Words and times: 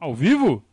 Ao 0.00 0.14
vivo? 0.14 0.64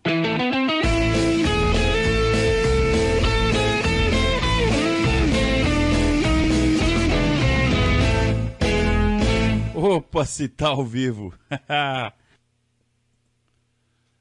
Opa, 9.76 10.24
se 10.24 10.48
tá 10.48 10.70
ao 10.70 10.86
vivo. 10.86 11.38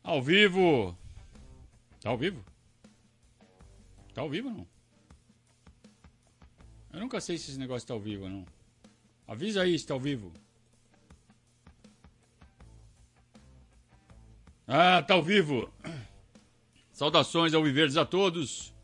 ao 0.02 0.20
vivo. 0.20 0.98
Tá 2.00 2.10
ao 2.10 2.18
vivo? 2.18 2.44
Tá 4.12 4.22
ao 4.22 4.28
vivo 4.28 4.50
não? 4.50 4.66
Eu 6.92 6.98
nunca 6.98 7.20
sei 7.20 7.38
se 7.38 7.52
esse 7.52 7.60
negócio 7.60 7.86
tá 7.86 7.94
ao 7.94 8.00
vivo 8.00 8.28
não. 8.28 8.44
Avisa 9.24 9.62
aí 9.62 9.78
se 9.78 9.86
tá 9.86 9.94
ao 9.94 10.00
vivo. 10.00 10.32
Ah, 14.68 15.00
tá 15.00 15.14
ao 15.14 15.22
vivo. 15.22 15.72
Saudações 16.90 17.54
ao 17.54 17.62
Viverdes 17.62 17.96
a 17.96 18.04
todos. 18.04 18.74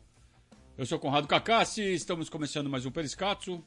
Eu 0.77 0.85
sou 0.85 0.97
Conrado 0.97 1.27
Cacassi, 1.27 1.81
estamos 1.81 2.29
começando 2.29 2.69
mais 2.69 2.85
um 2.85 2.91
Periscatso. 2.91 3.61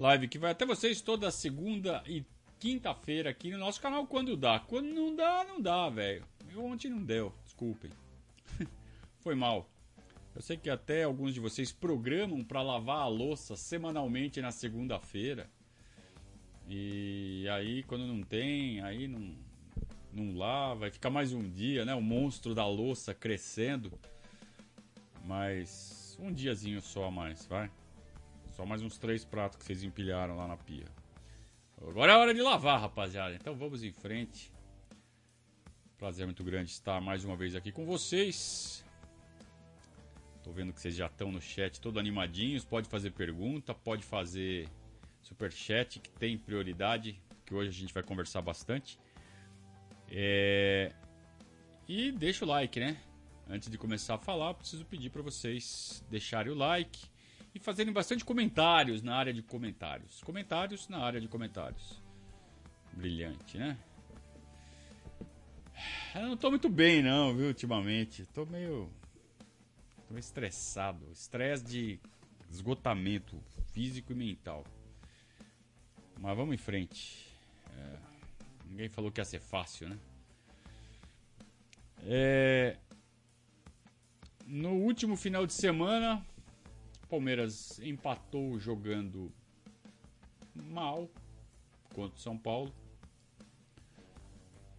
Live 0.00 0.26
que 0.26 0.36
vai 0.36 0.50
até 0.50 0.66
vocês 0.66 1.00
toda 1.00 1.30
segunda 1.30 2.02
e 2.08 2.24
quinta-feira 2.58 3.30
aqui 3.30 3.52
no 3.52 3.58
nosso 3.58 3.80
canal 3.80 4.04
quando 4.04 4.36
dá. 4.36 4.58
Quando 4.58 4.88
não 4.88 5.14
dá, 5.14 5.44
não 5.44 5.60
dá, 5.60 5.88
velho. 5.88 6.24
Ontem 6.56 6.90
não 6.90 7.00
deu, 7.00 7.32
desculpem. 7.44 7.92
Foi 9.22 9.36
mal. 9.36 9.70
Eu 10.34 10.42
sei 10.42 10.56
que 10.56 10.68
até 10.68 11.04
alguns 11.04 11.34
de 11.34 11.38
vocês 11.38 11.70
programam 11.70 12.42
para 12.42 12.62
lavar 12.62 13.02
a 13.02 13.06
louça 13.06 13.54
semanalmente 13.54 14.40
na 14.40 14.50
segunda-feira. 14.50 15.48
E 16.68 17.46
aí, 17.48 17.84
quando 17.84 18.08
não 18.08 18.24
tem, 18.24 18.80
aí 18.80 19.06
não, 19.06 19.36
não 20.12 20.36
lá, 20.36 20.74
vai 20.74 20.90
ficar 20.90 21.10
mais 21.10 21.32
um 21.32 21.48
dia, 21.48 21.84
né? 21.84 21.94
O 21.94 22.02
monstro 22.02 22.54
da 22.54 22.66
louça 22.66 23.14
crescendo. 23.14 23.98
Mas 25.24 26.16
um 26.20 26.32
diazinho 26.32 26.80
só 26.80 27.06
a 27.06 27.10
mais, 27.10 27.46
vai. 27.46 27.70
Só 28.50 28.66
mais 28.66 28.82
uns 28.82 28.98
três 28.98 29.24
pratos 29.24 29.56
que 29.56 29.64
vocês 29.64 29.82
empilharam 29.82 30.36
lá 30.36 30.46
na 30.46 30.56
pia. 30.56 30.84
Agora 31.80 32.12
é 32.12 32.16
hora 32.16 32.34
de 32.34 32.42
lavar, 32.42 32.80
rapaziada. 32.80 33.34
Então 33.34 33.54
vamos 33.54 33.82
em 33.82 33.92
frente. 33.92 34.52
Prazer 35.96 36.26
muito 36.26 36.44
grande 36.44 36.70
estar 36.70 37.00
mais 37.00 37.24
uma 37.24 37.36
vez 37.36 37.54
aqui 37.54 37.72
com 37.72 37.84
vocês. 37.84 38.84
Tô 40.42 40.50
vendo 40.50 40.72
que 40.72 40.80
vocês 40.80 40.94
já 40.94 41.06
estão 41.06 41.30
no 41.30 41.40
chat 41.40 41.80
todo 41.80 41.98
animadinhos. 41.98 42.64
Pode 42.64 42.88
fazer 42.88 43.12
pergunta, 43.12 43.74
pode 43.74 44.02
fazer 44.02 44.68
super 45.22 45.52
chat 45.52 46.00
que 46.00 46.10
tem 46.10 46.36
prioridade, 46.36 47.20
que 47.46 47.54
hoje 47.54 47.70
a 47.70 47.72
gente 47.72 47.94
vai 47.94 48.02
conversar 48.02 48.42
bastante. 48.42 48.98
É... 50.14 50.92
E 51.88 52.12
deixa 52.12 52.44
o 52.44 52.48
like, 52.48 52.78
né? 52.78 53.00
Antes 53.48 53.70
de 53.70 53.78
começar 53.78 54.14
a 54.14 54.18
falar, 54.18 54.54
preciso 54.54 54.84
pedir 54.84 55.10
para 55.10 55.22
vocês 55.22 56.04
deixarem 56.10 56.52
o 56.52 56.54
like 56.54 57.06
e 57.54 57.58
fazerem 57.58 57.92
bastante 57.92 58.24
comentários 58.24 59.02
na 59.02 59.16
área 59.16 59.32
de 59.32 59.42
comentários. 59.42 60.22
Comentários 60.22 60.88
na 60.88 60.98
área 60.98 61.20
de 61.20 61.28
comentários. 61.28 62.00
Brilhante, 62.92 63.56
né? 63.56 63.76
Eu 66.14 66.28
não 66.28 66.36
tô 66.36 66.50
muito 66.50 66.68
bem 66.68 67.02
não, 67.02 67.34
viu, 67.34 67.46
ultimamente. 67.46 68.26
Tô 68.26 68.44
meio 68.44 68.90
tô 70.06 70.14
meio 70.14 70.20
estressado, 70.20 71.10
estresse 71.10 71.64
de 71.64 72.00
esgotamento 72.50 73.42
físico 73.72 74.12
e 74.12 74.14
mental. 74.14 74.64
Mas 76.20 76.36
vamos 76.36 76.54
em 76.54 76.58
frente. 76.58 77.26
É, 77.74 78.11
ninguém 78.72 78.88
falou 78.88 79.12
que 79.12 79.20
ia 79.20 79.24
ser 79.24 79.40
fácil, 79.40 79.88
né? 79.90 79.98
É, 82.04 82.76
no 84.46 84.70
último 84.70 85.14
final 85.14 85.46
de 85.46 85.52
semana, 85.52 86.24
Palmeiras 87.08 87.78
empatou 87.80 88.58
jogando 88.58 89.30
mal 90.54 91.08
contra 91.94 92.16
o 92.16 92.20
São 92.20 92.36
Paulo. 92.36 92.72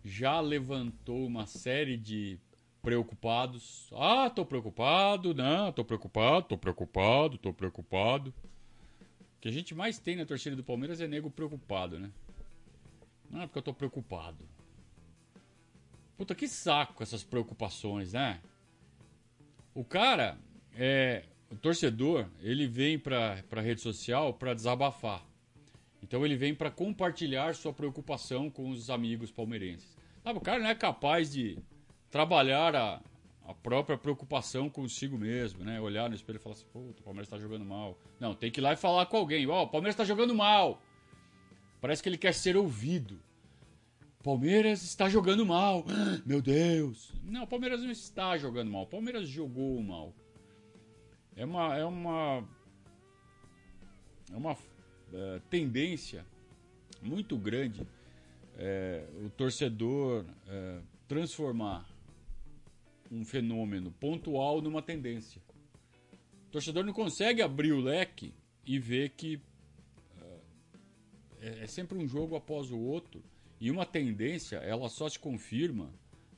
Já 0.03 0.39
levantou 0.41 1.25
uma 1.25 1.45
série 1.45 1.95
de 1.95 2.39
preocupados. 2.81 3.89
Ah, 3.93 4.29
tô 4.29 4.45
preocupado, 4.45 5.33
não, 5.33 5.71
tô 5.71 5.85
preocupado, 5.85 6.47
tô 6.47 6.57
preocupado, 6.57 7.37
tô 7.37 7.53
preocupado. 7.53 8.33
O 9.37 9.39
que 9.39 9.47
a 9.47 9.51
gente 9.51 9.75
mais 9.75 9.99
tem 9.99 10.15
na 10.15 10.25
torcida 10.25 10.55
do 10.55 10.63
Palmeiras 10.63 10.99
é 10.99 11.07
nego 11.07 11.29
preocupado, 11.29 11.99
né? 11.99 12.11
Não 13.33 13.41
é 13.41 13.47
porque 13.47 13.57
eu 13.57 13.63
tô 13.63 13.73
preocupado. 13.73 14.47
Puta 16.15 16.35
que 16.35 16.47
saco 16.47 17.01
essas 17.01 17.23
preocupações, 17.23 18.13
né? 18.13 18.39
O 19.73 19.83
cara, 19.83 20.37
é, 20.75 21.23
o 21.49 21.55
torcedor, 21.55 22.29
ele 22.41 22.67
vem 22.67 22.99
pra, 22.99 23.43
pra 23.49 23.59
rede 23.59 23.81
social 23.81 24.35
pra 24.35 24.53
desabafar. 24.53 25.25
Então 26.03 26.23
ele 26.23 26.35
vem 26.35 26.53
para 26.53 26.69
compartilhar 26.69 27.55
sua 27.55 27.73
preocupação 27.73 28.51
com 28.51 28.69
os 28.69 28.91
amigos 28.91 29.31
palmeirenses. 29.31 29.97
Sabe, 30.23 30.37
o 30.37 30.41
cara 30.41 30.59
não 30.59 30.69
é 30.69 30.75
capaz 30.75 31.31
de 31.31 31.57
trabalhar 32.11 32.75
a, 32.75 33.01
a 33.47 33.53
própria 33.55 33.97
preocupação 33.97 34.69
consigo 34.69 35.17
mesmo, 35.17 35.63
né? 35.63 35.81
Olhar 35.81 36.07
no 36.07 36.13
espelho 36.13 36.37
e 36.37 36.39
falar 36.39 36.53
assim, 36.53 36.67
pô, 36.71 36.81
o 36.81 36.93
Palmeiras 37.03 37.27
tá 37.27 37.39
jogando 37.39 37.65
mal. 37.65 37.97
Não, 38.19 38.35
tem 38.35 38.51
que 38.51 38.59
ir 38.59 38.61
lá 38.61 38.73
e 38.73 38.77
falar 38.77 39.07
com 39.07 39.17
alguém. 39.17 39.47
Ó, 39.47 39.61
oh, 39.61 39.63
o 39.63 39.69
Palmeiras 39.69 39.95
tá 39.95 40.05
jogando 40.05 40.35
mal. 40.35 40.79
Parece 41.83 42.01
que 42.01 42.07
ele 42.07 42.17
quer 42.17 42.33
ser 42.33 42.55
ouvido. 42.55 43.19
Palmeiras 44.23 44.83
está 44.83 45.09
jogando 45.09 45.45
mal. 45.45 45.83
Meu 46.25 46.41
Deus. 46.41 47.11
Não, 47.21 47.43
o 47.43 47.47
Palmeiras 47.47 47.81
não 47.81 47.91
está 47.91 48.37
jogando 48.37 48.71
mal. 48.71 48.83
O 48.83 48.87
Palmeiras 48.87 49.27
jogou 49.27 49.83
mal. 49.83 50.15
É 51.35 51.43
uma 51.43 51.75
é 51.75 51.83
uma 51.83 52.47
é 54.31 54.37
uma 54.37 54.57
é, 55.11 55.41
tendência 55.49 56.25
muito 57.01 57.37
grande 57.37 57.85
é, 58.57 59.05
o 59.21 59.29
torcedor 59.29 60.23
é, 60.47 60.79
transformar 61.05 61.85
um 63.11 63.25
fenômeno 63.25 63.91
pontual 63.91 64.61
numa 64.61 64.81
tendência. 64.81 65.41
O 66.47 66.49
torcedor 66.49 66.85
não 66.85 66.93
consegue 66.93 67.41
abrir 67.41 67.73
o 67.73 67.81
leque 67.81 68.33
e 68.65 68.79
ver 68.79 69.09
que 69.09 69.41
é, 71.43 71.63
é 71.63 71.67
sempre 71.67 71.97
um 71.97 72.07
jogo 72.07 72.35
após 72.35 72.71
o 72.71 72.79
outro 72.79 73.21
e 73.59 73.69
uma 73.69 73.85
tendência, 73.85 74.57
ela 74.57 74.89
só 74.89 75.07
se 75.07 75.19
confirma 75.19 75.93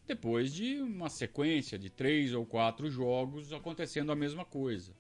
depois 0.08 0.54
de 0.54 0.82
uma 0.82 1.10
sequência 1.10 1.80
de 1.80 1.90
três 1.90 2.34
ou 2.34 2.46
quatro 2.46 2.90
jogos 2.90 3.54
acontecendo 3.54 4.12
a 4.12 4.16
mesma 4.16 4.44
coisa. 4.44 4.94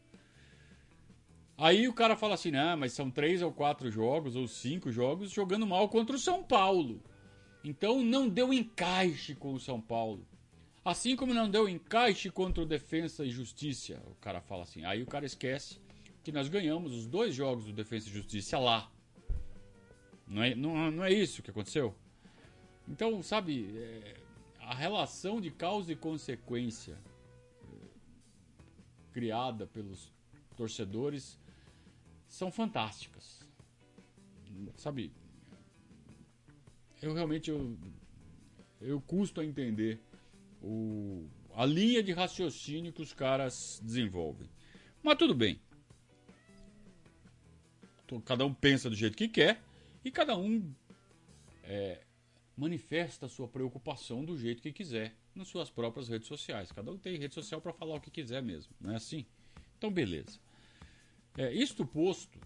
Aí 1.58 1.88
o 1.88 1.94
cara 1.94 2.16
fala 2.16 2.34
assim, 2.34 2.52
né, 2.52 2.76
mas 2.76 2.94
são 2.94 3.10
três 3.10 3.42
ou 3.42 3.52
quatro 3.52 3.90
jogos 3.90 4.36
ou 4.36 4.48
cinco 4.48 4.92
jogos 4.92 5.32
jogando 5.32 5.66
mal 5.66 5.88
contra 5.88 6.16
o 6.16 6.20
São 6.20 6.44
Paulo. 6.44 7.02
Então 7.64 8.04
não 8.04 8.28
deu 8.28 8.54
encaixe 8.54 9.34
com 9.34 9.54
o 9.54 9.60
São 9.60 9.80
Paulo. 9.80 10.28
Assim 10.84 11.16
como 11.16 11.34
não 11.34 11.50
deu 11.50 11.68
encaixe 11.68 12.30
contra 12.30 12.62
o 12.62 12.66
Defensa 12.66 13.26
e 13.26 13.32
Justiça. 13.32 14.00
O 14.06 14.16
cara 14.16 14.40
fala 14.42 14.64
assim. 14.64 14.86
Aí 14.86 15.02
o 15.02 15.08
cara 15.08 15.26
esquece 15.26 15.80
que 16.24 16.32
nós 16.32 16.48
ganhamos 16.48 16.94
os 16.94 17.08
dois 17.08 17.34
jogos 17.34 17.66
do 17.66 17.74
Defensa 17.74 18.08
e 18.08 18.12
Justiça 18.12 18.60
lá. 18.60 18.92
Não 20.28 20.44
é, 20.44 20.56
não, 20.56 20.92
não 20.92 21.04
é 21.04 21.12
isso 21.12 21.42
que 21.44 21.52
aconteceu? 21.52 21.96
Então, 22.88 23.22
sabe, 23.22 23.76
é, 23.78 24.16
a 24.60 24.74
relação 24.74 25.40
de 25.40 25.52
causa 25.52 25.92
e 25.92 25.96
consequência 25.96 26.98
é, 27.64 27.88
criada 29.12 29.68
pelos 29.68 30.12
torcedores 30.56 31.40
são 32.28 32.52
fantásticas. 32.52 33.46
Sabe, 34.78 35.12
eu 37.02 37.14
realmente 37.14 37.50
eu, 37.50 37.78
eu 38.82 39.02
custo 39.02 39.42
a 39.42 39.46
entender 39.46 40.00
o, 40.62 41.28
a 41.54 41.66
linha 41.66 42.02
de 42.02 42.12
raciocínio 42.12 42.92
que 42.92 43.02
os 43.02 43.14
caras 43.14 43.80
desenvolvem. 43.84 44.50
Mas 45.04 45.18
tudo 45.18 45.36
bem. 45.36 45.60
Cada 48.24 48.46
um 48.46 48.54
pensa 48.54 48.90
do 48.90 48.96
jeito 48.96 49.18
que 49.18 49.28
quer 49.28 49.62
e 50.06 50.12
cada 50.12 50.38
um 50.38 50.72
é, 51.64 52.00
manifesta 52.56 53.28
sua 53.28 53.48
preocupação 53.48 54.24
do 54.24 54.38
jeito 54.38 54.62
que 54.62 54.72
quiser 54.72 55.16
nas 55.34 55.48
suas 55.48 55.72
próprias 55.72 56.08
redes 56.08 56.28
sociais. 56.28 56.72
Cada 56.72 56.92
um 56.92 56.98
tem 56.98 57.18
rede 57.18 57.34
social 57.34 57.60
para 57.60 57.74
falar 57.74 57.96
o 57.96 58.00
que 58.00 58.12
quiser 58.12 58.44
mesmo, 58.44 58.72
não 58.80 58.94
é 58.94 58.98
assim? 58.98 59.26
Então, 59.78 59.92
beleza. 59.92 60.40
É, 61.36 61.52
isto 61.52 61.86
posto, 61.86 62.40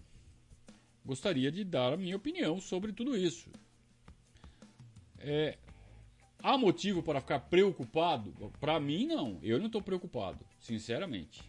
gostaria 1.04 1.52
de 1.52 1.62
dar 1.62 1.92
a 1.92 1.96
minha 1.98 2.16
opinião 2.16 2.58
sobre 2.60 2.94
tudo 2.94 3.14
isso. 3.14 3.50
É, 5.18 5.58
há 6.42 6.56
motivo 6.56 7.02
para 7.02 7.20
ficar 7.20 7.40
preocupado? 7.40 8.32
Para 8.58 8.80
mim, 8.80 9.06
não. 9.06 9.38
Eu 9.42 9.58
não 9.58 9.66
estou 9.66 9.82
preocupado, 9.82 10.44
sinceramente. 10.58 11.42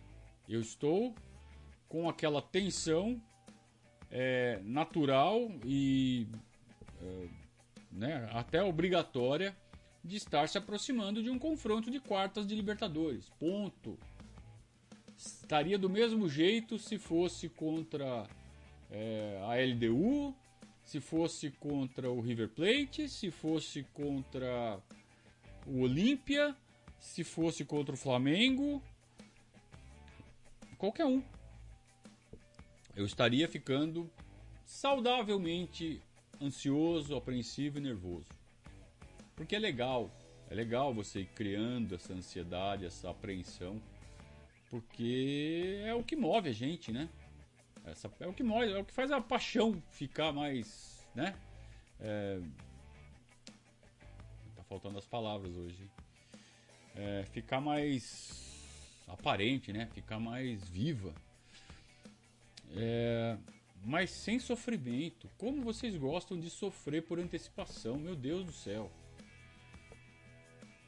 Eu 0.47 0.59
estou 0.59 1.15
com 1.87 2.09
aquela 2.09 2.41
tensão 2.41 3.21
é, 4.11 4.59
natural 4.63 5.49
e 5.65 6.27
é, 7.01 7.27
né, 7.91 8.29
até 8.33 8.61
obrigatória 8.61 9.55
de 10.03 10.17
estar 10.17 10.47
se 10.49 10.57
aproximando 10.57 11.21
de 11.21 11.29
um 11.29 11.39
confronto 11.39 11.89
de 11.89 11.99
quartas 11.99 12.47
de 12.47 12.55
Libertadores. 12.55 13.29
Ponto. 13.39 13.97
Estaria 15.15 15.77
do 15.77 15.89
mesmo 15.89 16.27
jeito 16.27 16.79
se 16.79 16.97
fosse 16.97 17.47
contra 17.47 18.27
é, 18.89 19.39
a 19.43 19.55
LDU, 19.63 20.35
se 20.83 20.99
fosse 20.99 21.51
contra 21.51 22.09
o 22.11 22.19
River 22.19 22.49
Plate, 22.49 23.07
se 23.07 23.29
fosse 23.29 23.83
contra 23.93 24.79
o 25.67 25.81
Olímpia, 25.81 26.55
se 26.99 27.23
fosse 27.23 27.63
contra 27.63 27.93
o 27.93 27.97
Flamengo, 27.97 28.81
qualquer 30.77 31.05
um. 31.05 31.21
Eu 32.95 33.05
estaria 33.05 33.47
ficando 33.47 34.11
saudavelmente 34.65 36.01
ansioso, 36.41 37.15
apreensivo 37.15 37.77
e 37.77 37.81
nervoso. 37.81 38.27
Porque 39.35 39.55
é 39.55 39.59
legal, 39.59 40.11
é 40.49 40.55
legal 40.55 40.93
você 40.93 41.21
ir 41.21 41.27
criando 41.27 41.95
essa 41.95 42.13
ansiedade, 42.13 42.85
essa 42.85 43.09
apreensão, 43.09 43.81
porque 44.69 45.81
é 45.83 45.93
o 45.93 46.03
que 46.03 46.15
move 46.15 46.49
a 46.49 46.53
gente, 46.53 46.91
né? 46.91 47.09
Essa, 47.85 48.11
é 48.19 48.27
o 48.27 48.33
que 48.33 48.43
move, 48.43 48.71
é 48.71 48.77
o 48.77 48.85
que 48.85 48.93
faz 48.93 49.11
a 49.11 49.19
paixão 49.19 49.81
ficar 49.91 50.31
mais, 50.31 51.07
né? 51.15 51.35
É... 51.99 52.39
Tá 54.55 54.63
faltando 54.63 54.97
as 54.97 55.07
palavras 55.07 55.55
hoje. 55.55 55.89
É, 56.95 57.25
ficar 57.31 57.61
mais 57.61 58.51
aparente, 59.07 59.71
né? 59.71 59.87
Ficar 59.93 60.19
mais 60.19 60.67
viva. 60.69 61.13
É, 62.75 63.37
mas 63.83 64.09
sem 64.11 64.39
sofrimento. 64.39 65.29
Como 65.37 65.61
vocês 65.61 65.95
gostam 65.95 66.39
de 66.39 66.49
sofrer 66.49 67.03
por 67.03 67.19
antecipação, 67.19 67.97
meu 67.97 68.15
Deus 68.15 68.45
do 68.45 68.51
céu. 68.51 68.91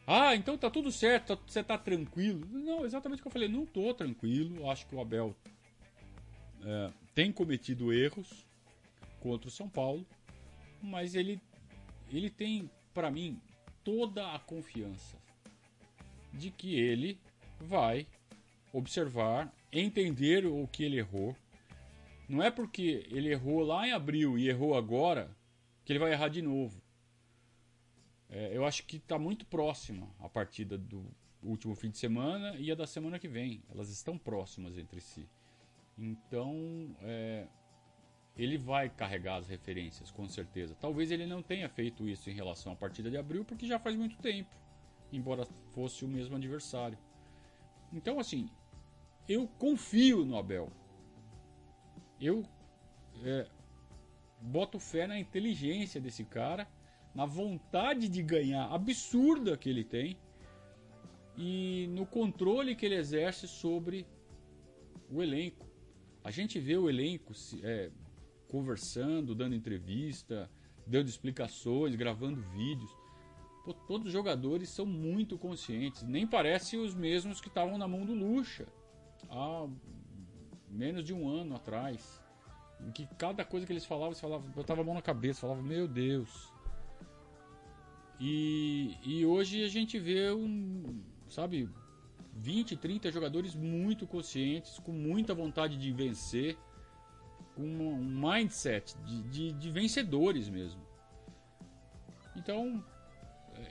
Ah, 0.06 0.35
então 0.35 0.57
tá 0.57 0.69
tudo 0.69 0.91
certo, 0.91 1.35
tá, 1.35 1.44
você 1.47 1.63
tá 1.63 1.77
tranquilo. 1.77 2.45
Não, 2.51 2.85
exatamente 2.85 3.19
o 3.19 3.21
que 3.24 3.27
eu 3.27 3.31
falei, 3.31 3.47
não 3.47 3.65
tô 3.65 3.94
tranquilo. 3.94 4.69
Acho 4.69 4.85
que 4.85 4.95
o 4.95 5.01
Abel 5.01 5.35
é, 6.63 6.91
tem 7.15 7.31
cometido 7.31 7.94
erros 7.94 8.45
contra 9.19 9.47
o 9.47 9.51
São 9.51 9.69
Paulo, 9.69 10.06
mas 10.81 11.15
ele, 11.15 11.39
ele 12.12 12.30
tem, 12.30 12.69
para 12.94 13.09
mim, 13.09 13.39
toda 13.83 14.33
a 14.33 14.39
confiança 14.39 15.18
de 16.33 16.51
que 16.51 16.75
ele 16.75 17.18
vai 17.59 18.06
observar, 18.74 19.53
entender 19.71 20.45
o 20.45 20.68
que 20.68 20.83
ele 20.83 20.97
errou 20.97 21.35
não 22.33 22.41
é 22.41 22.50
porque 22.50 23.06
ele 23.12 23.30
errou 23.30 23.63
lá 23.63 23.88
em 23.88 23.91
abril 23.91 24.39
e 24.39 24.50
errou 24.50 24.75
agora 24.75 25.30
que 25.85 25.94
ele 25.94 26.00
vai 26.00 26.12
errar 26.12 26.30
de 26.30 26.41
novo. 26.41 26.81
É, 28.27 28.57
eu 28.57 28.65
acho 28.65 28.83
que 28.88 28.97
está 28.97 29.19
muito 29.19 29.45
próxima 29.45 30.09
a 30.19 30.27
partida 30.27 30.75
do 30.75 31.06
último 31.44 31.75
fim 31.75 31.91
de 31.91 32.00
semana 32.00 32.56
e 32.56 32.71
a 32.71 32.75
da 32.75 32.88
semana 32.88 33.19
que 33.19 33.27
vem. 33.27 33.62
Elas 33.69 33.89
estão 33.89 34.18
próximas 34.18 34.80
entre 34.80 35.00
si. 35.00 35.30
Então, 35.95 36.95
é, 37.01 37.45
ele 38.35 38.57
vai 38.57 38.89
carregar 38.89 39.35
as 39.35 39.47
referências, 39.47 40.09
com 40.09 40.27
certeza. 40.27 40.75
Talvez 40.81 41.12
ele 41.12 41.27
não 41.27 41.44
tenha 41.44 41.69
feito 41.69 42.09
isso 42.09 42.31
em 42.31 42.33
relação 42.33 42.74
à 42.74 42.75
partida 42.75 43.12
de 43.12 43.18
abril, 43.18 43.45
porque 43.45 43.68
já 43.68 43.77
faz 43.77 43.95
muito 43.95 44.18
tempo, 44.18 44.56
embora 45.12 45.45
fosse 45.71 46.03
o 46.03 46.07
mesmo 46.07 46.35
adversário. 46.35 46.97
Então, 47.91 48.19
assim, 48.19 48.50
eu 49.30 49.47
confio 49.59 50.25
no 50.25 50.35
Abel. 50.35 50.71
Eu 52.24 52.46
é, 53.22 53.46
boto 54.40 54.80
fé 54.80 55.06
na 55.06 55.20
inteligência 55.20 56.00
desse 56.00 56.24
cara, 56.24 56.66
na 57.14 57.25
vontade 57.25 58.08
de 58.08 58.24
ganhar 58.24 58.74
absurda 58.74 59.58
que 59.58 59.70
ele 59.70 59.84
tem 59.84 60.18
e 61.38 61.88
no 61.90 62.06
controle 62.06 62.78
que 62.78 62.86
ele 62.86 62.96
exerce 62.96 63.46
sobre 63.46 64.08
o 65.12 65.22
elenco. 65.22 65.68
A 66.24 66.31
gente 66.31 66.62
vê 66.62 66.78
o 66.78 66.90
elenco 66.90 67.34
é, 67.62 67.92
conversando, 68.48 69.36
dando 69.36 69.54
entrevista, 69.54 70.50
dando 70.88 71.10
explicações, 71.10 71.94
gravando 71.94 72.42
vídeos. 72.42 72.90
Pô, 73.66 73.74
todos 73.74 74.08
os 74.08 74.14
jogadores 74.14 74.69
são 74.69 74.86
muito 74.86 75.38
conscientes. 75.38 76.04
Nem 76.04 76.26
parece 76.26 76.78
os 76.78 76.96
mesmos 76.96 77.42
que 77.42 77.50
estavam 77.50 77.78
na 77.78 77.88
mão 77.88 78.06
do 78.06 78.14
Lucha 78.14 78.66
há 79.30 79.68
menos 80.74 81.04
de 81.04 81.14
um 81.14 81.28
ano 81.30 81.56
atrás. 81.56 82.22
Em 82.80 82.92
que 82.92 83.08
cada 83.18 83.46
coisa 83.46 83.66
que 83.66 83.72
eles 83.72 83.86
falavam, 83.86 84.14
você 84.14 84.22
falava, 84.22 84.44
eu 84.56 84.64
tava 84.64 84.81
a 84.81 84.84
mão 84.84 84.94
na 84.94 85.02
cabeça, 85.02 85.42
falava, 85.42 85.62
meu 85.62 85.88
Deus. 85.88 86.52
E, 88.20 88.98
e 89.04 89.25
hoje 89.25 89.64
a 89.64 89.68
gente 89.68 90.00
vê 90.00 90.31
um, 90.31 91.02
sabe, 91.30 91.70
20, 92.34 92.75
30 92.78 93.12
jogadores 93.12 93.56
muito 93.56 94.08
conscientes, 94.08 94.80
com 94.80 94.92
muita 94.92 95.34
vontade 95.34 95.78
de 95.78 95.92
vencer, 95.92 96.58
com 97.56 97.64
um 97.64 98.04
mindset 98.04 98.98
de, 99.00 99.22
de, 99.24 99.52
de 99.54 99.72
vencedores 99.72 100.50
mesmo. 100.50 100.81
Então, 102.36 102.84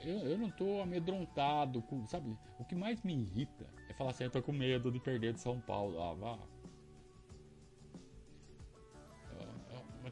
eu, 0.03 0.19
eu 0.19 0.37
não 0.37 0.49
tô 0.49 0.81
amedrontado, 0.81 1.81
com, 1.81 2.07
sabe? 2.07 2.35
O 2.59 2.65
que 2.65 2.75
mais 2.75 3.01
me 3.01 3.13
irrita 3.13 3.65
é 3.89 3.93
falar 3.93 4.11
assim, 4.11 4.23
eu 4.23 4.29
tô 4.29 4.41
com 4.41 4.51
medo 4.51 4.91
de 4.91 4.99
perder 4.99 5.33
de 5.33 5.39
São 5.39 5.59
Paulo. 5.59 6.01
Ah, 6.01 6.13
vá, 6.13 6.39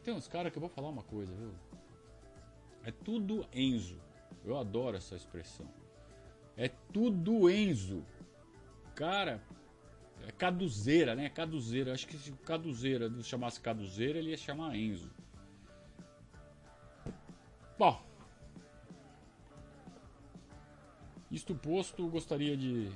tem 0.02 0.14
uns 0.14 0.28
caras 0.28 0.52
que 0.52 0.58
eu 0.58 0.62
vou 0.62 0.70
falar 0.70 0.90
uma 0.90 1.04
coisa, 1.04 1.34
viu? 1.34 1.52
É 2.84 2.92
tudo 2.92 3.48
Enzo. 3.54 4.00
Eu 4.44 4.58
adoro 4.58 4.98
essa 4.98 5.16
expressão. 5.16 5.68
É 6.58 6.68
tudo 6.92 7.50
Enzo. 7.50 8.04
Cara, 8.96 9.42
é 10.28 10.32
caduzeira, 10.32 11.16
né? 11.16 11.30
Caduzeira. 11.30 11.94
Acho 11.94 12.08
que 12.08 12.18
se 12.18 12.32
caduzeira 12.32 13.12
chamasse 13.24 13.60
caduzeira, 13.60 14.20
ele 14.20 14.32
ia 14.32 14.38
chamar 14.38 14.76
Enzo. 14.76 15.12
Bom. 17.78 18.02
Isto 21.30 21.56
posto, 21.56 22.08
gostaria 22.10 22.58
de 22.58 22.92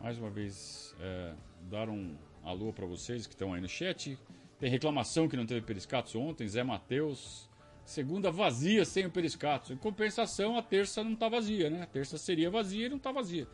mais 0.00 0.18
uma 0.18 0.28
vez 0.28 0.94
é, 1.00 1.34
dar 1.62 1.88
um 1.88 2.14
alô 2.42 2.72
para 2.72 2.84
vocês 2.84 3.26
que 3.26 3.32
estão 3.32 3.54
aí 3.54 3.60
no 3.60 3.68
chat. 3.68 4.18
Tem 4.64 4.70
reclamação 4.70 5.28
que 5.28 5.36
não 5.36 5.44
teve 5.44 5.60
Periscatos 5.60 6.14
ontem, 6.14 6.48
Zé 6.48 6.64
Matheus. 6.64 7.50
Segunda 7.84 8.30
vazia 8.30 8.82
sem 8.86 9.04
o 9.04 9.10
Periscatos. 9.10 9.70
Em 9.70 9.76
compensação, 9.76 10.56
a 10.56 10.62
terça 10.62 11.04
não 11.04 11.12
está 11.12 11.28
vazia, 11.28 11.68
né? 11.68 11.82
A 11.82 11.86
terça 11.86 12.16
seria 12.16 12.48
vazia 12.48 12.86
e 12.86 12.88
não 12.88 12.96
está 12.96 13.12
vazia. 13.12 13.46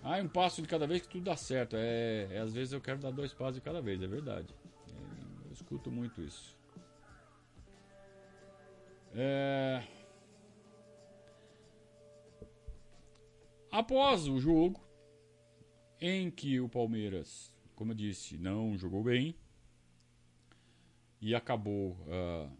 Ah, 0.00 0.18
um 0.18 0.28
passo 0.28 0.62
de 0.62 0.68
cada 0.68 0.86
vez 0.86 1.02
que 1.02 1.08
tudo 1.08 1.24
dá 1.24 1.34
certo. 1.34 1.74
É, 1.76 2.28
é, 2.30 2.38
às 2.38 2.52
vezes 2.52 2.72
eu 2.72 2.80
quero 2.80 3.00
dar 3.00 3.10
dois 3.10 3.34
passos 3.34 3.56
de 3.56 3.62
cada 3.62 3.82
vez, 3.82 4.00
é 4.00 4.06
verdade. 4.06 4.46
É, 4.92 5.46
eu 5.48 5.52
escuto 5.52 5.90
muito 5.90 6.22
isso. 6.22 6.56
É... 9.16 9.82
Após 13.72 14.28
o 14.28 14.38
jogo, 14.38 14.80
em 16.00 16.30
que 16.30 16.60
o 16.60 16.68
Palmeiras, 16.68 17.52
como 17.74 17.90
eu 17.90 17.96
disse, 17.96 18.38
não 18.38 18.78
jogou 18.78 19.02
bem, 19.02 19.36
e 21.22 21.36
acabou 21.36 21.96
uh, 22.08 22.50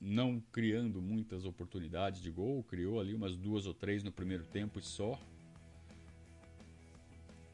não 0.00 0.40
criando 0.50 1.02
muitas 1.02 1.44
oportunidades 1.44 2.22
de 2.22 2.30
gol, 2.30 2.64
criou 2.64 2.98
ali 2.98 3.14
umas 3.14 3.36
duas 3.36 3.66
ou 3.66 3.74
três 3.74 4.02
no 4.02 4.10
primeiro 4.10 4.44
tempo 4.46 4.78
e 4.78 4.82
só. 4.82 5.20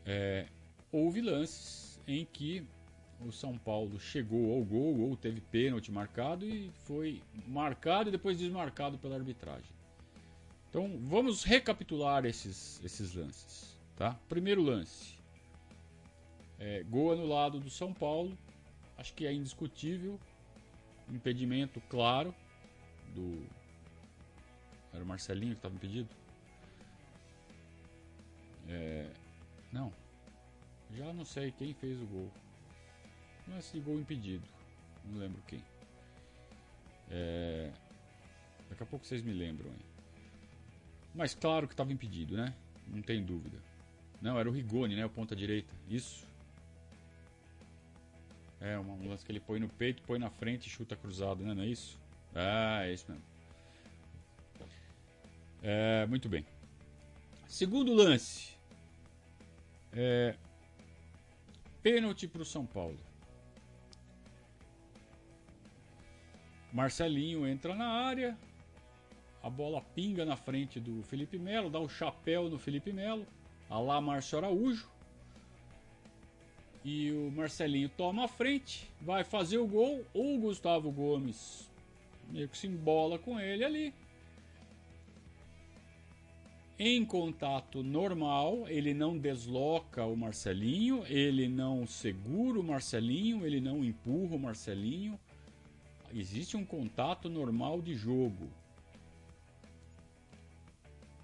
É, 0.06 0.46
houve 0.92 1.20
lances 1.20 2.00
em 2.06 2.24
que 2.24 2.64
o 3.20 3.32
São 3.32 3.58
Paulo 3.58 3.98
chegou 3.98 4.54
ao 4.54 4.64
gol 4.64 5.00
ou 5.00 5.16
teve 5.16 5.40
pênalti 5.40 5.90
marcado 5.90 6.46
e 6.46 6.70
foi 6.84 7.20
marcado 7.48 8.08
e 8.08 8.12
depois 8.12 8.38
desmarcado 8.38 8.96
pela 8.98 9.16
arbitragem. 9.16 9.70
Então 10.70 10.96
vamos 11.02 11.42
recapitular 11.42 12.24
esses, 12.24 12.80
esses 12.84 13.14
lances. 13.14 13.76
Tá? 13.96 14.18
Primeiro 14.28 14.62
lance: 14.62 15.16
é, 16.58 16.84
gol 16.84 17.12
anulado 17.12 17.58
do 17.58 17.68
São 17.70 17.92
Paulo 17.92 18.36
acho 19.02 19.12
que 19.14 19.26
é 19.26 19.32
indiscutível. 19.32 20.18
Impedimento 21.10 21.80
claro 21.88 22.34
do. 23.14 23.44
Era 24.94 25.02
o 25.02 25.06
Marcelinho 25.06 25.52
que 25.52 25.58
estava 25.58 25.74
impedido? 25.74 26.08
É... 28.68 29.10
Não. 29.72 29.92
Já 30.94 31.12
não 31.12 31.24
sei 31.24 31.50
quem 31.50 31.74
fez 31.74 32.00
o 32.00 32.06
gol. 32.06 32.30
Lance 33.48 33.72
de 33.72 33.80
gol 33.80 33.98
impedido. 33.98 34.44
Não 35.04 35.18
lembro 35.18 35.42
quem. 35.48 35.62
É... 37.10 37.72
Daqui 38.70 38.82
a 38.84 38.86
pouco 38.86 39.04
vocês 39.04 39.22
me 39.22 39.32
lembram 39.32 39.70
aí. 39.70 39.84
Mas 41.14 41.34
claro 41.34 41.66
que 41.66 41.74
estava 41.74 41.92
impedido, 41.92 42.36
né? 42.36 42.54
Não 42.86 43.02
tem 43.02 43.22
dúvida. 43.22 43.58
Não, 44.20 44.38
era 44.38 44.48
o 44.48 44.52
Rigoni, 44.52 44.94
né? 44.94 45.04
O 45.04 45.10
ponta 45.10 45.34
direita. 45.34 45.74
Isso. 45.88 46.24
É, 48.62 48.78
um 48.78 49.08
lance 49.08 49.24
que 49.24 49.32
ele 49.32 49.40
põe 49.40 49.58
no 49.58 49.68
peito, 49.68 50.04
põe 50.04 50.20
na 50.20 50.30
frente 50.30 50.66
e 50.66 50.70
chuta 50.70 50.94
cruzado, 50.94 51.42
né? 51.42 51.52
Não 51.52 51.64
é 51.64 51.66
isso? 51.66 52.00
Ah, 52.32 52.86
é 52.86 52.92
isso 52.92 53.10
mesmo. 53.10 53.24
É, 55.60 56.06
muito 56.06 56.28
bem. 56.28 56.46
Segundo 57.48 57.92
lance. 57.92 58.56
É, 59.92 60.36
pênalti 61.82 62.28
para 62.28 62.42
o 62.42 62.44
São 62.44 62.64
Paulo. 62.64 62.96
Marcelinho 66.72 67.44
entra 67.46 67.74
na 67.74 67.88
área. 67.88 68.38
A 69.42 69.50
bola 69.50 69.80
pinga 69.80 70.24
na 70.24 70.36
frente 70.36 70.78
do 70.78 71.02
Felipe 71.02 71.36
Melo, 71.36 71.68
dá 71.68 71.80
o 71.80 71.88
chapéu 71.88 72.48
no 72.48 72.60
Felipe 72.60 72.92
Melo, 72.92 73.26
a 73.68 73.80
lá 73.80 74.00
Márcio 74.00 74.38
Araújo. 74.38 74.88
E 76.84 77.12
o 77.12 77.30
Marcelinho 77.30 77.88
toma 77.88 78.24
a 78.24 78.28
frente, 78.28 78.90
vai 79.00 79.22
fazer 79.22 79.58
o 79.58 79.66
gol. 79.66 80.04
O 80.12 80.38
Gustavo 80.38 80.90
Gomes 80.90 81.70
meio 82.32 82.48
que 82.48 82.56
se 82.56 82.66
embola 82.66 83.18
com 83.18 83.38
ele 83.38 83.64
ali. 83.64 83.94
Em 86.78 87.04
contato 87.04 87.82
normal, 87.82 88.66
ele 88.66 88.92
não 88.92 89.16
desloca 89.16 90.04
o 90.04 90.16
Marcelinho, 90.16 91.04
ele 91.06 91.46
não 91.46 91.86
segura 91.86 92.58
o 92.58 92.62
Marcelinho, 92.62 93.46
ele 93.46 93.60
não 93.60 93.84
empurra 93.84 94.34
o 94.34 94.38
Marcelinho. 94.38 95.20
Existe 96.12 96.56
um 96.56 96.64
contato 96.64 97.28
normal 97.28 97.80
de 97.80 97.94
jogo. 97.94 98.48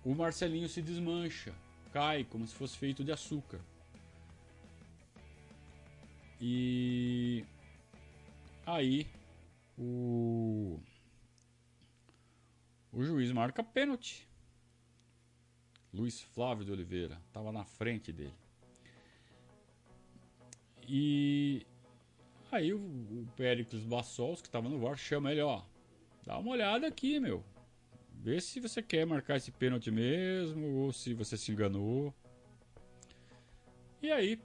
O 0.05 0.15
Marcelinho 0.15 0.69
se 0.69 0.81
desmancha, 0.81 1.53
cai 1.93 2.23
como 2.25 2.47
se 2.47 2.55
fosse 2.55 2.79
feito 2.79 3.03
de 3.03 3.11
açúcar. 3.11 3.61
E 6.41 7.45
aí 8.65 9.07
o 9.77 10.81
o 12.93 13.03
juiz 13.03 13.31
marca 13.33 13.63
pênalti. 13.63 14.29
Luiz 15.93 16.21
Flávio 16.21 16.65
de 16.65 16.73
Oliveira 16.73 17.21
estava 17.27 17.51
na 17.51 17.65
frente 17.65 18.13
dele. 18.13 18.35
E 20.87 21.67
aí 22.51 22.73
o, 22.73 22.79
o 22.79 23.29
Péricles 23.37 23.85
Bassols, 23.85 24.41
que 24.41 24.49
estava 24.49 24.69
no 24.69 24.79
VAR, 24.79 24.97
chama 24.97 25.33
ele, 25.33 25.41
ó, 25.41 25.63
dá 26.25 26.39
uma 26.39 26.51
olhada 26.51 26.87
aqui, 26.87 27.19
meu. 27.21 27.45
Vê 28.15 28.41
se 28.41 28.59
você 28.59 28.83
quer 28.83 29.07
marcar 29.07 29.37
esse 29.37 29.51
pênalti 29.51 29.91
mesmo 29.91 30.67
ou 30.77 30.93
se 30.93 31.15
você 31.15 31.37
se 31.37 31.53
enganou. 31.53 32.13
E 34.03 34.11
aí 34.11 34.41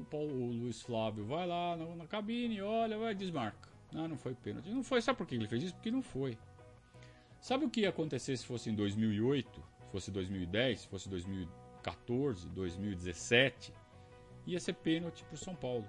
o, 0.00 0.04
Paulo, 0.04 0.32
o 0.32 0.52
Luiz 0.52 0.80
Flávio 0.82 1.24
vai 1.24 1.46
lá 1.46 1.76
na, 1.76 1.96
na 1.96 2.06
cabine, 2.06 2.60
olha, 2.60 2.98
vai 2.98 3.14
desmarca. 3.14 3.68
Não, 3.92 4.08
não 4.08 4.16
foi 4.16 4.34
pênalti. 4.34 4.70
Não 4.70 4.82
foi. 4.82 5.00
Sabe 5.02 5.18
por 5.18 5.26
que 5.26 5.34
ele 5.34 5.48
fez 5.48 5.64
isso? 5.64 5.74
Porque 5.74 5.90
não 5.90 6.02
foi. 6.02 6.38
Sabe 7.40 7.64
o 7.64 7.70
que 7.70 7.80
ia 7.80 7.88
acontecer 7.88 8.36
se 8.36 8.46
fosse 8.46 8.70
em 8.70 8.74
2008, 8.74 9.62
fosse 9.90 10.10
2010, 10.10 10.84
fosse 10.84 11.08
2014, 11.08 12.48
2017? 12.50 13.72
Ia 14.46 14.60
ser 14.60 14.74
pênalti 14.74 15.24
para 15.24 15.34
o 15.34 15.38
São 15.38 15.54
Paulo. 15.54 15.86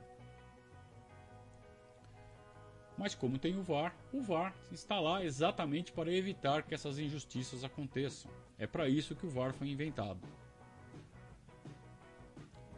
Mas 2.98 3.16
como 3.16 3.38
tem 3.38 3.58
o 3.58 3.64
VAR, 3.64 3.96
o 4.14 4.22
VAR 4.22 4.56
está 4.72 5.00
lá 5.00 5.24
exatamente 5.24 5.92
para 5.92 6.12
evitar 6.12 6.64
que 6.64 6.74
essas 6.74 7.00
injustiças 7.00 7.64
aconteçam. 7.64 8.32
É 8.58 8.68
para 8.68 8.88
isso 8.88 9.16
que 9.16 9.26
o 9.26 9.30
VAR 9.30 9.54
foi 9.54 9.70
inventado. 9.70 10.20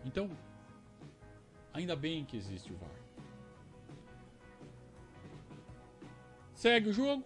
Então, 0.06 0.30
ainda 1.74 1.96
bem 1.96 2.24
que 2.24 2.38
existe 2.38 2.72
o 2.72 2.77
VAR. 2.77 2.89
Segue 6.53 6.89
o 6.89 6.94
jogo. 6.94 7.24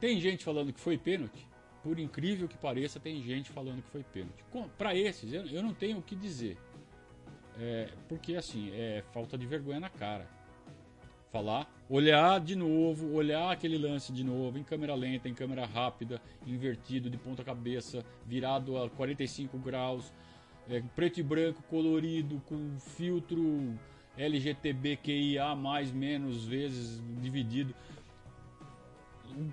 Tem 0.00 0.18
gente 0.18 0.44
falando 0.44 0.72
que 0.72 0.80
foi 0.80 0.96
pênalti. 0.96 1.46
Por 1.82 1.98
incrível 1.98 2.48
que 2.48 2.56
pareça, 2.56 3.00
tem 3.00 3.22
gente 3.22 3.50
falando 3.50 3.82
que 3.82 3.90
foi 3.90 4.02
pênalti. 4.02 4.44
Para 4.78 4.94
esses, 4.94 5.32
eu, 5.32 5.46
eu, 5.46 5.62
não 5.62 5.74
tenho 5.74 5.98
o 5.98 6.02
que 6.02 6.14
dizer. 6.14 6.56
É, 7.58 7.90
porque 8.08 8.34
assim, 8.34 8.70
é 8.72 9.02
falta 9.12 9.36
de 9.36 9.46
vergonha 9.46 9.80
na 9.80 9.90
cara. 9.90 10.26
Falar, 11.30 11.70
olhar 11.88 12.40
de 12.40 12.56
novo, 12.56 13.12
olhar 13.12 13.50
aquele 13.50 13.78
lance 13.78 14.12
de 14.12 14.24
novo, 14.24 14.58
em 14.58 14.64
câmera 14.64 14.94
lenta, 14.94 15.28
em 15.28 15.34
câmera 15.34 15.64
rápida, 15.64 16.20
invertido 16.46 17.08
de 17.08 17.16
ponta 17.16 17.44
cabeça, 17.44 18.04
virado 18.26 18.76
a 18.76 18.90
45 18.90 19.56
graus, 19.58 20.12
é, 20.70 20.80
preto 20.94 21.18
e 21.18 21.22
branco, 21.22 21.62
colorido, 21.64 22.40
com 22.46 22.78
filtro 22.78 23.76
LGTBQIA 24.16 25.54
mais 25.56 25.90
menos 25.90 26.44
vezes 26.44 27.02
dividido. 27.20 27.74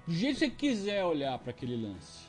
Do 0.05 0.13
jeito 0.13 0.36
que 0.36 0.39
você 0.39 0.50
quiser 0.50 1.03
olhar 1.03 1.38
para 1.39 1.50
aquele 1.50 1.75
lance. 1.75 2.27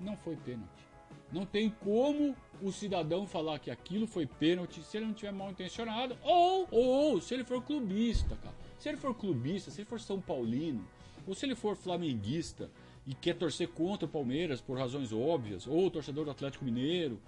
Não 0.00 0.16
foi 0.16 0.34
pênalti. 0.36 0.82
Não 1.30 1.46
tem 1.46 1.70
como 1.70 2.34
o 2.60 2.72
cidadão 2.72 3.26
falar 3.26 3.58
que 3.58 3.70
aquilo 3.70 4.06
foi 4.06 4.26
pênalti 4.26 4.82
se 4.82 4.96
ele 4.96 5.06
não 5.06 5.14
tiver 5.14 5.32
mal 5.32 5.50
intencionado 5.50 6.16
ou, 6.22 6.68
ou 6.70 7.20
se 7.20 7.34
ele 7.34 7.44
for 7.44 7.62
clubista, 7.62 8.36
cara. 8.36 8.54
Se 8.78 8.88
ele 8.88 8.98
for 8.98 9.14
clubista, 9.14 9.70
se 9.70 9.80
ele 9.80 9.88
for 9.88 10.00
São 10.00 10.20
Paulino, 10.20 10.86
ou 11.26 11.34
se 11.34 11.46
ele 11.46 11.54
for 11.54 11.76
flamenguista 11.76 12.70
e 13.06 13.14
quer 13.14 13.34
torcer 13.34 13.68
contra 13.68 14.06
o 14.06 14.08
Palmeiras 14.08 14.60
por 14.60 14.78
razões 14.78 15.12
óbvias, 15.12 15.66
ou 15.66 15.90
torcedor 15.90 16.24
do 16.24 16.30
Atlético 16.30 16.64
Mineiro. 16.64 17.20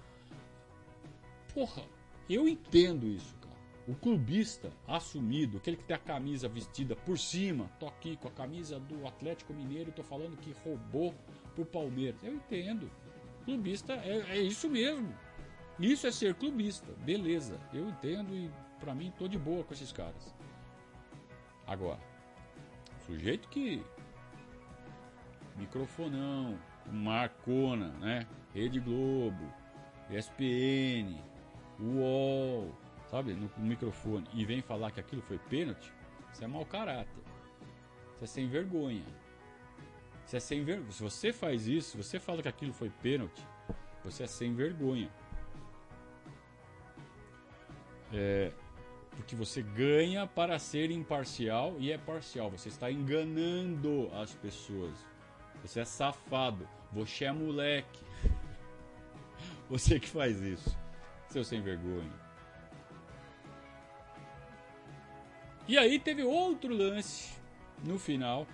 Porra, 1.52 1.83
eu 2.28 2.49
entendo 2.49 3.07
isso, 3.07 3.35
cara. 3.40 3.54
O 3.87 3.95
clubista 3.95 4.71
assumido, 4.87 5.59
aquele 5.59 5.76
que 5.76 5.85
tem 5.85 5.97
a 5.97 5.99
camisa 5.99 6.49
vestida 6.49 6.97
por 6.97 7.19
cima, 7.19 7.71
tô 7.78 7.87
aqui 7.87 8.16
com 8.16 8.28
a 8.28 8.31
camisa 8.31 8.78
do 8.78 9.07
Atlético 9.07 9.52
Mineiro 9.52 9.93
tô 9.93 10.02
falando 10.02 10.37
que 10.38 10.54
roubou 10.64 11.14
pro 11.54 11.64
Palmeiras. 11.64 12.23
Eu 12.23 12.35
entendo. 12.35 12.90
Clubista 13.45 13.93
é, 13.95 14.25
é 14.31 14.38
isso 14.38 14.71
mesmo. 14.71 15.14
Isso 15.78 16.07
é 16.07 16.12
ser 16.12 16.35
clubista. 16.35 16.93
Beleza, 17.04 17.61
eu 17.73 17.88
entendo 17.88 18.35
e 18.35 18.50
para 18.81 18.95
mim 18.95 19.12
tô 19.19 19.28
de 19.28 19.38
boa 19.38 19.64
com 19.64 19.75
esses 19.75 19.93
caras. 19.93 20.35
Agora, 21.66 22.00
sujeito 23.07 23.49
que 23.49 23.83
microfonão, 25.56 26.58
Marcona, 26.90 27.88
né? 28.00 28.26
Rede 28.54 28.80
Globo, 28.80 29.52
ESPN, 30.11 31.18
UOL, 31.80 32.75
sabe, 33.11 33.34
no, 33.34 33.50
microfone, 33.58 34.26
e 34.32 34.44
vem 34.44 34.61
falar 34.61 34.90
que 34.90 35.00
aquilo 35.00 35.23
foi 35.23 35.38
pênalti, 35.38 35.92
isso 36.32 36.44
é 36.44 36.46
mau 36.46 36.64
caráter. 36.64 37.23
Isso 38.14 38.25
é 38.25 38.26
sem 38.26 38.49
vergonha. 38.49 39.04
Isso 40.26 40.37
é 40.37 40.40
sem 40.40 40.64
vergonha. 40.64 40.92
Se 40.92 41.02
você 41.02 41.32
faz 41.32 41.66
isso, 41.66 41.90
se 41.90 41.96
você 41.96 42.20
fala 42.20 42.42
que 42.42 42.49
aquilo 42.49 42.73
foi 42.73 42.90
pênalti, 43.02 43.42
você 44.02 44.25
é 44.25 44.26
sem 44.26 44.54
vergonha. 44.54 45.11
É, 48.12 48.52
porque 49.11 49.34
você 49.34 49.62
ganha 49.62 50.26
para 50.26 50.58
ser 50.58 50.90
imparcial 50.90 51.76
e 51.78 51.90
é 51.90 51.99
parcial. 51.99 52.50
Você 52.50 52.68
está 52.68 52.90
enganando 52.90 54.11
as 54.14 54.34
pessoas. 54.34 55.13
Você 55.64 55.80
é 55.80 55.85
safado. 55.85 56.68
Você 56.92 57.25
é 57.25 57.33
moleque. 57.33 58.04
Você 59.68 59.99
que 59.99 60.09
faz 60.09 60.40
isso 60.40 60.85
seu 61.35 61.42
sem 61.42 61.61
vergonha. 61.61 62.12
E 65.66 65.76
aí 65.76 65.99
teve 65.99 66.23
outro 66.23 66.73
lance 66.73 67.37
no 67.83 67.99
final. 67.99 68.47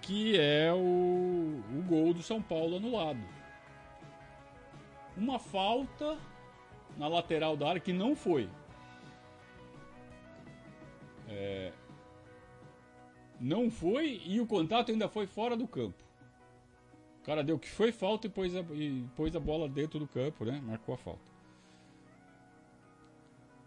Que 0.00 0.40
é 0.40 0.72
o, 0.72 0.78
o 0.78 1.82
gol 1.86 2.14
do 2.14 2.22
São 2.22 2.40
Paulo 2.40 2.78
anulado. 2.78 3.20
Uma 5.14 5.38
falta 5.38 6.16
na 6.96 7.08
lateral 7.08 7.54
da 7.54 7.68
área 7.68 7.80
que 7.80 7.92
não 7.92 8.16
foi. 8.16 8.48
É, 11.28 11.72
não 13.40 13.70
foi 13.70 14.20
e 14.24 14.40
o 14.40 14.46
contato 14.46 14.90
ainda 14.90 15.08
foi 15.08 15.26
fora 15.26 15.56
do 15.56 15.66
campo 15.66 16.08
cara 17.28 17.44
deu 17.44 17.58
que 17.58 17.68
foi 17.68 17.92
falta 17.92 18.26
e 18.26 18.30
pôs, 18.30 18.56
a, 18.56 18.60
e 18.72 19.04
pôs 19.14 19.36
a 19.36 19.40
bola 19.40 19.68
dentro 19.68 19.98
do 19.98 20.08
campo, 20.08 20.46
né? 20.46 20.62
Marcou 20.64 20.94
a 20.94 20.96
falta. 20.98 21.30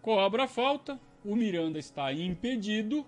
Cobra 0.02 0.46
a 0.46 0.48
falta. 0.48 1.00
O 1.24 1.36
Miranda 1.36 1.78
está 1.78 2.12
impedido, 2.12 3.06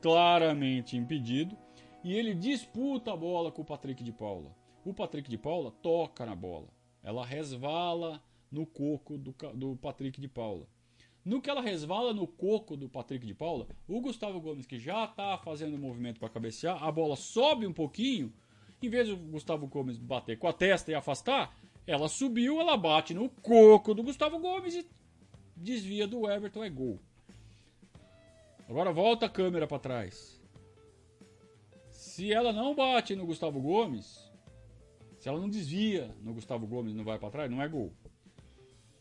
claramente 0.00 0.96
impedido, 0.96 1.54
e 2.02 2.14
ele 2.14 2.32
disputa 2.32 3.12
a 3.12 3.16
bola 3.16 3.52
com 3.52 3.60
o 3.60 3.64
Patrick 3.64 4.02
de 4.02 4.10
Paula. 4.10 4.56
O 4.86 4.94
Patrick 4.94 5.28
de 5.28 5.36
Paula 5.36 5.70
toca 5.70 6.24
na 6.24 6.34
bola. 6.34 6.68
Ela 7.02 7.22
resvala 7.22 8.22
no 8.50 8.64
coco 8.64 9.18
do, 9.18 9.34
do 9.52 9.76
Patrick 9.76 10.18
de 10.18 10.28
Paula. 10.28 10.66
No 11.24 11.40
que 11.40 11.48
ela 11.48 11.62
resvala 11.62 12.12
no 12.12 12.26
coco 12.26 12.76
do 12.76 12.88
Patrick 12.88 13.26
de 13.26 13.34
Paula, 13.34 13.66
o 13.88 14.00
Gustavo 14.00 14.40
Gomes, 14.40 14.66
que 14.66 14.78
já 14.78 15.04
está 15.04 15.38
fazendo 15.38 15.74
o 15.74 15.78
movimento 15.78 16.20
para 16.20 16.28
cabecear, 16.28 16.82
a 16.82 16.92
bola 16.92 17.16
sobe 17.16 17.66
um 17.66 17.72
pouquinho 17.72 18.32
em 18.82 18.88
vez 18.88 19.08
do 19.08 19.16
Gustavo 19.16 19.66
Gomes 19.66 19.96
bater 19.96 20.38
com 20.38 20.46
a 20.46 20.52
testa 20.52 20.90
e 20.90 20.94
afastar, 20.94 21.56
ela 21.86 22.08
subiu, 22.08 22.60
ela 22.60 22.76
bate 22.76 23.14
no 23.14 23.28
coco 23.28 23.94
do 23.94 24.02
Gustavo 24.02 24.38
Gomes 24.38 24.74
e 24.74 24.86
desvia 25.56 26.06
do 26.06 26.30
Everton, 26.30 26.64
é 26.64 26.70
gol. 26.70 27.00
Agora 28.68 28.92
volta 28.92 29.26
a 29.26 29.30
câmera 29.30 29.66
para 29.66 29.78
trás. 29.78 30.42
Se 31.90 32.32
ela 32.32 32.52
não 32.52 32.74
bate 32.74 33.14
no 33.14 33.26
Gustavo 33.26 33.60
Gomes, 33.60 34.30
se 35.18 35.28
ela 35.28 35.40
não 35.40 35.48
desvia 35.48 36.14
no 36.20 36.34
Gustavo 36.34 36.66
Gomes 36.66 36.92
e 36.92 36.96
não 36.96 37.04
vai 37.04 37.18
para 37.18 37.30
trás, 37.30 37.50
não 37.50 37.62
é 37.62 37.68
gol. 37.68 37.92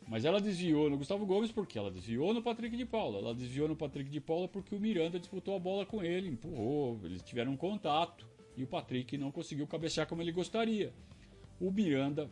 Mas 0.07 0.25
ela 0.25 0.41
desviou 0.41 0.89
no 0.89 0.97
Gustavo 0.97 1.25
Gomes 1.25 1.51
porque 1.51 1.77
ela 1.77 1.89
desviou 1.89 2.33
no 2.33 2.41
Patrick 2.41 2.75
de 2.75 2.85
Paula. 2.85 3.19
Ela 3.19 3.33
desviou 3.33 3.67
no 3.67 3.75
Patrick 3.75 4.09
de 4.09 4.19
Paula 4.19 4.47
porque 4.47 4.75
o 4.75 4.79
Miranda 4.79 5.19
disputou 5.19 5.55
a 5.55 5.59
bola 5.59 5.85
com 5.85 6.03
ele, 6.03 6.29
empurrou, 6.29 6.99
eles 7.03 7.21
tiveram 7.21 7.53
um 7.53 7.57
contato 7.57 8.27
e 8.55 8.63
o 8.63 8.67
Patrick 8.67 9.17
não 9.17 9.31
conseguiu 9.31 9.65
cabecear 9.65 10.07
como 10.07 10.21
ele 10.21 10.31
gostaria. 10.31 10.93
O 11.59 11.71
Miranda 11.71 12.29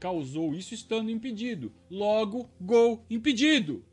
causou 0.00 0.54
isso 0.54 0.74
estando 0.74 1.10
impedido. 1.10 1.72
Logo, 1.90 2.50
gol 2.60 3.04
impedido. 3.08 3.84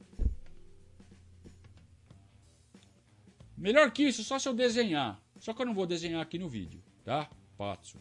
Melhor 3.56 3.92
que 3.92 4.04
isso, 4.04 4.24
só 4.24 4.40
se 4.40 4.48
eu 4.48 4.54
desenhar. 4.54 5.22
Só 5.40 5.54
que 5.54 5.62
eu 5.62 5.66
não 5.66 5.74
vou 5.74 5.86
desenhar 5.86 6.22
aqui 6.22 6.40
no 6.40 6.50
vídeo, 6.50 6.82
tá? 7.04 7.30
Patso. 7.58 7.98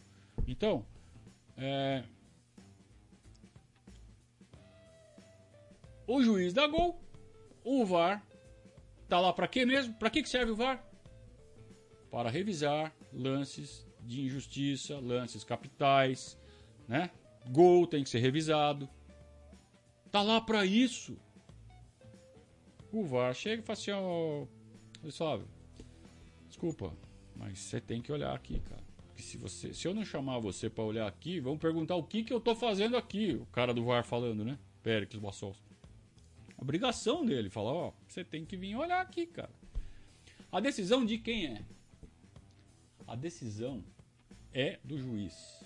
Então, 0.47 0.85
é... 1.57 2.03
o 6.09 6.23
juiz 6.23 6.53
dá 6.53 6.65
gol, 6.65 6.99
o 7.63 7.85
VAR 7.85 8.25
tá 9.07 9.19
lá 9.19 9.31
para 9.31 9.47
quê 9.47 9.63
mesmo? 9.63 9.93
Para 9.93 10.09
que 10.09 10.25
serve 10.25 10.53
o 10.53 10.55
VAR? 10.55 10.83
Para 12.09 12.31
revisar 12.31 12.91
lances 13.13 13.85
de 14.01 14.21
injustiça, 14.21 14.99
lances 14.99 15.43
capitais, 15.43 16.35
né? 16.87 17.11
Gol 17.51 17.85
tem 17.85 18.03
que 18.03 18.09
ser 18.09 18.17
revisado. 18.17 18.89
Tá 20.11 20.23
lá 20.23 20.41
para 20.41 20.65
isso. 20.65 21.15
O 22.91 23.03
VAR 23.03 23.35
chega 23.35 23.61
e 23.61 23.65
fala 23.65 23.77
assim, 23.77 23.91
ó, 23.91 24.47
pessoal, 25.03 25.43
desculpa, 26.47 26.91
mas 27.35 27.59
você 27.59 27.79
tem 27.79 28.01
que 28.01 28.11
olhar 28.11 28.33
aqui, 28.33 28.59
cara. 28.61 28.81
Porque 29.09 29.21
se, 29.21 29.37
você, 29.37 29.75
se 29.75 29.87
eu 29.87 29.93
não 29.93 30.03
chamar 30.03 30.39
você 30.39 30.71
para 30.71 30.83
olhar 30.83 31.07
aqui, 31.07 31.39
vão 31.39 31.55
perguntar 31.55 31.95
o 31.95 32.03
que, 32.03 32.23
que 32.23 32.33
eu 32.33 32.39
tô 32.39 32.55
fazendo 32.55 32.97
aqui. 32.97 33.35
O 33.35 33.45
cara 33.47 33.75
do 33.75 33.85
VAR 33.85 34.03
falando, 34.03 34.43
né? 34.43 34.57
Péricles 34.81 35.21
Bassols. 35.21 35.68
Obrigação 36.61 37.25
dele 37.25 37.49
falar, 37.49 37.73
ó, 37.73 37.93
você 38.07 38.23
tem 38.23 38.45
que 38.45 38.57
vir 38.57 38.75
olhar 38.75 39.01
aqui, 39.01 39.25
cara. 39.25 39.51
A 40.51 40.59
decisão 40.59 41.05
de 41.05 41.17
quem 41.17 41.47
é? 41.47 41.65
A 43.07 43.15
decisão 43.15 43.83
é 44.53 44.77
do 44.83 44.97
juiz. 44.97 45.63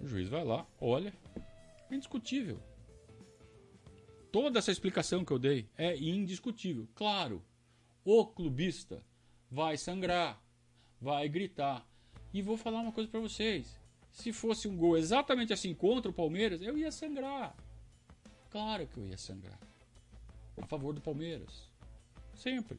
O 0.00 0.06
juiz 0.06 0.28
vai 0.28 0.44
lá, 0.44 0.66
olha, 0.80 1.12
é 1.90 1.94
indiscutível. 1.94 2.62
Toda 4.30 4.58
essa 4.58 4.70
explicação 4.70 5.24
que 5.24 5.32
eu 5.32 5.38
dei 5.38 5.68
é 5.76 5.96
indiscutível. 5.96 6.86
Claro, 6.94 7.42
o 8.04 8.26
clubista 8.26 9.02
vai 9.50 9.76
sangrar, 9.76 10.40
vai 11.00 11.28
gritar. 11.28 11.84
E 12.32 12.42
vou 12.42 12.56
falar 12.56 12.80
uma 12.80 12.92
coisa 12.92 13.10
para 13.10 13.18
vocês. 13.18 13.76
Se 14.16 14.32
fosse 14.32 14.66
um 14.66 14.74
gol 14.74 14.96
exatamente 14.96 15.52
assim 15.52 15.74
contra 15.74 16.10
o 16.10 16.14
Palmeiras, 16.14 16.62
eu 16.62 16.78
ia 16.78 16.90
sangrar. 16.90 17.54
Claro 18.48 18.86
que 18.86 18.98
eu 18.98 19.06
ia 19.06 19.18
sangrar. 19.18 19.60
A 20.56 20.64
favor 20.64 20.94
do 20.94 21.02
Palmeiras. 21.02 21.70
Sempre. 22.34 22.78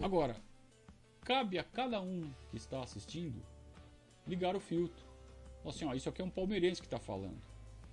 Agora, 0.00 0.36
cabe 1.22 1.58
a 1.58 1.64
cada 1.64 2.00
um 2.00 2.30
que 2.52 2.56
está 2.56 2.84
assistindo 2.84 3.42
ligar 4.28 4.54
o 4.54 4.60
filtro. 4.60 5.04
Assim, 5.66 5.84
ó, 5.84 5.92
isso 5.92 6.08
aqui 6.08 6.22
é 6.22 6.24
um 6.24 6.30
palmeirense 6.30 6.80
que 6.80 6.86
está 6.86 7.00
falando. 7.00 7.42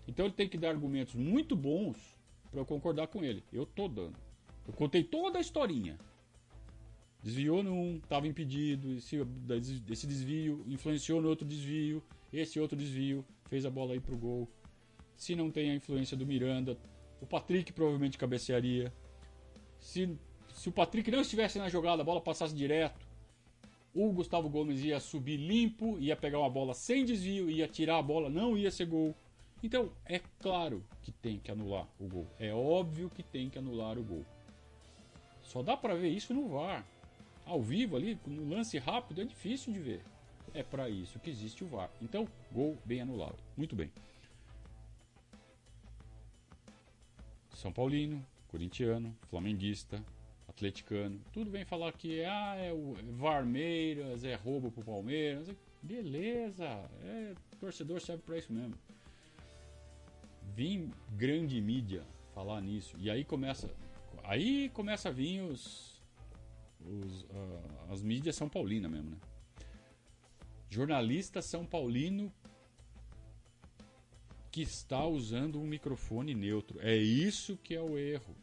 Então 0.08 0.26
ele 0.26 0.36
tem 0.36 0.48
que 0.48 0.58
dar 0.58 0.70
argumentos 0.70 1.16
muito 1.16 1.56
bons 1.56 1.98
para 2.52 2.60
eu 2.60 2.66
concordar 2.66 3.08
com 3.08 3.24
ele. 3.24 3.44
Eu 3.52 3.66
tô 3.66 3.88
dando. 3.88 4.20
Eu 4.68 4.74
contei 4.74 5.04
toda 5.04 5.40
a 5.40 5.42
historinha. 5.42 5.98
Desviou 7.24 7.62
num, 7.62 7.98
estava 7.98 8.28
impedido, 8.28 8.94
esse, 8.96 9.18
esse 9.90 10.08
desvio 10.08 10.64
influenciou 10.68 11.22
no 11.22 11.30
outro 11.30 11.46
desvio, 11.46 12.04
esse 12.34 12.60
outro 12.60 12.76
desvio 12.76 13.24
fez 13.48 13.66
a 13.66 13.70
bola 13.70 13.96
ir 13.96 14.02
pro 14.02 14.18
gol. 14.18 14.50
Se 15.16 15.36
não 15.36 15.52
tem 15.52 15.70
a 15.70 15.76
influência 15.76 16.18
do 16.18 16.26
Miranda, 16.26 16.78
o 17.22 17.28
Patrick 17.28 17.72
provavelmente 17.74 18.18
cabecearia. 18.18 18.92
Se, 19.78 20.18
se 20.54 20.70
o 20.70 20.72
Patrick 20.72 21.12
não 21.12 21.22
estivesse 21.22 21.60
na 21.60 21.70
jogada, 21.70 22.02
a 22.02 22.06
bola 22.06 22.20
passasse 22.20 22.56
direto, 22.56 23.08
o 23.94 24.12
Gustavo 24.12 24.50
Gomes 24.50 24.84
ia 24.84 25.00
subir 25.00 25.38
limpo, 25.38 26.00
ia 26.00 26.16
pegar 26.16 26.40
uma 26.40 26.50
bola 26.50 26.74
sem 26.74 27.06
desvio, 27.06 27.50
ia 27.50 27.68
tirar 27.68 27.98
a 27.98 28.02
bola, 28.02 28.30
não 28.30 28.58
ia 28.58 28.72
ser 28.72 28.86
gol. 28.86 29.16
Então, 29.62 29.92
é 30.06 30.20
claro 30.40 30.84
que 31.04 31.12
tem 31.12 31.38
que 31.38 31.52
anular 31.52 31.88
o 32.00 32.08
gol. 32.08 32.28
É 32.40 32.52
óbvio 32.52 33.12
que 33.12 33.22
tem 33.22 33.50
que 33.50 33.60
anular 33.60 33.98
o 34.00 34.04
gol. 34.04 34.26
Só 35.44 35.62
dá 35.62 35.78
para 35.78 35.94
ver 35.94 36.10
isso 36.10 36.34
no 36.34 36.48
VAR. 36.48 36.86
Ao 37.46 37.62
vivo 37.62 37.96
ali, 37.96 38.18
no 38.26 38.50
lance 38.50 38.78
rápido, 38.78 39.22
é 39.22 39.26
difícil 39.26 39.74
de 39.74 39.80
ver. 39.80 40.02
É 40.54 40.64
para 40.64 40.90
isso 40.90 41.20
que 41.20 41.30
existe 41.30 41.64
o 41.64 41.68
VAR. 41.68 41.90
Então, 42.02 42.28
gol 42.52 42.78
bem 42.86 43.02
anulado. 43.02 43.38
Muito 43.56 43.76
bem. 43.76 43.92
São 47.54 47.72
Paulino, 47.72 48.26
corintiano, 48.48 49.16
flamenguista, 49.30 50.04
atleticano, 50.48 51.22
tudo 51.32 51.52
vem 51.52 51.64
falar 51.64 51.92
que 51.94 52.24
ah, 52.26 52.56
é 52.56 52.74
o 52.74 52.96
Varmeiras, 53.18 54.24
é 54.24 54.36
roubo 54.36 54.72
pro 54.72 54.84
Palmeiras. 54.84 55.50
Beleza, 55.82 56.66
é, 57.04 57.34
torcedor 57.60 58.02
serve 58.02 58.24
para 58.24 58.38
isso 58.38 58.52
mesmo 58.52 58.76
vir 60.56 60.90
grande 61.12 61.60
mídia 61.62 62.04
falar 62.34 62.62
nisso. 62.62 62.96
E 63.00 63.10
aí 63.10 63.24
começa. 63.24 63.70
Aí 64.24 64.70
começa 64.70 65.10
a 65.10 65.12
vir 65.12 65.42
os. 65.42 65.91
Os 66.86 67.24
uh, 67.24 67.92
as 67.92 68.02
mídias 68.02 68.36
São 68.36 68.50
Paulina 68.50 68.88
mesmo, 68.88 69.12
né? 69.12 69.18
Jornalista 70.70 71.42
São 71.42 71.66
Paulino 71.66 72.32
que 74.52 74.62
está 74.62 75.06
usando 75.06 75.60
um 75.60 75.66
microfone 75.66 76.34
neutro. 76.34 76.80
É 76.82 76.96
isso 76.96 77.58
que 77.58 77.74
é 77.74 77.82
o 77.82 77.98
erro. 77.98 78.36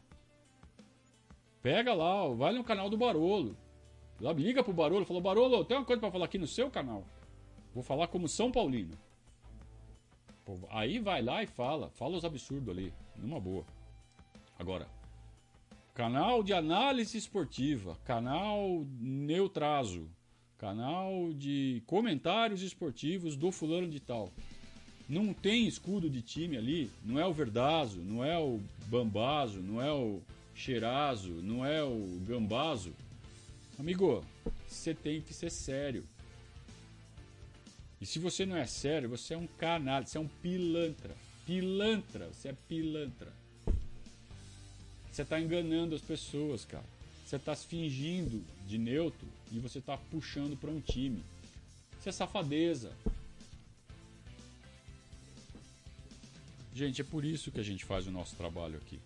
Pega 1.60 1.92
lá, 1.92 2.26
vai 2.28 2.52
no 2.54 2.64
canal 2.64 2.88
do 2.88 2.96
Barolo. 2.96 3.56
Lá, 4.20 4.32
liga 4.32 4.64
pro 4.64 4.72
Barolo, 4.72 5.04
falou: 5.04 5.22
Barolo, 5.22 5.64
tem 5.64 5.76
uma 5.76 5.84
coisa 5.84 6.00
para 6.00 6.10
falar 6.10 6.24
aqui 6.24 6.38
no 6.38 6.46
seu 6.46 6.70
canal. 6.70 7.04
Vou 7.74 7.82
falar 7.82 8.08
como 8.08 8.28
São 8.28 8.50
Paulino. 8.50 8.96
Pô, 10.44 10.58
aí 10.70 10.98
vai 10.98 11.20
lá 11.20 11.42
e 11.42 11.46
fala, 11.46 11.90
fala 11.90 12.16
os 12.16 12.24
absurdos 12.24 12.70
ali, 12.70 12.92
numa 13.16 13.38
boa. 13.38 13.64
Agora, 14.58 14.88
canal 15.98 16.44
de 16.44 16.52
análise 16.52 17.18
esportiva, 17.18 17.98
canal 18.04 18.86
Neutraso, 19.00 20.08
canal 20.56 21.32
de 21.32 21.82
comentários 21.86 22.62
esportivos 22.62 23.34
do 23.34 23.50
fulano 23.50 23.88
de 23.88 23.98
tal. 23.98 24.32
Não 25.08 25.34
tem 25.34 25.66
escudo 25.66 26.08
de 26.08 26.22
time 26.22 26.56
ali, 26.56 26.88
não 27.04 27.18
é 27.18 27.26
o 27.26 27.32
Verdazo, 27.32 27.98
não 28.00 28.24
é 28.24 28.38
o 28.38 28.60
Bambazo, 28.86 29.60
não 29.60 29.82
é 29.82 29.90
o 29.90 30.22
Cheirazo, 30.54 31.32
não 31.42 31.66
é 31.66 31.82
o 31.82 32.20
Gambazo. 32.24 32.94
Amigo, 33.76 34.24
você 34.68 34.94
tem 34.94 35.20
que 35.20 35.34
ser 35.34 35.50
sério. 35.50 36.04
E 38.00 38.06
se 38.06 38.20
você 38.20 38.46
não 38.46 38.56
é 38.56 38.66
sério, 38.66 39.08
você 39.08 39.34
é 39.34 39.36
um 39.36 39.48
canalha, 39.48 40.06
você 40.06 40.16
é 40.16 40.20
um 40.20 40.28
pilantra. 40.28 41.16
Pilantra, 41.44 42.28
você 42.28 42.50
é 42.50 42.54
pilantra. 42.68 43.37
Você 45.18 45.22
está 45.22 45.40
enganando 45.40 45.96
as 45.96 46.00
pessoas, 46.00 46.64
cara. 46.64 46.84
Você 47.26 47.34
está 47.34 47.52
se 47.52 47.66
fingindo 47.66 48.40
de 48.68 48.78
neutro 48.78 49.26
e 49.50 49.58
você 49.58 49.80
está 49.80 49.96
puxando 49.96 50.56
para 50.56 50.70
um 50.70 50.80
time. 50.80 51.24
Isso 51.98 52.08
é 52.08 52.12
safadeza. 52.12 52.92
Gente, 56.72 57.00
é 57.00 57.04
por 57.04 57.24
isso 57.24 57.50
que 57.50 57.58
a 57.58 57.64
gente 57.64 57.84
faz 57.84 58.06
o 58.06 58.12
nosso 58.12 58.36
trabalho 58.36 58.76
aqui. 58.76 59.00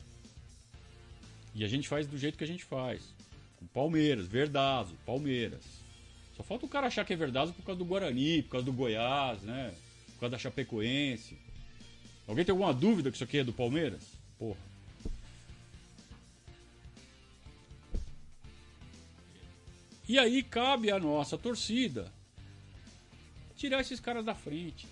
E 1.55 1.65
a 1.65 1.67
gente 1.67 1.89
faz 1.89 2.07
do 2.07 2.19
jeito 2.19 2.37
que 2.37 2.45
a 2.45 2.47
gente 2.47 2.65
faz. 2.65 3.01
Com 3.57 3.67
Palmeiras, 3.69 4.27
Verdazo, 4.27 4.95
Palmeiras. 5.07 5.65
Só 6.37 6.43
falta 6.43 6.67
o 6.67 6.69
cara 6.69 6.89
achar 6.89 7.07
que 7.07 7.15
é 7.15 7.17
verdade 7.17 7.53
por 7.53 7.65
causa 7.65 7.79
do 7.79 7.87
Guarani, 7.87 8.43
por 8.43 8.51
causa 8.51 8.67
do 8.67 8.73
Goiás, 8.75 9.41
né? 9.41 9.75
Por 10.09 10.21
causa 10.21 10.33
da 10.33 10.39
Chapecoense. 10.39 11.39
Alguém 12.29 12.45
tem 12.45 12.53
alguma 12.53 12.75
dúvida 12.75 13.11
que 13.11 13.17
isso 13.17 13.25
aqui 13.25 13.39
é 13.39 13.45
do 13.45 13.55
Palmeiras? 13.55 14.03
Porra. 14.39 14.72
E 20.09 20.19
aí 20.19 20.43
cabe 20.43 20.91
a 20.91 20.99
nossa 20.99 21.39
torcida 21.39 22.13
tirar 23.57 23.81
esses 23.81 24.01
caras 24.01 24.25
da 24.25 24.35
frente. 24.35 24.87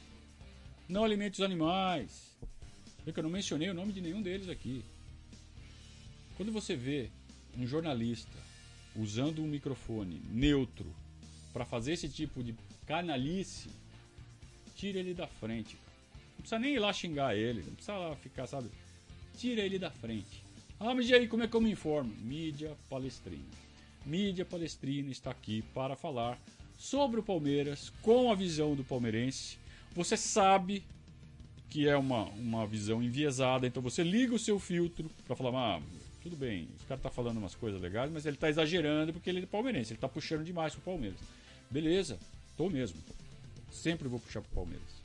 Não 0.88 1.04
alimente 1.04 1.34
os 1.34 1.44
animais. 1.44 2.30
Porque 3.04 3.18
eu 3.18 3.24
não 3.24 3.30
mencionei 3.30 3.68
o 3.70 3.74
nome 3.74 3.92
de 3.92 4.00
nenhum 4.00 4.22
deles 4.22 4.48
aqui. 4.48 4.84
Quando 6.36 6.52
você 6.52 6.76
vê 6.76 7.10
um 7.58 7.66
jornalista 7.66 8.36
usando 8.96 9.42
um 9.42 9.46
microfone 9.46 10.20
neutro 10.30 10.86
para 11.52 11.64
fazer 11.64 11.92
esse 11.92 12.08
tipo 12.08 12.42
de 12.42 12.54
canalice, 12.86 13.70
tira 14.76 14.98
ele 14.98 15.14
da 15.14 15.26
frente. 15.26 15.76
Não 16.30 16.42
precisa 16.42 16.58
nem 16.58 16.74
ir 16.74 16.78
lá 16.78 16.92
xingar 16.92 17.36
ele, 17.36 17.62
não 17.62 17.74
precisa 17.74 17.96
lá 17.96 18.16
ficar, 18.16 18.46
sabe? 18.46 18.70
tira 19.40 19.62
ele 19.62 19.78
da 19.78 19.90
frente. 19.90 20.44
Ah, 20.78 20.94
mas 20.94 21.08
e 21.08 21.14
aí, 21.14 21.26
como 21.26 21.42
é 21.42 21.48
que 21.48 21.56
eu 21.56 21.60
me 21.62 21.70
informo? 21.70 22.14
Mídia 22.20 22.76
Palestrina. 22.90 23.42
Mídia 24.04 24.44
Palestrina 24.44 25.10
está 25.10 25.30
aqui 25.30 25.62
para 25.74 25.96
falar 25.96 26.38
sobre 26.76 27.20
o 27.20 27.22
Palmeiras 27.22 27.92
com 28.02 28.32
a 28.32 28.34
visão 28.34 28.74
do 28.74 28.82
palmeirense. 28.82 29.58
Você 29.94 30.16
sabe 30.16 30.82
que 31.68 31.88
é 31.88 31.96
uma, 31.96 32.24
uma 32.30 32.66
visão 32.66 33.02
enviesada, 33.02 33.66
então 33.66 33.82
você 33.82 34.02
liga 34.02 34.34
o 34.34 34.38
seu 34.38 34.58
filtro 34.58 35.10
para 35.26 35.36
falar, 35.36 35.76
ah, 35.76 35.82
tudo 36.22 36.36
bem, 36.36 36.68
esse 36.76 36.86
cara 36.86 37.00
tá 37.00 37.10
falando 37.10 37.38
umas 37.38 37.54
coisas 37.54 37.80
legais, 37.80 38.10
mas 38.10 38.26
ele 38.26 38.36
tá 38.36 38.48
exagerando 38.48 39.12
porque 39.12 39.30
ele 39.30 39.42
é 39.42 39.46
palmeirense, 39.46 39.92
ele 39.92 40.00
tá 40.00 40.08
puxando 40.08 40.44
demais 40.44 40.74
pro 40.74 40.82
Palmeiras. 40.82 41.18
Beleza, 41.70 42.18
tô 42.56 42.68
mesmo. 42.68 42.98
Sempre 43.70 44.08
vou 44.08 44.18
puxar 44.18 44.40
pro 44.40 44.50
Palmeiras. 44.50 45.00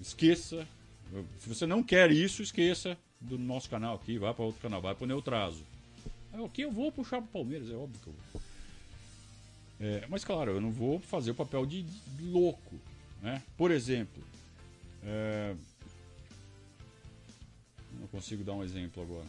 Esqueça. 0.00 0.66
Se 1.38 1.48
você 1.48 1.66
não 1.66 1.82
quer 1.82 2.10
isso, 2.10 2.42
esqueça 2.42 2.98
do 3.20 3.38
nosso 3.38 3.70
canal 3.70 3.94
aqui, 3.94 4.18
vai 4.18 4.34
para 4.34 4.44
outro 4.44 4.60
canal, 4.60 4.82
vai 4.82 4.94
pro 4.94 5.06
Neutraso. 5.06 5.64
Aqui 6.44 6.62
eu 6.62 6.70
vou 6.70 6.90
puxar 6.90 7.20
pro 7.20 7.30
Palmeiras, 7.30 7.70
é 7.70 7.74
óbvio 7.74 8.00
que 8.00 8.06
eu 8.08 8.14
vou. 8.32 8.42
É, 9.80 10.06
mas 10.08 10.24
claro, 10.24 10.52
eu 10.52 10.60
não 10.60 10.70
vou 10.70 10.98
fazer 10.98 11.32
o 11.32 11.34
papel 11.34 11.66
de, 11.66 11.84
louco. 12.20 12.76
Né? 13.22 13.42
Por 13.56 13.70
exemplo, 13.70 14.22
é... 15.02 15.54
não 17.98 18.06
consigo 18.08 18.42
dar 18.44 18.52
um 18.52 18.64
exemplo 18.64 19.02
agora 19.02 19.26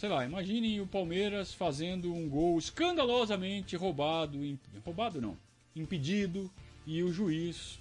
sei 0.00 0.08
lá, 0.08 0.24
imaginem 0.24 0.80
o 0.80 0.86
Palmeiras 0.86 1.52
fazendo 1.52 2.14
um 2.14 2.26
gol 2.26 2.58
escandalosamente 2.58 3.76
roubado, 3.76 4.38
roubado 4.82 5.20
não, 5.20 5.36
impedido, 5.76 6.50
e 6.86 7.02
o 7.02 7.12
juiz, 7.12 7.78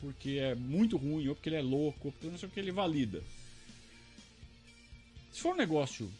porque 0.00 0.30
é 0.30 0.56
muito 0.56 0.96
ruim, 0.96 1.28
ou 1.28 1.34
porque 1.36 1.48
ele 1.48 1.54
é 1.54 1.62
louco, 1.62 2.08
ou 2.08 2.12
porque 2.12 2.26
não 2.26 2.36
sei 2.36 2.48
o 2.48 2.50
que 2.50 2.58
ele 2.58 2.72
valida. 2.72 3.22
Se 5.30 5.40
for 5.40 5.54
um 5.54 5.58
negócio 5.58 6.10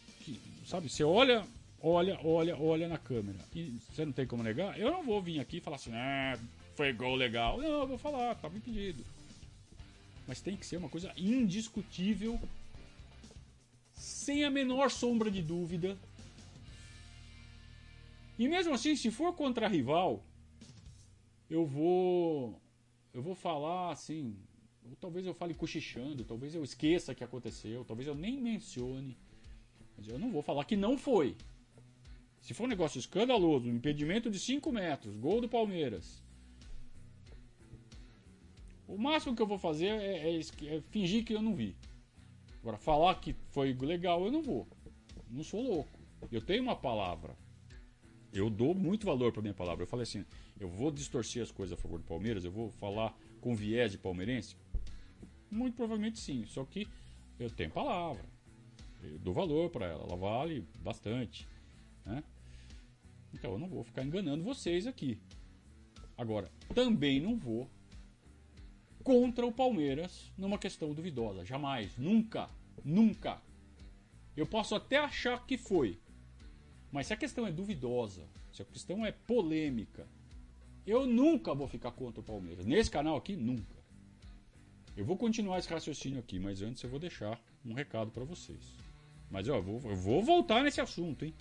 sabe, 0.71 0.87
você 0.87 1.03
olha, 1.03 1.45
olha, 1.81 2.17
olha, 2.23 2.57
olha 2.57 2.87
na 2.87 2.97
câmera, 2.97 3.37
e 3.53 3.77
você 3.91 4.05
não 4.05 4.13
tem 4.13 4.25
como 4.25 4.41
negar, 4.41 4.79
eu 4.79 4.89
não 4.89 5.03
vou 5.03 5.21
vir 5.21 5.37
aqui 5.41 5.57
e 5.57 5.59
falar 5.59 5.75
assim, 5.75 5.91
ah, 5.93 6.39
foi 6.75 6.93
gol 6.93 7.15
legal. 7.15 7.57
Não, 7.57 7.81
eu 7.81 7.87
vou 7.87 7.97
falar, 7.97 8.31
estava 8.31 8.55
impedido. 8.55 9.03
Mas 10.25 10.39
tem 10.39 10.55
que 10.55 10.65
ser 10.65 10.77
uma 10.77 10.87
coisa 10.87 11.11
indiscutível 11.17 12.39
sem 13.91 14.45
a 14.45 14.49
menor 14.49 14.89
sombra 14.89 15.29
de 15.29 15.41
dúvida. 15.41 15.97
E 18.39 18.47
mesmo 18.47 18.73
assim, 18.73 18.95
se 18.95 19.11
for 19.11 19.33
contra 19.33 19.67
rival, 19.67 20.23
eu 21.49 21.65
vou 21.65 22.57
eu 23.13 23.21
vou 23.21 23.35
falar 23.35 23.91
assim, 23.91 24.37
ou 24.89 24.95
talvez 24.95 25.25
eu 25.25 25.33
fale 25.33 25.53
cochichando, 25.53 26.23
talvez 26.23 26.55
eu 26.55 26.63
esqueça 26.63 27.13
que 27.13 27.25
aconteceu, 27.25 27.83
talvez 27.83 28.07
eu 28.07 28.15
nem 28.15 28.39
mencione. 28.39 29.17
Eu 30.07 30.19
não 30.19 30.31
vou 30.31 30.41
falar 30.41 30.65
que 30.65 30.75
não 30.75 30.97
foi. 30.97 31.35
Se 32.41 32.53
for 32.53 32.63
um 32.63 32.67
negócio 32.67 32.99
escandaloso, 32.99 33.67
um 33.67 33.75
impedimento 33.75 34.29
de 34.29 34.39
5 34.39 34.71
metros, 34.71 35.15
gol 35.15 35.41
do 35.41 35.47
Palmeiras. 35.47 36.23
O 38.87 38.97
máximo 38.97 39.35
que 39.35 39.41
eu 39.41 39.47
vou 39.47 39.57
fazer 39.57 39.87
é, 39.87 40.35
é, 40.35 40.39
é 40.39 40.81
fingir 40.89 41.23
que 41.23 41.33
eu 41.33 41.41
não 41.41 41.55
vi. 41.55 41.75
Agora, 42.61 42.77
falar 42.77 43.15
que 43.15 43.33
foi 43.49 43.73
legal, 43.73 44.25
eu 44.25 44.31
não 44.31 44.41
vou. 44.41 44.67
Não 45.29 45.43
sou 45.43 45.61
louco. 45.61 45.99
Eu 46.31 46.41
tenho 46.41 46.61
uma 46.61 46.75
palavra. 46.75 47.35
Eu 48.33 48.49
dou 48.49 48.73
muito 48.73 49.05
valor 49.05 49.31
para 49.31 49.41
minha 49.41 49.53
palavra. 49.53 49.83
Eu 49.83 49.87
falei 49.87 50.03
assim: 50.03 50.25
eu 50.59 50.69
vou 50.69 50.91
distorcer 50.91 51.41
as 51.41 51.51
coisas 51.51 51.77
a 51.77 51.81
favor 51.81 51.99
do 51.99 52.05
Palmeiras, 52.05 52.43
eu 52.43 52.51
vou 52.51 52.69
falar 52.71 53.17
com 53.39 53.55
viés 53.55 53.91
de 53.91 53.97
palmeirense? 53.97 54.55
Muito 55.49 55.75
provavelmente 55.75 56.19
sim. 56.19 56.45
Só 56.45 56.63
que 56.65 56.87
eu 57.39 57.49
tenho 57.49 57.71
palavra. 57.71 58.23
Eu 59.03 59.19
dou 59.19 59.33
valor 59.33 59.69
para 59.69 59.85
ela. 59.85 60.03
Ela 60.03 60.15
vale 60.15 60.65
bastante. 60.79 61.47
Né? 62.05 62.23
Então 63.33 63.53
eu 63.53 63.59
não 63.59 63.67
vou 63.67 63.83
ficar 63.83 64.03
enganando 64.03 64.43
vocês 64.43 64.85
aqui. 64.85 65.19
Agora, 66.17 66.51
também 66.73 67.19
não 67.19 67.37
vou 67.37 67.67
contra 69.03 69.45
o 69.45 69.51
Palmeiras 69.51 70.31
numa 70.37 70.57
questão 70.57 70.93
duvidosa. 70.93 71.43
Jamais, 71.45 71.97
nunca, 71.97 72.49
nunca. 72.83 73.41
Eu 74.35 74.45
posso 74.45 74.75
até 74.75 74.97
achar 74.97 75.45
que 75.45 75.57
foi, 75.57 75.99
mas 76.91 77.07
se 77.07 77.13
a 77.13 77.17
questão 77.17 77.45
é 77.45 77.51
duvidosa, 77.51 78.23
se 78.53 78.61
a 78.61 78.65
questão 78.65 79.05
é 79.05 79.11
polêmica, 79.11 80.07
eu 80.85 81.05
nunca 81.05 81.53
vou 81.53 81.67
ficar 81.67 81.91
contra 81.91 82.21
o 82.21 82.23
Palmeiras. 82.23 82.65
Nesse 82.65 82.89
canal 82.89 83.17
aqui, 83.17 83.35
nunca. 83.35 83.81
Eu 84.95 85.05
vou 85.05 85.17
continuar 85.17 85.59
esse 85.59 85.69
raciocínio 85.69 86.19
aqui, 86.19 86.39
mas 86.39 86.61
antes 86.61 86.83
eu 86.83 86.89
vou 86.89 86.99
deixar 86.99 87.41
um 87.65 87.73
recado 87.73 88.11
para 88.11 88.23
vocês. 88.23 88.75
Mas 89.31 89.47
ó, 89.47 89.55
eu 89.55 89.63
vou, 89.63 89.81
eu 89.85 89.95
vou 89.95 90.23
voltar 90.23 90.63
nesse 90.63 90.81
assunto, 90.81 91.23
hein? 91.23 91.33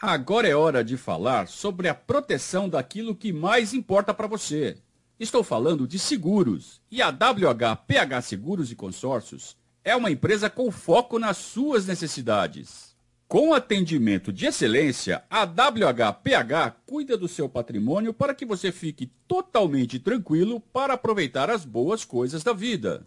Agora 0.00 0.48
é 0.48 0.54
hora 0.54 0.82
de 0.82 0.96
falar 0.96 1.46
sobre 1.46 1.88
a 1.88 1.94
proteção 1.94 2.68
daquilo 2.68 3.14
que 3.14 3.32
mais 3.32 3.74
importa 3.74 4.14
para 4.14 4.26
você. 4.26 4.78
Estou 5.18 5.44
falando 5.44 5.86
de 5.86 5.98
seguros. 5.98 6.80
E 6.90 7.02
a 7.02 7.10
WHPH 7.10 8.22
Seguros 8.22 8.72
e 8.72 8.74
Consórcios 8.74 9.58
é 9.84 9.94
uma 9.94 10.10
empresa 10.10 10.48
com 10.48 10.70
foco 10.70 11.18
nas 11.18 11.36
suas 11.36 11.86
necessidades. 11.86 12.96
Com 13.28 13.52
atendimento 13.52 14.32
de 14.32 14.46
excelência, 14.46 15.22
a 15.28 15.44
WHPH 15.44 16.80
cuida 16.86 17.16
do 17.16 17.28
seu 17.28 17.48
patrimônio 17.48 18.14
para 18.14 18.34
que 18.34 18.46
você 18.46 18.72
fique 18.72 19.10
totalmente 19.28 19.98
tranquilo 19.98 20.60
para 20.60 20.94
aproveitar 20.94 21.50
as 21.50 21.64
boas 21.64 22.04
coisas 22.04 22.42
da 22.42 22.52
vida. 22.52 23.06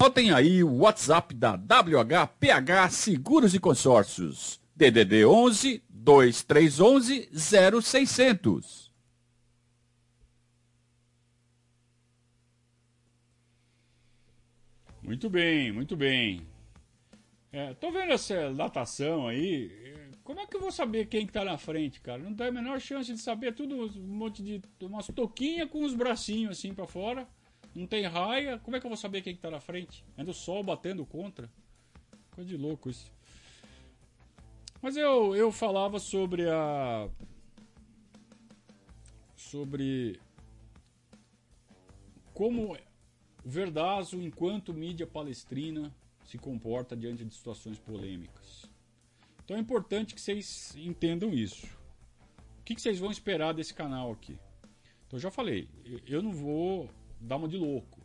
Notem 0.00 0.32
aí 0.32 0.62
o 0.62 0.76
WhatsApp 0.76 1.34
da 1.34 1.52
WHPH 1.56 2.90
Seguros 2.90 3.52
e 3.52 3.58
Consórcios. 3.58 4.60
DDD 4.74 5.26
11 5.26 5.82
2311 5.90 7.28
0600. 7.82 8.92
Muito 15.02 15.28
bem, 15.28 15.72
muito 15.72 15.96
bem. 15.96 16.46
É, 17.50 17.74
tô 17.74 17.90
vendo 17.90 18.12
essa 18.12 18.54
datação 18.54 19.26
aí. 19.26 19.70
Como 20.22 20.38
é 20.38 20.46
que 20.46 20.56
eu 20.56 20.60
vou 20.60 20.70
saber 20.70 21.06
quem 21.06 21.26
que 21.26 21.32
tá 21.32 21.44
na 21.44 21.58
frente, 21.58 22.00
cara? 22.00 22.22
Não 22.22 22.34
tem 22.34 22.46
a 22.46 22.52
menor 22.52 22.80
chance 22.80 23.12
de 23.12 23.18
saber 23.18 23.52
tudo, 23.52 23.74
um 23.74 24.16
monte 24.16 24.42
de 24.42 24.62
umas 24.80 25.08
toquinhas 25.08 25.68
com 25.68 25.84
os 25.84 25.94
bracinhos 25.94 26.58
assim 26.58 26.72
para 26.72 26.86
fora. 26.86 27.26
Não 27.78 27.86
tem 27.86 28.04
raia, 28.06 28.58
como 28.58 28.76
é 28.76 28.80
que 28.80 28.86
eu 28.86 28.90
vou 28.90 28.96
saber 28.96 29.22
quem 29.22 29.36
que 29.36 29.40
tá 29.40 29.52
na 29.52 29.60
frente? 29.60 30.04
Ainda 30.16 30.32
o 30.32 30.34
sol 30.34 30.64
batendo 30.64 31.06
contra. 31.06 31.48
Coisa 32.32 32.50
de 32.50 32.56
louco 32.56 32.90
isso. 32.90 33.12
Mas 34.82 34.96
eu, 34.96 35.36
eu 35.36 35.52
falava 35.52 36.00
sobre 36.00 36.50
a. 36.50 37.08
Sobre. 39.36 40.20
Como 42.34 42.74
o 42.74 42.78
Verdazo, 43.48 44.20
enquanto 44.20 44.74
mídia 44.74 45.06
palestrina, 45.06 45.94
se 46.24 46.36
comporta 46.36 46.96
diante 46.96 47.24
de 47.24 47.32
situações 47.32 47.78
polêmicas. 47.78 48.68
Então 49.44 49.56
é 49.56 49.60
importante 49.60 50.16
que 50.16 50.20
vocês 50.20 50.74
entendam 50.76 51.32
isso. 51.32 51.66
O 52.58 52.64
que, 52.64 52.74
que 52.74 52.82
vocês 52.82 52.98
vão 52.98 53.12
esperar 53.12 53.54
desse 53.54 53.72
canal 53.72 54.10
aqui? 54.10 54.36
Então 55.06 55.16
eu 55.16 55.20
já 55.20 55.30
falei, 55.30 55.68
eu 56.06 56.20
não 56.20 56.32
vou 56.32 56.90
dá 57.20 57.36
uma 57.36 57.48
de 57.48 57.56
louco. 57.56 57.98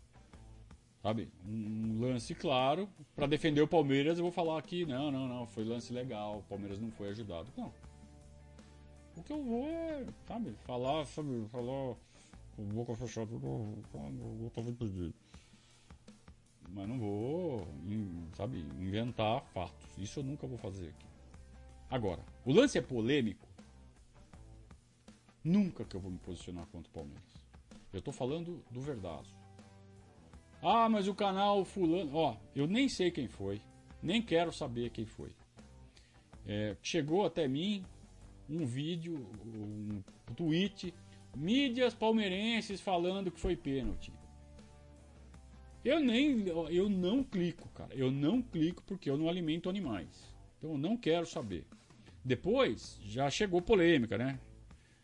Sabe? 1.02 1.30
Um 1.46 2.00
lance 2.00 2.34
claro. 2.34 2.88
para 3.14 3.28
defender 3.28 3.62
o 3.62 3.68
Palmeiras, 3.68 4.18
eu 4.18 4.24
vou 4.24 4.32
falar 4.32 4.58
aqui: 4.58 4.86
não, 4.86 5.12
não, 5.12 5.28
não, 5.28 5.46
foi 5.46 5.66
lance 5.66 5.92
legal, 5.92 6.40
o 6.40 6.44
Palmeiras 6.44 6.80
não 6.80 6.92
foi 6.92 7.10
ajudado. 7.10 7.52
Não. 7.58 7.74
O 9.16 9.22
que 9.22 9.34
eu 9.34 9.44
vou 9.44 9.68
é, 9.68 10.06
sabe, 10.26 10.56
falar, 10.64 11.06
sabe, 11.06 11.46
falar 11.50 11.96
com 12.56 12.64
boca 12.66 12.96
fechada, 12.96 13.32
eu 13.34 14.52
tava 14.54 14.70
impedido. 14.70 15.14
Mas 16.70 16.88
não 16.88 16.98
vou, 16.98 17.68
sabe, 18.36 18.60
inventar 18.80 19.44
fatos. 19.54 19.98
Isso 19.98 20.22
eu 20.22 20.24
nunca 20.24 20.48
vou 20.48 20.58
fazer 20.58 20.90
aqui. 20.90 21.06
Agora, 21.90 22.24
o 22.44 22.52
lance 22.52 22.78
é 22.78 22.82
polêmico. 22.82 23.48
Nunca 25.44 25.84
que 25.86 25.96
eu 25.96 26.00
vou 26.00 26.10
me 26.10 26.18
posicionar 26.18 26.66
contra 26.68 26.90
o 26.90 26.94
Palmeiras. 26.94 27.33
Eu 27.94 28.00
estou 28.00 28.14
falando 28.14 28.64
do 28.72 28.82
Verdazo. 28.82 29.34
Ah, 30.62 30.90
mas 30.90 31.08
o 31.08 31.14
canal 31.14 31.64
fulano. 31.64 32.10
Ó, 32.16 32.36
eu 32.56 32.66
nem 32.68 32.90
sei 32.90 33.12
quem 33.12 33.28
foi. 33.28 33.62
Nem 34.02 34.22
quero 34.22 34.52
saber 34.52 34.90
quem 34.90 35.06
foi. 35.06 35.30
É, 36.46 36.76
chegou 36.82 37.26
até 37.26 37.48
mim 37.48 37.86
um 38.50 38.66
vídeo, 38.66 39.26
um 39.46 40.02
tweet, 40.36 40.94
mídias 41.36 41.94
palmeirenses 41.94 42.82
falando 42.82 43.32
que 43.32 43.40
foi 43.40 43.56
pênalti. 43.56 44.12
Eu 45.86 46.00
nem, 46.00 46.46
eu 46.48 46.90
não 46.90 47.24
clico, 47.24 47.68
cara. 47.70 47.94
Eu 47.94 48.10
não 48.10 48.42
clico 48.42 48.82
porque 48.84 49.10
eu 49.10 49.18
não 49.18 49.30
alimento 49.30 49.70
animais. 49.70 50.34
Então 50.58 50.72
eu 50.72 50.78
não 50.78 50.98
quero 50.98 51.26
saber. 51.26 51.66
Depois 52.24 52.98
já 53.04 53.30
chegou 53.30 53.62
polêmica, 53.62 54.18
né? 54.18 54.40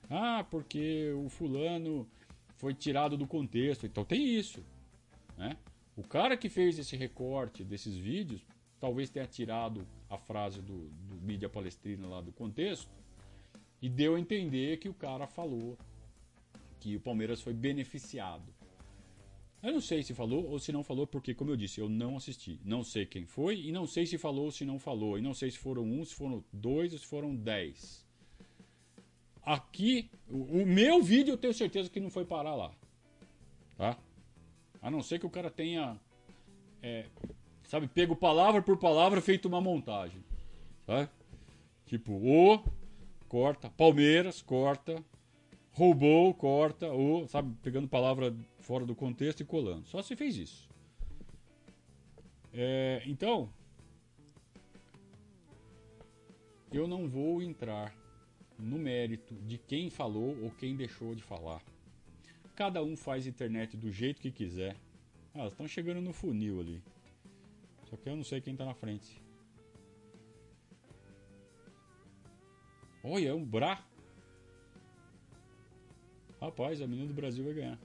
Ah, 0.09 0.45
porque 0.49 1.11
o 1.11 1.27
fulano 1.29 2.07
foi 2.59 2.73
tirado 2.73 3.17
do 3.17 3.25
contexto. 3.25 3.85
Então 3.85 4.05
tem 4.05 4.23
isso. 4.37 4.63
Né? 5.37 5.57
O 5.95 6.03
cara 6.03 6.37
que 6.37 6.49
fez 6.49 6.77
esse 6.77 6.95
recorte 6.95 7.63
desses 7.63 7.95
vídeos 7.95 8.45
talvez 8.79 9.09
tenha 9.09 9.25
tirado 9.25 9.85
a 10.09 10.17
frase 10.17 10.61
do, 10.61 10.89
do 10.89 11.15
mídia 11.21 11.49
palestrina 11.49 12.07
lá 12.07 12.21
do 12.21 12.31
contexto 12.31 12.91
e 13.81 13.89
deu 13.89 14.15
a 14.15 14.19
entender 14.19 14.77
que 14.77 14.89
o 14.89 14.93
cara 14.93 15.25
falou 15.25 15.77
que 16.79 16.95
o 16.95 16.99
Palmeiras 16.99 17.41
foi 17.41 17.53
beneficiado. 17.53 18.53
Eu 19.61 19.73
não 19.73 19.81
sei 19.81 20.03
se 20.03 20.13
falou 20.13 20.49
ou 20.49 20.57
se 20.57 20.71
não 20.71 20.83
falou, 20.83 21.05
porque, 21.05 21.33
como 21.33 21.51
eu 21.51 21.57
disse, 21.57 21.81
eu 21.81 21.89
não 21.89 22.15
assisti. 22.15 22.59
Não 22.63 22.81
sei 22.81 23.05
quem 23.05 23.25
foi 23.25 23.59
e 23.59 23.71
não 23.71 23.85
sei 23.85 24.05
se 24.05 24.17
falou 24.17 24.45
ou 24.45 24.51
se 24.51 24.63
não 24.63 24.79
falou. 24.79 25.17
E 25.17 25.21
não 25.21 25.33
sei 25.33 25.51
se 25.51 25.57
foram 25.57 25.83
um, 25.83 26.03
se 26.05 26.15
foram 26.15 26.43
dois 26.51 26.93
ou 26.93 26.99
se 26.99 27.05
foram 27.05 27.35
dez. 27.35 28.05
Aqui, 29.43 30.09
o, 30.29 30.61
o 30.61 30.65
meu 30.65 31.01
vídeo 31.01 31.33
eu 31.33 31.37
tenho 31.37 31.53
certeza 31.53 31.89
que 31.89 31.99
não 31.99 32.09
foi 32.09 32.25
parar 32.25 32.55
lá. 32.55 32.71
Tá? 33.77 33.97
A 34.81 34.91
não 34.91 35.01
ser 35.01 35.19
que 35.19 35.25
o 35.25 35.29
cara 35.29 35.49
tenha, 35.49 35.99
é, 36.81 37.05
sabe, 37.63 37.87
pego 37.87 38.15
palavra 38.15 38.61
por 38.61 38.77
palavra, 38.77 39.21
feito 39.21 39.47
uma 39.47 39.61
montagem. 39.61 40.23
Tá? 40.85 41.09
Tipo, 41.85 42.13
o, 42.13 42.63
corta, 43.27 43.69
Palmeiras, 43.69 44.41
corta, 44.41 45.03
roubou, 45.71 46.33
corta, 46.33 46.87
ou, 46.91 47.27
sabe, 47.27 47.55
pegando 47.61 47.87
palavra 47.87 48.35
fora 48.59 48.85
do 48.85 48.95
contexto 48.95 49.41
e 49.41 49.45
colando. 49.45 49.87
Só 49.87 50.01
se 50.01 50.15
fez 50.15 50.35
isso. 50.37 50.69
É, 52.53 53.01
então, 53.05 53.49
eu 56.71 56.87
não 56.87 57.07
vou 57.07 57.41
entrar 57.41 57.93
no 58.59 58.77
mérito 58.77 59.33
de 59.35 59.57
quem 59.57 59.89
falou 59.89 60.37
ou 60.43 60.51
quem 60.51 60.75
deixou 60.75 61.15
de 61.15 61.23
falar. 61.23 61.61
Cada 62.55 62.83
um 62.83 62.95
faz 62.95 63.25
internet 63.25 63.77
do 63.77 63.91
jeito 63.91 64.21
que 64.21 64.31
quiser. 64.31 64.75
Ah, 65.33 65.47
estão 65.47 65.67
chegando 65.67 66.01
no 66.01 66.11
funil 66.11 66.59
ali. 66.59 66.81
Só 67.89 67.95
que 67.95 68.09
eu 68.09 68.15
não 68.15 68.23
sei 68.23 68.41
quem 68.41 68.53
está 68.53 68.65
na 68.65 68.73
frente. 68.73 69.21
Olha, 73.03 73.29
é 73.29 73.33
um 73.33 73.45
Bra. 73.45 73.81
Rapaz, 76.41 76.81
a 76.81 76.87
menina 76.87 77.07
do 77.07 77.13
Brasil 77.13 77.43
vai 77.43 77.53
ganhar. 77.53 77.79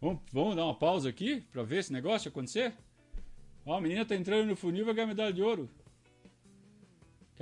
Vamos, 0.00 0.22
vamos 0.32 0.56
dar 0.56 0.64
uma 0.64 0.74
pausa 0.74 1.08
aqui 1.08 1.40
para 1.52 1.62
ver 1.62 1.78
esse 1.78 1.92
negócio 1.92 2.28
acontecer? 2.28 2.74
Ó, 3.64 3.76
a 3.76 3.80
menina 3.80 4.04
tá 4.04 4.16
entrando 4.16 4.48
no 4.48 4.56
funil 4.56 4.84
vai 4.84 4.94
ganhar 4.94 5.06
medalha 5.06 5.32
de 5.32 5.42
ouro. 5.42 5.70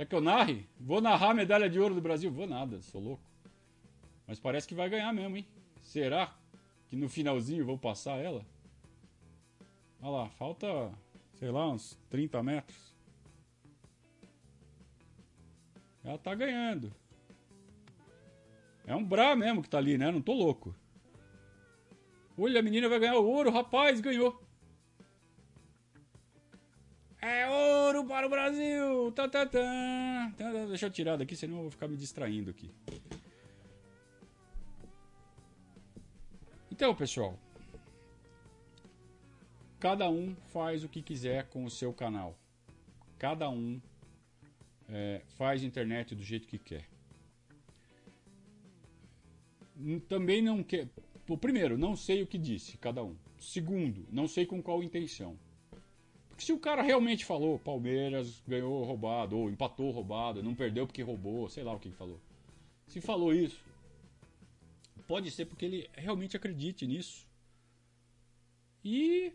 Quer 0.01 0.07
que 0.07 0.15
eu 0.15 0.21
narre? 0.21 0.65
Vou 0.79 0.99
narrar 0.99 1.29
a 1.29 1.33
medalha 1.35 1.69
de 1.69 1.79
ouro 1.79 1.93
do 1.93 2.01
Brasil? 2.01 2.31
Vou 2.31 2.47
nada, 2.47 2.81
sou 2.81 2.99
louco. 2.99 3.21
Mas 4.25 4.39
parece 4.39 4.67
que 4.67 4.73
vai 4.73 4.89
ganhar 4.89 5.13
mesmo, 5.13 5.37
hein? 5.37 5.45
Será 5.83 6.33
que 6.89 6.95
no 6.95 7.07
finalzinho 7.07 7.63
vou 7.63 7.77
passar 7.77 8.17
ela? 8.17 8.43
Olha 10.01 10.09
lá, 10.09 10.29
falta, 10.29 10.65
sei 11.35 11.51
lá, 11.51 11.69
uns 11.69 11.99
30 12.09 12.41
metros. 12.41 12.95
Ela 16.03 16.17
tá 16.17 16.33
ganhando. 16.33 16.91
É 18.87 18.95
um 18.95 19.05
bra 19.05 19.35
mesmo 19.35 19.61
que 19.61 19.69
tá 19.69 19.77
ali, 19.77 19.99
né? 19.99 20.09
Não 20.09 20.19
tô 20.19 20.33
louco. 20.33 20.73
Olha, 22.35 22.59
a 22.59 22.63
menina 22.63 22.89
vai 22.89 22.99
ganhar 22.99 23.19
o 23.19 23.29
ouro, 23.29 23.51
rapaz, 23.51 24.01
ganhou. 24.01 24.40
É 27.21 27.47
ouro 27.47 28.03
para 28.03 28.25
o 28.25 28.29
Brasil! 28.29 29.11
Tá, 29.11 29.29
tá, 29.29 29.45
tá. 29.45 30.33
Deixa 30.67 30.87
eu 30.87 30.89
tirar 30.89 31.17
daqui, 31.17 31.35
senão 31.35 31.57
eu 31.57 31.61
vou 31.63 31.71
ficar 31.71 31.87
me 31.87 31.95
distraindo 31.95 32.49
aqui. 32.49 32.71
Então, 36.71 36.95
pessoal, 36.95 37.37
cada 39.79 40.09
um 40.09 40.35
faz 40.47 40.83
o 40.83 40.89
que 40.89 41.03
quiser 41.03 41.47
com 41.49 41.63
o 41.63 41.69
seu 41.69 41.93
canal. 41.93 42.35
Cada 43.19 43.47
um 43.51 43.79
é, 44.89 45.21
faz 45.37 45.63
internet 45.63 46.15
do 46.15 46.23
jeito 46.23 46.47
que 46.47 46.57
quer. 46.57 46.89
Também 50.09 50.41
não 50.41 50.63
quer. 50.63 50.89
Primeiro, 51.39 51.77
não 51.77 51.95
sei 51.95 52.23
o 52.23 52.27
que 52.27 52.39
disse 52.39 52.79
cada 52.79 53.03
um. 53.03 53.15
Segundo, 53.39 54.07
não 54.11 54.27
sei 54.27 54.43
com 54.43 54.59
qual 54.59 54.81
intenção. 54.81 55.37
Se 56.41 56.51
o 56.51 56.57
cara 56.57 56.81
realmente 56.81 57.23
falou, 57.23 57.59
Palmeiras 57.59 58.41
ganhou 58.47 58.83
roubado, 58.83 59.37
ou 59.37 59.47
empatou 59.47 59.91
roubado, 59.91 60.41
não 60.41 60.55
perdeu 60.55 60.87
porque 60.87 61.03
roubou, 61.03 61.47
sei 61.47 61.63
lá 61.63 61.71
o 61.71 61.79
que 61.79 61.87
ele 61.87 61.95
falou. 61.95 62.19
Se 62.87 62.99
falou 62.99 63.31
isso, 63.31 63.63
pode 65.07 65.29
ser 65.29 65.45
porque 65.45 65.65
ele 65.65 65.89
realmente 65.93 66.35
acredite 66.35 66.87
nisso. 66.87 67.27
E 68.83 69.31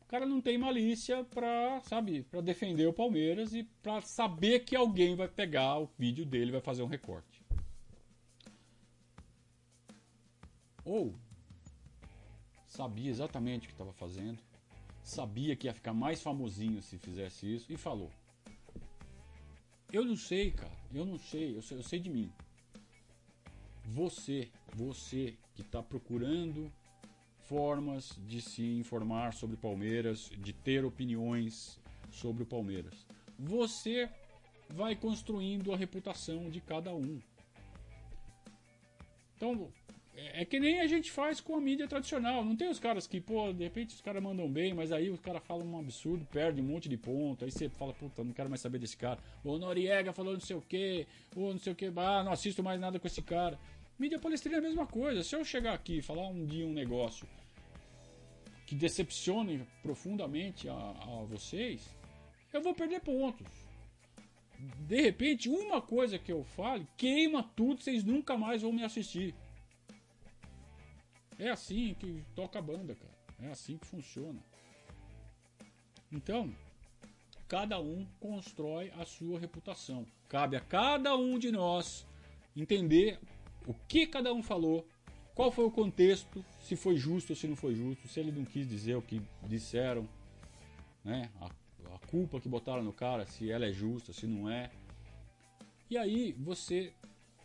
o 0.00 0.04
cara 0.06 0.26
não 0.26 0.40
tem 0.40 0.58
malícia 0.58 1.22
pra, 1.22 1.80
sabe, 1.82 2.24
pra 2.24 2.40
defender 2.40 2.88
o 2.88 2.92
Palmeiras 2.92 3.54
e 3.54 3.62
pra 3.80 4.00
saber 4.00 4.64
que 4.64 4.74
alguém 4.74 5.14
vai 5.14 5.28
pegar 5.28 5.78
o 5.78 5.88
vídeo 5.96 6.26
dele 6.26 6.48
e 6.48 6.52
vai 6.52 6.60
fazer 6.60 6.82
um 6.82 6.88
recorte. 6.88 7.40
Ou 10.84 11.14
sabia 12.66 13.10
exatamente 13.10 13.66
o 13.66 13.68
que 13.68 13.74
estava 13.74 13.92
fazendo, 13.92 14.40
sabia 15.06 15.54
que 15.54 15.68
ia 15.68 15.72
ficar 15.72 15.94
mais 15.94 16.20
famosinho 16.20 16.82
se 16.82 16.98
fizesse 16.98 17.54
isso 17.54 17.72
e 17.72 17.76
falou. 17.76 18.10
Eu 19.92 20.04
não 20.04 20.16
sei, 20.16 20.50
cara, 20.50 20.76
eu 20.92 21.06
não 21.06 21.16
sei, 21.16 21.56
eu 21.56 21.62
sei, 21.62 21.78
eu 21.78 21.82
sei 21.84 22.00
de 22.00 22.10
mim. 22.10 22.30
Você, 23.84 24.50
você 24.74 25.36
que 25.54 25.62
está 25.62 25.80
procurando 25.80 26.72
formas 27.38 28.18
de 28.26 28.42
se 28.42 28.64
informar 28.78 29.32
sobre 29.32 29.56
Palmeiras, 29.56 30.28
de 30.38 30.52
ter 30.52 30.84
opiniões 30.84 31.78
sobre 32.10 32.42
o 32.42 32.46
Palmeiras. 32.46 33.06
Você 33.38 34.10
vai 34.68 34.96
construindo 34.96 35.72
a 35.72 35.76
reputação 35.76 36.50
de 36.50 36.60
cada 36.60 36.92
um. 36.92 37.20
Então, 39.36 39.72
é, 40.16 40.42
é 40.42 40.44
que 40.44 40.58
nem 40.58 40.80
a 40.80 40.86
gente 40.86 41.10
faz 41.10 41.40
com 41.40 41.56
a 41.56 41.60
mídia 41.60 41.86
tradicional. 41.86 42.44
Não 42.44 42.56
tem 42.56 42.68
os 42.68 42.78
caras 42.78 43.06
que, 43.06 43.20
pô, 43.20 43.52
de 43.52 43.62
repente 43.62 43.94
os 43.94 44.00
caras 44.00 44.22
mandam 44.22 44.50
bem, 44.50 44.72
mas 44.72 44.90
aí 44.90 45.10
os 45.10 45.20
caras 45.20 45.42
falam 45.44 45.66
um 45.66 45.78
absurdo, 45.78 46.26
perde 46.26 46.60
um 46.60 46.64
monte 46.64 46.88
de 46.88 46.96
ponto. 46.96 47.44
Aí 47.44 47.50
você 47.50 47.68
fala, 47.68 47.92
puta, 47.92 48.24
não 48.24 48.32
quero 48.32 48.48
mais 48.48 48.60
saber 48.60 48.78
desse 48.78 48.96
cara. 48.96 49.18
O 49.44 49.58
Noriega 49.58 50.12
falou 50.12 50.32
não 50.32 50.40
sei 50.40 50.56
o 50.56 50.62
que, 50.62 51.06
ou 51.34 51.52
não 51.52 51.58
sei 51.58 51.72
o 51.72 51.76
que, 51.76 51.86
ah, 51.96 52.24
não 52.24 52.32
assisto 52.32 52.62
mais 52.62 52.80
nada 52.80 52.98
com 52.98 53.06
esse 53.06 53.22
cara. 53.22 53.58
Mídia 53.98 54.18
palestrina 54.18 54.56
é 54.56 54.58
a 54.58 54.62
mesma 54.62 54.86
coisa. 54.86 55.22
Se 55.22 55.34
eu 55.34 55.44
chegar 55.44 55.74
aqui 55.74 55.98
e 55.98 56.02
falar 56.02 56.28
um 56.28 56.44
dia 56.44 56.66
um 56.66 56.72
negócio 56.72 57.26
que 58.66 58.74
decepcione 58.74 59.66
profundamente 59.82 60.68
a, 60.68 60.74
a 60.74 61.24
vocês, 61.24 61.96
eu 62.52 62.60
vou 62.62 62.74
perder 62.74 63.00
pontos. 63.00 63.46
De 64.88 65.00
repente, 65.02 65.48
uma 65.48 65.80
coisa 65.82 66.18
que 66.18 66.32
eu 66.32 66.42
fale 66.42 66.86
queima 66.96 67.42
tudo, 67.54 67.82
vocês 67.82 68.02
nunca 68.02 68.36
mais 68.36 68.62
vão 68.62 68.72
me 68.72 68.82
assistir. 68.82 69.34
É 71.38 71.50
assim 71.50 71.94
que 71.94 72.24
toca 72.34 72.58
a 72.58 72.62
banda, 72.62 72.94
cara. 72.94 73.16
É 73.40 73.48
assim 73.48 73.76
que 73.76 73.86
funciona. 73.86 74.42
Então, 76.10 76.54
cada 77.46 77.80
um 77.80 78.06
constrói 78.18 78.90
a 78.96 79.04
sua 79.04 79.38
reputação. 79.38 80.06
Cabe 80.28 80.56
a 80.56 80.60
cada 80.60 81.16
um 81.16 81.38
de 81.38 81.50
nós 81.50 82.06
entender 82.56 83.18
o 83.66 83.74
que 83.74 84.06
cada 84.06 84.32
um 84.32 84.42
falou, 84.42 84.88
qual 85.34 85.50
foi 85.50 85.64
o 85.64 85.70
contexto, 85.70 86.44
se 86.62 86.76
foi 86.76 86.96
justo 86.96 87.30
ou 87.30 87.36
se 87.36 87.46
não 87.46 87.56
foi 87.56 87.74
justo, 87.74 88.08
se 88.08 88.20
ele 88.20 88.32
não 88.32 88.44
quis 88.44 88.66
dizer 88.66 88.96
o 88.96 89.02
que 89.02 89.20
disseram, 89.42 90.08
né? 91.04 91.30
A, 91.40 91.46
a 91.94 91.98
culpa 92.08 92.40
que 92.40 92.48
botaram 92.48 92.82
no 92.82 92.92
cara, 92.92 93.26
se 93.26 93.50
ela 93.50 93.66
é 93.66 93.72
justa, 93.72 94.12
se 94.12 94.26
não 94.26 94.48
é. 94.48 94.70
E 95.90 95.98
aí 95.98 96.32
você 96.32 96.92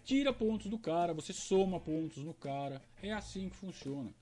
tira 0.03 0.33
pontos 0.33 0.67
do 0.67 0.77
cara, 0.77 1.13
você 1.13 1.33
soma 1.33 1.79
pontos 1.79 2.23
no 2.23 2.33
cara. 2.33 2.81
É 3.01 3.11
assim 3.11 3.49
que 3.49 3.55
funciona. 3.55 4.13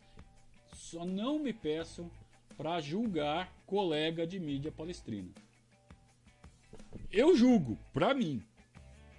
Só 0.74 1.06
não 1.06 1.40
me 1.40 1.54
peçam 1.54 2.10
para 2.58 2.82
julgar 2.82 3.54
colega 3.66 4.28
de 4.28 4.40
mídia 4.40 4.72
palestrina. 4.72 5.30
Eu 7.12 7.36
julgo, 7.36 7.78
pra 7.94 8.14
mim. 8.14 8.44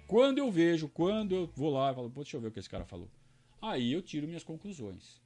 Quando 0.07 0.37
eu 0.37 0.51
vejo, 0.51 0.89
quando 0.89 1.33
eu 1.33 1.47
vou 1.55 1.71
lá 1.71 1.91
e 1.91 1.95
falo, 1.95 2.09
deixa 2.09 2.37
eu 2.37 2.41
ver 2.41 2.49
o 2.49 2.51
que 2.51 2.59
esse 2.59 2.69
cara 2.69 2.85
falou. 2.85 3.09
Aí 3.61 3.91
eu 3.91 4.01
tiro 4.01 4.27
minhas 4.27 4.43
conclusões. 4.43 5.21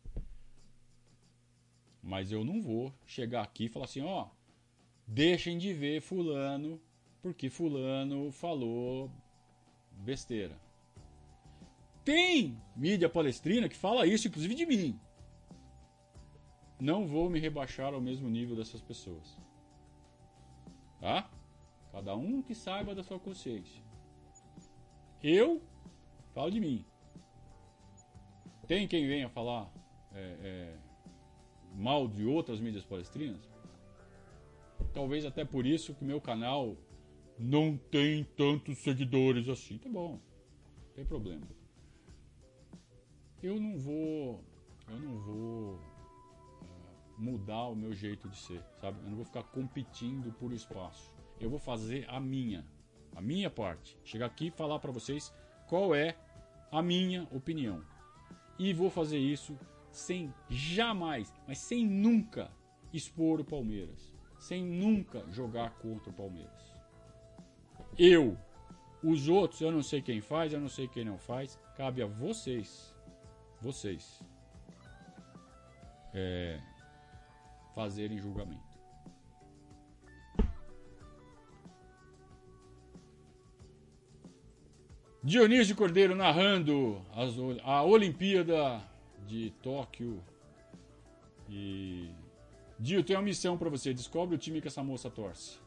Mas 2.02 2.32
eu 2.32 2.43
não 2.43 2.62
vou 2.62 2.93
chegar 3.06 3.41
aqui 3.41 3.65
e 3.65 3.69
falar 3.69 3.86
assim, 3.86 4.02
ó, 4.02 4.28
deixem 5.08 5.58
de 5.58 5.74
ver 5.74 6.02
fulano 6.02 6.80
porque 7.21 7.50
fulano 7.50 8.32
falou 8.32 9.12
besteira. 9.91 10.64
Tem 12.05 12.61
mídia 12.75 13.09
palestrina 13.09 13.67
que 13.67 13.75
fala 13.75 14.05
isso, 14.05 14.27
inclusive 14.27 14.53
de 14.53 14.65
mim. 14.67 14.99
Não 16.79 17.07
vou 17.07 17.31
me 17.31 17.39
rebaixar 17.39 17.95
ao 17.95 17.99
mesmo 17.99 18.29
nível 18.29 18.55
dessas 18.55 18.79
pessoas. 18.79 19.35
Tá? 21.01 21.27
Cada 21.91 22.15
um 22.15 22.43
que 22.43 22.53
saiba 22.53 22.93
da 22.93 23.01
sua 23.01 23.19
consciência. 23.19 23.81
Eu 25.23 25.63
falo 26.31 26.51
de 26.51 26.59
mim. 26.59 26.85
Tem 28.67 28.87
quem 28.87 29.07
venha 29.07 29.27
falar 29.27 29.71
é, 30.13 30.37
é, 30.41 30.77
mal 31.73 32.07
de 32.07 32.23
outras 32.23 32.59
mídias 32.59 32.85
palestrinas? 32.85 33.49
Talvez 34.93 35.25
até 35.25 35.43
por 35.43 35.65
isso 35.65 35.95
que 35.95 36.03
meu 36.03 36.21
canal 36.21 36.77
não 37.39 37.77
tem 37.77 38.23
tantos 38.23 38.77
seguidores 38.79 39.49
assim. 39.49 39.79
Tá 39.79 39.89
bom, 39.89 40.19
não 40.77 40.93
tem 40.93 41.03
problema. 41.03 41.64
Eu 43.45 43.60
não 43.60 43.77
vou, 43.77 44.43
eu 44.89 44.99
não 44.99 45.19
vou 45.19 45.75
uh, 45.75 45.79
mudar 47.15 47.67
o 47.67 47.75
meu 47.75 47.93
jeito 47.93 48.27
de 48.27 48.36
ser, 48.39 48.60
sabe? 48.81 48.97
Eu 49.03 49.10
não 49.10 49.17
vou 49.17 49.23
ficar 49.23 49.43
competindo 49.43 50.34
por 50.39 50.51
espaço. 50.51 51.13
Eu 51.39 51.47
vou 51.47 51.60
fazer 51.60 52.10
a 52.10 52.19
minha, 52.19 52.65
a 53.15 53.21
minha 53.21 53.47
parte. 53.47 53.99
Chegar 54.03 54.25
aqui 54.25 54.47
e 54.47 54.51
falar 54.51 54.79
para 54.79 54.91
vocês 54.91 55.31
qual 55.67 55.93
é 55.93 56.17
a 56.71 56.81
minha 56.81 57.27
opinião. 57.31 57.84
E 58.58 58.73
vou 58.73 58.89
fazer 58.89 59.19
isso 59.19 59.55
sem 59.91 60.34
jamais, 60.49 61.31
mas 61.47 61.60
sem 61.60 61.86
nunca 61.86 62.49
expor 62.91 63.39
o 63.39 63.45
Palmeiras, 63.45 64.12
sem 64.39 64.65
nunca 64.65 65.23
jogar 65.29 65.69
contra 65.75 66.10
o 66.10 66.13
Palmeiras. 66.13 66.73
Eu, 67.95 68.39
os 69.03 69.29
outros, 69.29 69.62
eu 69.62 69.71
não 69.71 69.84
sei 69.84 70.01
quem 70.01 70.19
faz, 70.19 70.51
eu 70.51 70.60
não 70.60 70.67
sei 70.67 70.88
quem 70.88 71.05
não 71.05 71.19
faz, 71.19 71.60
cabe 71.77 72.01
a 72.01 72.08
vocês, 72.08 72.94
vocês, 73.65 74.21
é, 76.13 76.62
fazerem 77.73 78.19
julgamento. 78.19 78.63
Dionísio 85.23 85.75
Cordeiro 85.75 86.15
narrando 86.15 87.04
as, 87.12 87.34
a 87.63 87.82
Olimpíada 87.82 88.80
de 89.25 89.49
Tóquio. 89.63 90.23
E. 91.49 92.12
Dio, 92.80 93.04
tem 93.04 93.15
uma 93.15 93.23
missão 93.23 93.58
para 93.58 93.67
você. 93.67 93.91
Descobre 93.91 94.36
o 94.36 94.38
time 94.38 94.62
que 94.62 94.67
essa 94.67 94.84
moça 94.84 95.10
torce. 95.10 95.58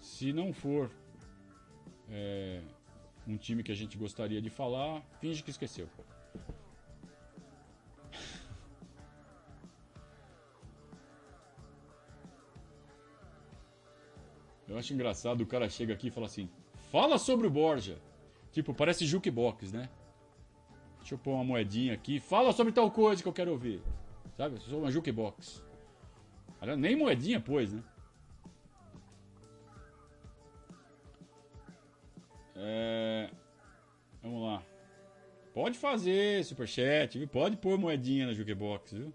Se 0.00 0.32
não 0.32 0.52
for 0.52 0.90
é, 2.08 2.60
um 3.26 3.36
time 3.36 3.62
que 3.62 3.72
a 3.72 3.74
gente 3.74 3.96
gostaria 3.96 4.40
de 4.40 4.50
falar, 4.50 5.02
finge 5.20 5.42
que 5.42 5.50
esqueceu. 5.50 5.88
Eu 14.68 14.78
acho 14.78 14.94
engraçado, 14.94 15.40
o 15.40 15.46
cara 15.46 15.68
chega 15.68 15.92
aqui 15.92 16.08
e 16.08 16.10
fala 16.10 16.26
assim: 16.26 16.48
Fala 16.90 17.18
sobre 17.18 17.46
o 17.46 17.50
Borja. 17.50 17.98
Tipo, 18.52 18.72
parece 18.72 19.04
jukebox, 19.04 19.72
né? 19.72 19.88
Deixa 20.98 21.14
eu 21.14 21.18
pôr 21.18 21.32
uma 21.34 21.44
moedinha 21.44 21.94
aqui. 21.94 22.20
Fala 22.20 22.52
sobre 22.52 22.72
tal 22.72 22.90
coisa 22.90 23.22
que 23.22 23.28
eu 23.28 23.32
quero 23.32 23.50
ouvir. 23.50 23.82
Sabe? 24.36 24.56
Eu 24.56 24.60
sou 24.60 24.80
uma 24.80 24.90
jukebox. 24.90 25.62
Nem 26.78 26.94
moedinha 26.94 27.40
pôs, 27.40 27.72
né? 27.72 27.82
É... 32.60 33.30
Vamos 34.22 34.42
lá. 34.42 34.62
Pode 35.52 35.78
fazer 35.78 36.44
superchat, 36.44 37.18
viu? 37.18 37.26
Pode 37.26 37.56
pôr 37.56 37.78
moedinha 37.78 38.26
na 38.26 38.34
jukebox, 38.34 38.92
viu? 38.92 39.12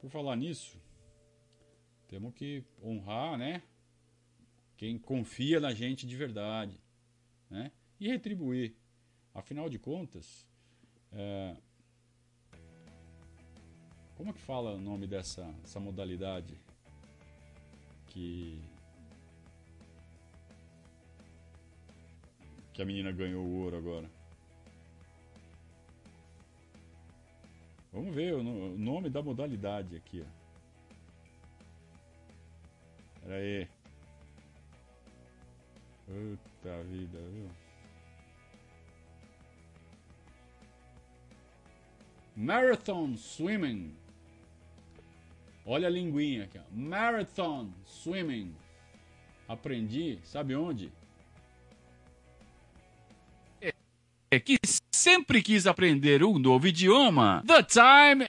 Por 0.00 0.10
falar 0.10 0.36
nisso, 0.36 0.80
temos 2.08 2.34
que 2.34 2.62
honrar, 2.82 3.38
né? 3.38 3.62
quem 4.78 4.96
confia 4.96 5.58
na 5.58 5.74
gente 5.74 6.06
de 6.06 6.16
verdade, 6.16 6.80
né? 7.50 7.72
E 7.98 8.08
retribuir. 8.08 8.76
Afinal 9.34 9.68
de 9.68 9.76
contas, 9.78 10.46
é... 11.12 11.56
como 14.14 14.30
é 14.30 14.32
que 14.32 14.40
fala 14.40 14.74
o 14.74 14.80
nome 14.80 15.06
dessa 15.06 15.52
essa 15.64 15.80
modalidade 15.80 16.56
que 18.06 18.62
que 22.78 22.82
a 22.82 22.84
menina 22.84 23.10
ganhou 23.10 23.44
o 23.44 23.62
ouro 23.64 23.76
agora? 23.76 24.08
Vamos 27.92 28.14
ver 28.14 28.34
o 28.34 28.42
nome 28.78 29.10
da 29.10 29.20
modalidade 29.20 29.96
aqui, 29.96 30.24
ó. 30.24 30.26
Pera 33.20 33.34
aí. 33.34 33.68
Puta 36.06 36.82
vida, 36.84 37.18
viu? 37.18 37.50
Marathon 42.36 43.16
Swimming. 43.16 43.92
Olha 45.66 45.88
a 45.88 45.90
linguinha 45.90 46.44
aqui, 46.44 46.58
ó. 46.58 46.62
Marathon 46.70 47.72
Swimming. 47.84 48.54
Aprendi, 49.48 50.20
sabe 50.22 50.54
onde? 50.54 50.92
Que 54.36 54.58
sempre 54.92 55.40
quis 55.40 55.66
aprender 55.66 56.24
um 56.24 56.38
novo 56.38 56.66
idioma. 56.66 57.42
The 57.46 57.62
time 57.62 58.28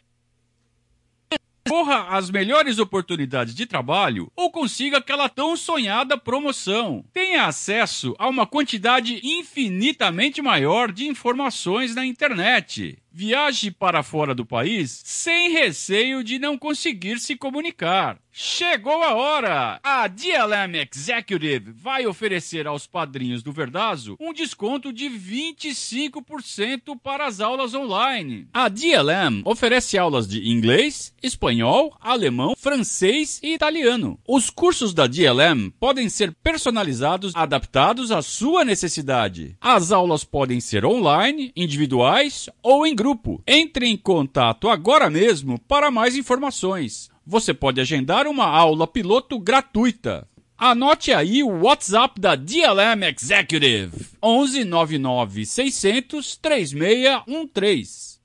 corra 1.70 2.18
as 2.18 2.32
melhores 2.32 2.80
oportunidades 2.80 3.54
de 3.54 3.64
trabalho 3.68 4.32
ou 4.36 4.52
consiga 4.52 4.98
aquela 4.98 5.30
tão 5.30 5.56
sonhada 5.56 6.18
promoção. 6.18 7.06
Tenha 7.14 7.46
acesso 7.46 8.16
a 8.18 8.28
uma 8.28 8.48
quantidade 8.48 9.22
infinitamente 9.24 10.42
maior 10.42 10.92
de 10.92 11.06
informações 11.06 11.94
na 11.94 12.04
internet. 12.04 12.98
Viaje 13.12 13.70
para 13.70 14.02
fora 14.02 14.34
do 14.34 14.44
país 14.44 15.02
sem 15.06 15.52
receio 15.52 16.24
de 16.24 16.40
não 16.40 16.58
conseguir 16.58 17.20
se 17.20 17.36
comunicar. 17.36 18.18
Chegou 18.32 19.02
a 19.04 19.16
hora! 19.16 19.80
A 19.84 20.08
DLM 20.08 20.88
Executive 20.90 21.72
vai 21.72 22.06
oferecer 22.06 22.68
aos 22.68 22.86
padrinhos 22.86 23.42
do 23.42 23.52
Verdazo 23.52 24.16
um 24.20 24.32
desconto 24.32 24.94
de 24.94 25.10
25% 25.10 26.98
para 27.02 27.26
as 27.26 27.40
aulas 27.40 27.74
online. 27.74 28.48
A 28.54 28.70
DLM 28.70 29.42
oferece 29.44 29.98
aulas 29.98 30.28
de 30.28 30.48
inglês, 30.48 31.14
espanhol, 31.22 31.96
alemão, 32.00 32.54
francês 32.56 33.40
e 33.44 33.56
italiano. 33.56 34.20
Os 34.28 34.50
cursos 34.50 34.94
da 34.94 35.08
DLM 35.08 35.72
podem 35.80 36.08
ser 36.08 36.32
personalizados, 36.44 37.36
adaptados 37.36 38.12
à 38.12 38.22
sua 38.22 38.64
necessidade. 38.64 39.58
As 39.60 39.92
aulas 39.92 40.24
podem 40.24 40.60
ser 40.60 40.86
online, 40.86 41.52
individuais 41.56 42.48
ou 42.62 42.86
em 42.86 42.96
grupo. 42.96 43.42
Entre 43.48 43.88
em 43.88 43.98
contato 43.98 44.70
agora 44.70 45.10
mesmo 45.10 45.60
para 45.60 45.90
mais 45.90 46.16
informações 46.16 47.10
você 47.30 47.54
pode 47.54 47.80
agendar 47.80 48.26
uma 48.26 48.48
aula 48.48 48.88
piloto 48.88 49.40
gratuita. 49.40 50.28
Anote 50.58 51.14
aí 51.14 51.44
o 51.44 51.62
WhatsApp 51.62 52.20
da 52.20 52.36
DLM 52.36 53.04
Executive: 53.16 53.92
11 54.22 54.66
99 54.66 55.46
600 55.46 56.36
3613. 56.38 58.20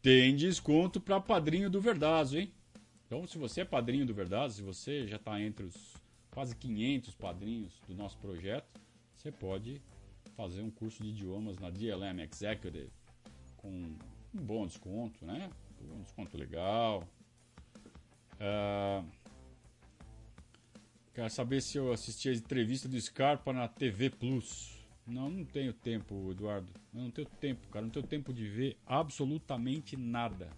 Tem 0.00 0.34
desconto 0.34 0.98
para 0.98 1.20
padrinho 1.20 1.68
do 1.68 1.80
Verdazo, 1.80 2.38
hein? 2.38 2.50
Então, 3.06 3.26
se 3.26 3.36
você 3.36 3.60
é 3.60 3.64
padrinho 3.64 4.06
do 4.06 4.14
Verdazo, 4.14 4.56
se 4.56 4.62
você 4.62 5.06
já 5.06 5.16
está 5.16 5.38
entre 5.40 5.66
os 5.66 5.94
quase 6.30 6.56
500 6.56 7.14
padrinhos 7.14 7.72
do 7.86 7.94
nosso 7.94 8.16
projeto, 8.18 8.80
você 9.14 9.30
pode 9.30 9.80
fazer 10.36 10.62
um 10.62 10.70
curso 10.70 11.02
de 11.02 11.10
idiomas 11.10 11.58
na 11.58 11.68
DLM 11.68 12.20
Executive 12.20 12.90
com 13.56 13.68
um 13.68 13.96
bom 14.32 14.66
desconto, 14.66 15.24
né? 15.24 15.50
Um 15.82 16.02
desconto 16.02 16.36
legal. 16.36 17.02
Uh, 18.34 19.06
quero 21.14 21.30
saber 21.30 21.60
se 21.60 21.78
eu 21.78 21.92
assisti 21.92 22.28
a 22.28 22.34
entrevista 22.34 22.88
do 22.88 23.00
Scarpa 23.00 23.52
na 23.52 23.68
TV 23.68 24.10
Plus. 24.10 24.76
Não, 25.06 25.30
não 25.30 25.44
tenho 25.44 25.72
tempo, 25.72 26.30
Eduardo. 26.32 26.72
Eu 26.94 27.02
não 27.02 27.10
tenho 27.10 27.28
tempo, 27.40 27.68
cara. 27.68 27.84
Não 27.84 27.92
tenho 27.92 28.06
tempo 28.06 28.32
de 28.32 28.48
ver 28.48 28.76
absolutamente 28.84 29.96
nada. 29.96 30.50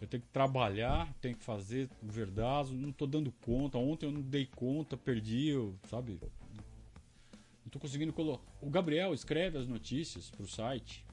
Eu 0.00 0.06
tenho 0.06 0.22
que 0.22 0.28
trabalhar, 0.28 1.12
tenho 1.20 1.36
que 1.36 1.44
fazer 1.44 1.88
o 2.02 2.06
verdazo, 2.06 2.74
não 2.74 2.92
tô 2.92 3.06
dando 3.06 3.32
conta. 3.44 3.78
Ontem 3.78 4.06
eu 4.06 4.12
não 4.12 4.20
dei 4.20 4.46
conta, 4.46 4.96
perdi, 4.96 5.48
eu, 5.48 5.74
sabe? 5.88 6.20
tô 7.74 7.80
conseguindo 7.80 8.12
colocar. 8.12 8.44
O 8.60 8.70
Gabriel 8.70 9.12
escreve 9.12 9.58
as 9.58 9.66
notícias 9.66 10.30
pro 10.30 10.46
site. 10.46 11.03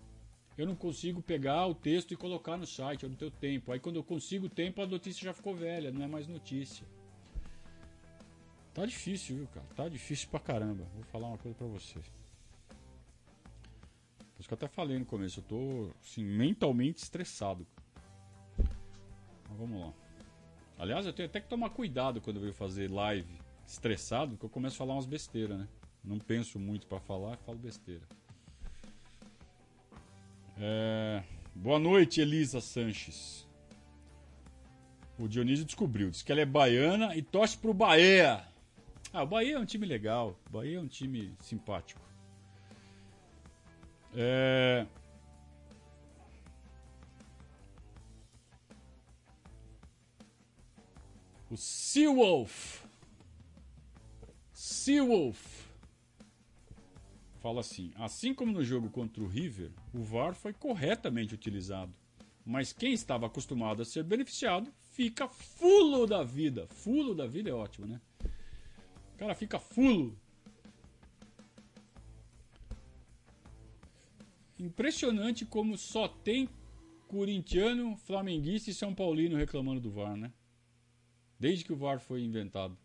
Eu 0.58 0.66
não 0.66 0.76
consigo 0.76 1.22
pegar 1.22 1.66
o 1.68 1.74
texto 1.74 2.14
e 2.14 2.18
colocar 2.18 2.58
no 2.58 2.68
site, 2.68 3.04
eu 3.04 3.10
não 3.10 3.16
tenho 3.16 3.32
tempo. 3.32 3.72
Aí 3.72 3.80
quando 3.80 3.96
eu 3.96 4.04
consigo 4.04 4.50
tempo, 4.50 4.82
a 4.82 4.86
notícia 4.86 5.24
já 5.24 5.34
ficou 5.34 5.56
velha, 5.56 5.92
não 5.92 6.04
é 6.04 6.08
mais 6.08 6.28
notícia. 6.28 6.86
Tá 8.74 8.86
difícil, 8.86 9.38
viu, 9.38 9.48
cara? 9.48 9.66
Tá 9.76 9.90
difícil 9.90 10.30
pra 10.30 10.40
caramba. 10.40 10.86
Vou 10.94 11.04
falar 11.04 11.28
uma 11.28 11.38
coisa 11.38 11.58
pra 11.58 11.68
você. 11.68 12.00
Por 14.20 14.40
isso 14.40 14.48
que 14.48 14.54
eu 14.54 14.56
até 14.56 14.68
falei 14.68 14.98
no 14.98 15.06
começo, 15.06 15.40
eu 15.40 15.44
tô 15.44 15.92
assim, 16.02 16.24
mentalmente 16.24 17.04
estressado. 17.04 17.68
Mas 18.58 19.58
vamos 19.58 19.80
lá. 19.80 19.94
Aliás, 20.78 21.06
eu 21.06 21.14
tenho 21.14 21.30
até 21.30 21.40
que 21.40 21.48
tomar 21.48 21.70
cuidado 21.70 22.20
quando 22.22 22.38
eu 22.38 22.42
venho 22.42 22.54
fazer 22.54 22.90
live 22.90 23.40
estressado, 23.66 24.32
porque 24.32 24.46
eu 24.46 24.50
começo 24.50 24.76
a 24.76 24.80
falar 24.80 24.94
umas 24.96 25.06
besteiras, 25.06 25.60
né? 25.60 25.68
Não 26.04 26.18
penso 26.18 26.58
muito 26.58 26.88
para 26.88 27.00
falar, 27.00 27.38
falo 27.38 27.58
besteira. 27.58 28.02
É... 30.64 31.24
Boa 31.56 31.80
noite, 31.80 32.22
Elisa 32.22 32.62
Sanches. 32.62 33.48
O 35.18 35.28
Dionísio 35.28 35.66
descobriu, 35.66 36.12
diz 36.12 36.22
que 36.22 36.32
ela 36.32 36.42
é 36.42 36.46
baiana 36.46 37.16
e 37.16 37.24
torce 37.24 37.58
pro 37.58 37.74
Bahia. 37.74 38.46
Ah, 39.12 39.24
o 39.24 39.28
Bahia 39.28 39.56
é 39.56 39.60
um 39.60 39.66
time 39.66 39.88
legal, 39.88 40.40
o 40.48 40.52
Bahia 40.52 40.78
é 40.78 40.80
um 40.80 40.88
time 40.88 41.36
simpático. 41.42 42.00
É... 44.16 44.86
O 51.50 51.58
Seawolf. 51.58 52.84
Seawolf. 54.54 55.61
Fala 57.42 57.62
assim: 57.62 57.92
assim 57.96 58.36
como 58.36 58.52
no 58.52 58.64
jogo 58.64 58.88
contra 58.92 59.24
o 59.24 59.28
River, 59.28 59.72
o 59.92 60.04
VAR 60.04 60.36
foi 60.36 60.54
corretamente 60.54 61.34
utilizado. 61.34 61.92
Mas 62.46 62.72
quem 62.72 62.94
estava 62.94 63.26
acostumado 63.26 63.82
a 63.82 63.86
ser 63.86 64.04
beneficiado 64.04 64.72
fica 64.92 65.28
fulo 65.28 66.06
da 66.06 66.24
vida. 66.24 66.68
Fulo 66.68 67.16
da 67.16 67.26
vida 67.26 67.50
é 67.50 67.54
ótimo, 67.54 67.88
né? 67.88 68.00
O 69.16 69.18
cara 69.18 69.34
fica 69.34 69.58
fulo. 69.58 70.16
Impressionante 74.60 75.44
como 75.44 75.76
só 75.80 76.08
tem 76.08 76.48
corintiano, 77.08 77.98
flamenguista 77.98 78.70
e 78.70 78.74
São 78.74 78.94
Paulino 78.94 79.36
reclamando 79.36 79.82
do 79.82 79.90
VAR, 79.90 80.16
né? 80.16 80.32
Desde 81.40 81.66
que 81.66 81.74
o 81.74 81.76
VAR 81.76 82.00
foi 82.00 82.22
inventado. 82.22 82.78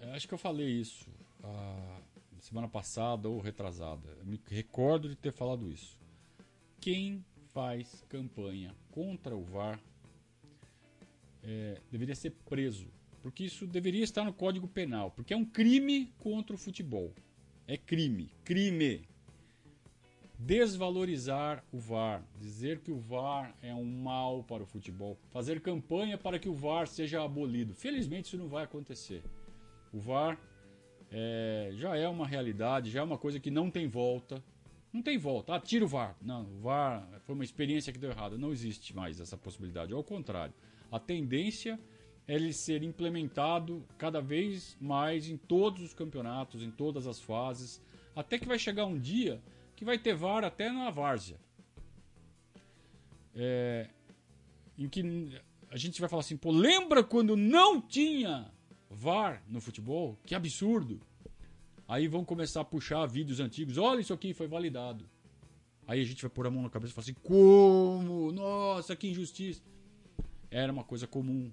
É, 0.00 0.10
acho 0.10 0.26
que 0.26 0.34
eu 0.34 0.38
falei 0.38 0.68
isso 0.68 1.08
a 1.42 2.00
semana 2.40 2.68
passada 2.68 3.28
ou 3.28 3.40
retrasada. 3.40 4.08
Eu 4.18 4.24
me 4.24 4.40
recordo 4.46 5.08
de 5.08 5.16
ter 5.16 5.32
falado 5.32 5.70
isso. 5.70 5.98
Quem 6.80 7.24
faz 7.52 8.04
campanha 8.08 8.74
contra 8.90 9.36
o 9.36 9.42
VAR 9.42 9.80
é, 11.42 11.80
deveria 11.90 12.14
ser 12.14 12.30
preso. 12.48 12.86
Porque 13.22 13.44
isso 13.44 13.66
deveria 13.66 14.02
estar 14.02 14.24
no 14.24 14.32
Código 14.32 14.66
Penal. 14.66 15.10
Porque 15.10 15.34
é 15.34 15.36
um 15.36 15.44
crime 15.44 16.12
contra 16.18 16.54
o 16.54 16.58
futebol. 16.58 17.12
É 17.66 17.76
crime. 17.76 18.32
Crime 18.44 19.06
desvalorizar 20.40 21.62
o 21.70 21.78
VAR, 21.78 22.24
dizer 22.38 22.80
que 22.80 22.90
o 22.90 22.98
VAR 22.98 23.54
é 23.60 23.74
um 23.74 23.84
mal 23.84 24.42
para 24.42 24.62
o 24.62 24.66
futebol, 24.66 25.18
fazer 25.28 25.60
campanha 25.60 26.16
para 26.16 26.38
que 26.38 26.48
o 26.48 26.54
VAR 26.54 26.88
seja 26.88 27.22
abolido. 27.22 27.74
Felizmente 27.74 28.28
isso 28.28 28.38
não 28.38 28.48
vai 28.48 28.64
acontecer. 28.64 29.22
O 29.92 30.00
VAR 30.00 30.38
é, 31.10 31.70
já 31.74 31.96
é 31.96 32.08
uma 32.08 32.26
realidade, 32.26 32.90
já 32.90 33.00
é 33.00 33.02
uma 33.02 33.18
coisa 33.18 33.40
que 33.40 33.50
não 33.50 33.70
tem 33.70 33.88
volta. 33.88 34.42
Não 34.92 35.02
tem 35.02 35.18
volta. 35.18 35.54
Ah, 35.54 35.60
tira 35.60 35.84
o 35.84 35.88
VAR. 35.88 36.16
Não, 36.20 36.42
o 36.42 36.60
VAR 36.60 37.06
foi 37.24 37.34
uma 37.34 37.44
experiência 37.44 37.92
que 37.92 37.98
deu 37.98 38.10
errado. 38.10 38.38
Não 38.38 38.52
existe 38.52 38.94
mais 38.94 39.20
essa 39.20 39.36
possibilidade. 39.36 39.92
Ao 39.92 40.02
contrário, 40.02 40.52
a 40.90 40.98
tendência 40.98 41.78
é 42.26 42.34
ele 42.34 42.52
ser 42.52 42.82
implementado 42.82 43.84
cada 43.96 44.20
vez 44.20 44.76
mais 44.80 45.28
em 45.28 45.36
todos 45.36 45.82
os 45.82 45.94
campeonatos, 45.94 46.62
em 46.62 46.70
todas 46.70 47.06
as 47.06 47.20
fases, 47.20 47.80
até 48.14 48.38
que 48.38 48.46
vai 48.46 48.58
chegar 48.58 48.86
um 48.86 48.98
dia 48.98 49.40
que 49.76 49.84
vai 49.84 49.98
ter 49.98 50.14
VAR 50.14 50.44
até 50.44 50.70
na 50.70 50.90
várzea. 50.90 51.38
É, 53.34 53.88
em 54.76 54.88
que 54.88 55.40
a 55.70 55.76
gente 55.76 56.00
vai 56.00 56.08
falar 56.08 56.20
assim, 56.20 56.36
pô, 56.36 56.50
lembra 56.50 57.02
quando 57.04 57.36
não 57.36 57.80
tinha 57.80 58.52
VAR 58.90 59.42
no 59.46 59.60
futebol? 59.60 60.18
Que 60.26 60.34
absurdo! 60.34 61.00
Aí 61.86 62.06
vão 62.06 62.24
começar 62.24 62.60
a 62.60 62.64
puxar 62.64 63.06
vídeos 63.06 63.40
antigos, 63.40 63.78
olha 63.78 64.00
isso 64.00 64.12
aqui, 64.12 64.34
foi 64.34 64.46
validado. 64.46 65.08
Aí 65.86 66.00
a 66.00 66.04
gente 66.04 66.22
vai 66.22 66.30
pôr 66.30 66.46
a 66.46 66.50
mão 66.50 66.62
na 66.62 66.70
cabeça 66.70 66.92
e 66.92 66.94
falar 66.94 67.04
assim, 67.04 67.14
como? 67.14 68.30
Nossa, 68.32 68.94
que 68.94 69.08
injustiça! 69.08 69.62
Era 70.50 70.72
uma 70.72 70.84
coisa 70.84 71.06
comum. 71.06 71.50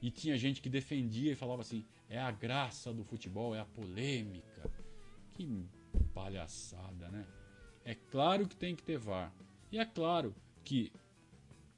E 0.00 0.10
tinha 0.10 0.36
gente 0.36 0.60
que 0.60 0.68
defendia 0.68 1.32
e 1.32 1.36
falava 1.36 1.62
assim, 1.62 1.84
é 2.08 2.18
a 2.18 2.30
graça 2.30 2.92
do 2.92 3.04
futebol, 3.04 3.54
é 3.54 3.60
a 3.60 3.64
polêmica. 3.64 4.70
Que 5.34 5.66
palhaçada, 6.14 7.08
né? 7.08 7.26
É 7.84 7.94
claro 7.94 8.46
que 8.46 8.56
tem 8.56 8.76
que 8.76 8.82
ter 8.82 8.98
VAR. 8.98 9.32
E 9.70 9.78
é 9.78 9.84
claro 9.84 10.34
que. 10.64 10.92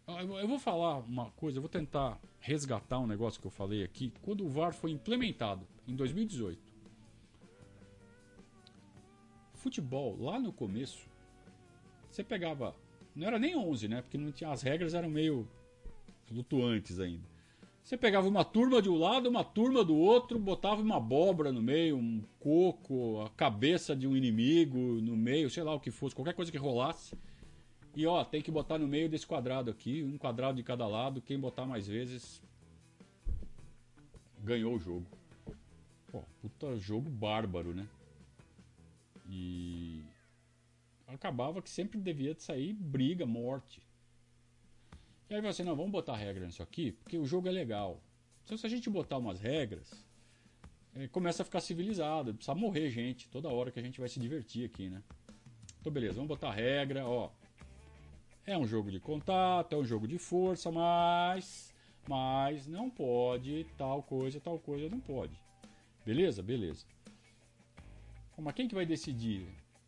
Eu 0.07 0.47
vou 0.47 0.59
falar 0.59 0.99
uma 0.99 1.31
coisa, 1.31 1.59
eu 1.59 1.63
vou 1.63 1.69
tentar 1.69 2.21
resgatar 2.39 2.99
um 2.99 3.07
negócio 3.07 3.41
que 3.41 3.47
eu 3.47 3.51
falei 3.51 3.83
aqui. 3.83 4.13
Quando 4.21 4.45
o 4.45 4.49
VAR 4.49 4.75
foi 4.75 4.91
implementado, 4.91 5.67
em 5.89 5.97
2018. 5.97 6.61
Futebol, 9.55 10.21
lá 10.21 10.39
no 10.39 10.53
começo, 10.53 11.09
você 12.11 12.23
pegava. 12.23 12.77
Não 13.17 13.27
era 13.27 13.39
nem 13.39 13.57
11, 13.57 13.89
né? 13.89 14.03
Porque 14.03 14.19
não 14.19 14.31
tinha, 14.31 14.51
as 14.51 14.61
regras 14.61 14.93
eram 14.93 15.09
meio 15.09 15.49
flutuantes 16.27 17.01
ainda. 17.01 17.25
Você 17.83 17.97
pegava 17.97 18.29
uma 18.29 18.45
turma 18.45 18.83
de 18.83 18.91
um 18.91 18.97
lado, 18.97 19.29
uma 19.29 19.45
turma 19.45 19.83
do 19.85 19.95
outro, 19.95 20.39
botava 20.39 20.83
uma 20.83 20.97
abóbora 20.97 21.51
no 21.51 21.63
meio, 21.63 21.97
um 21.97 22.23
coco, 22.41 23.23
a 23.23 23.31
cabeça 23.31 23.97
de 23.97 24.07
um 24.07 24.17
inimigo 24.17 24.79
no 24.79 25.17
meio, 25.17 25.49
sei 25.49 25.63
lá 25.63 25.75
o 25.75 25.81
que 25.81 25.91
fosse, 25.91 26.15
qualquer 26.15 26.35
coisa 26.35 26.51
que 26.51 26.59
rolasse. 26.59 27.17
E 27.97 28.07
ó, 28.07 28.25
tem 28.25 28.43
que 28.43 28.51
botar 28.51 28.79
no 28.79 28.89
meio 28.89 29.09
desse 29.09 29.27
quadrado 29.27 29.71
aqui, 29.71 30.03
um 30.03 30.19
quadrado 30.19 30.57
de 30.57 30.63
cada 30.63 30.87
lado, 30.87 31.23
quem 31.23 31.39
botar 31.39 31.65
mais 31.65 31.87
vezes 31.87 32.43
ganhou 34.41 34.75
o 34.75 34.79
jogo. 34.79 35.07
Pô, 36.11 36.23
puta 36.41 36.77
jogo 36.77 37.09
bárbaro, 37.09 37.73
né? 37.73 37.87
E 39.29 40.03
acabava 41.07 41.63
que 41.63 41.71
sempre 41.71 42.01
devia 42.01 42.35
sair 42.39 42.73
briga, 42.73 43.25
morte. 43.25 43.81
E 45.31 45.35
aí 45.35 45.41
você, 45.41 45.63
não, 45.63 45.77
vamos 45.77 45.93
botar 45.93 46.17
regra 46.17 46.45
nisso 46.45 46.63
aqui, 46.63 46.93
porque 46.93 47.17
o 47.17 47.25
jogo 47.25 47.49
é 47.49 47.53
legal. 47.53 48.01
Então 48.45 48.59
se 48.59 48.67
a 48.67 48.69
gente 48.69 48.91
botar 48.91 49.19
umas 49.19 49.41
regras, 49.41 50.05
é, 50.95 51.09
começa 51.09 51.43
a 51.43 51.45
ficar 51.45 51.61
civilizado, 51.61 52.35
precisa 52.35 52.55
morrer 52.55 52.91
gente 52.91 53.29
toda 53.29 53.49
hora 53.49 53.71
que 53.71 53.79
a 53.79 53.83
gente 53.83 54.01
vai 54.01 54.09
se 54.09 54.21
divertir 54.21 54.67
aqui, 54.67 54.89
né? 54.89 55.03
Então 55.81 55.93
beleza, 55.93 56.15
vamos 56.15 56.29
botar 56.29 56.51
regra, 56.51 57.07
ó. 57.07 57.31
É 58.47 58.59
um 58.59 58.67
jogo 58.67 58.91
de 58.91 59.01
contato, 59.01 59.75
é 59.75 59.79
um 59.79 59.85
jogo 59.85 60.07
de 60.07 60.19
força, 60.19 60.71
mas 60.71 61.73
mas 62.07 62.67
não 62.67 62.91
pode 62.91 63.67
tal 63.79 64.03
coisa, 64.03 64.39
tal 64.39 64.59
coisa 64.59 64.89
não 64.91 65.01
pode. 65.01 65.33
Beleza? 66.05 66.43
Beleza. 66.43 66.85
Mas 68.37 68.55
quem 68.55 68.69
que 68.69 68.75
vai 68.75 68.85
decidir 68.85 69.47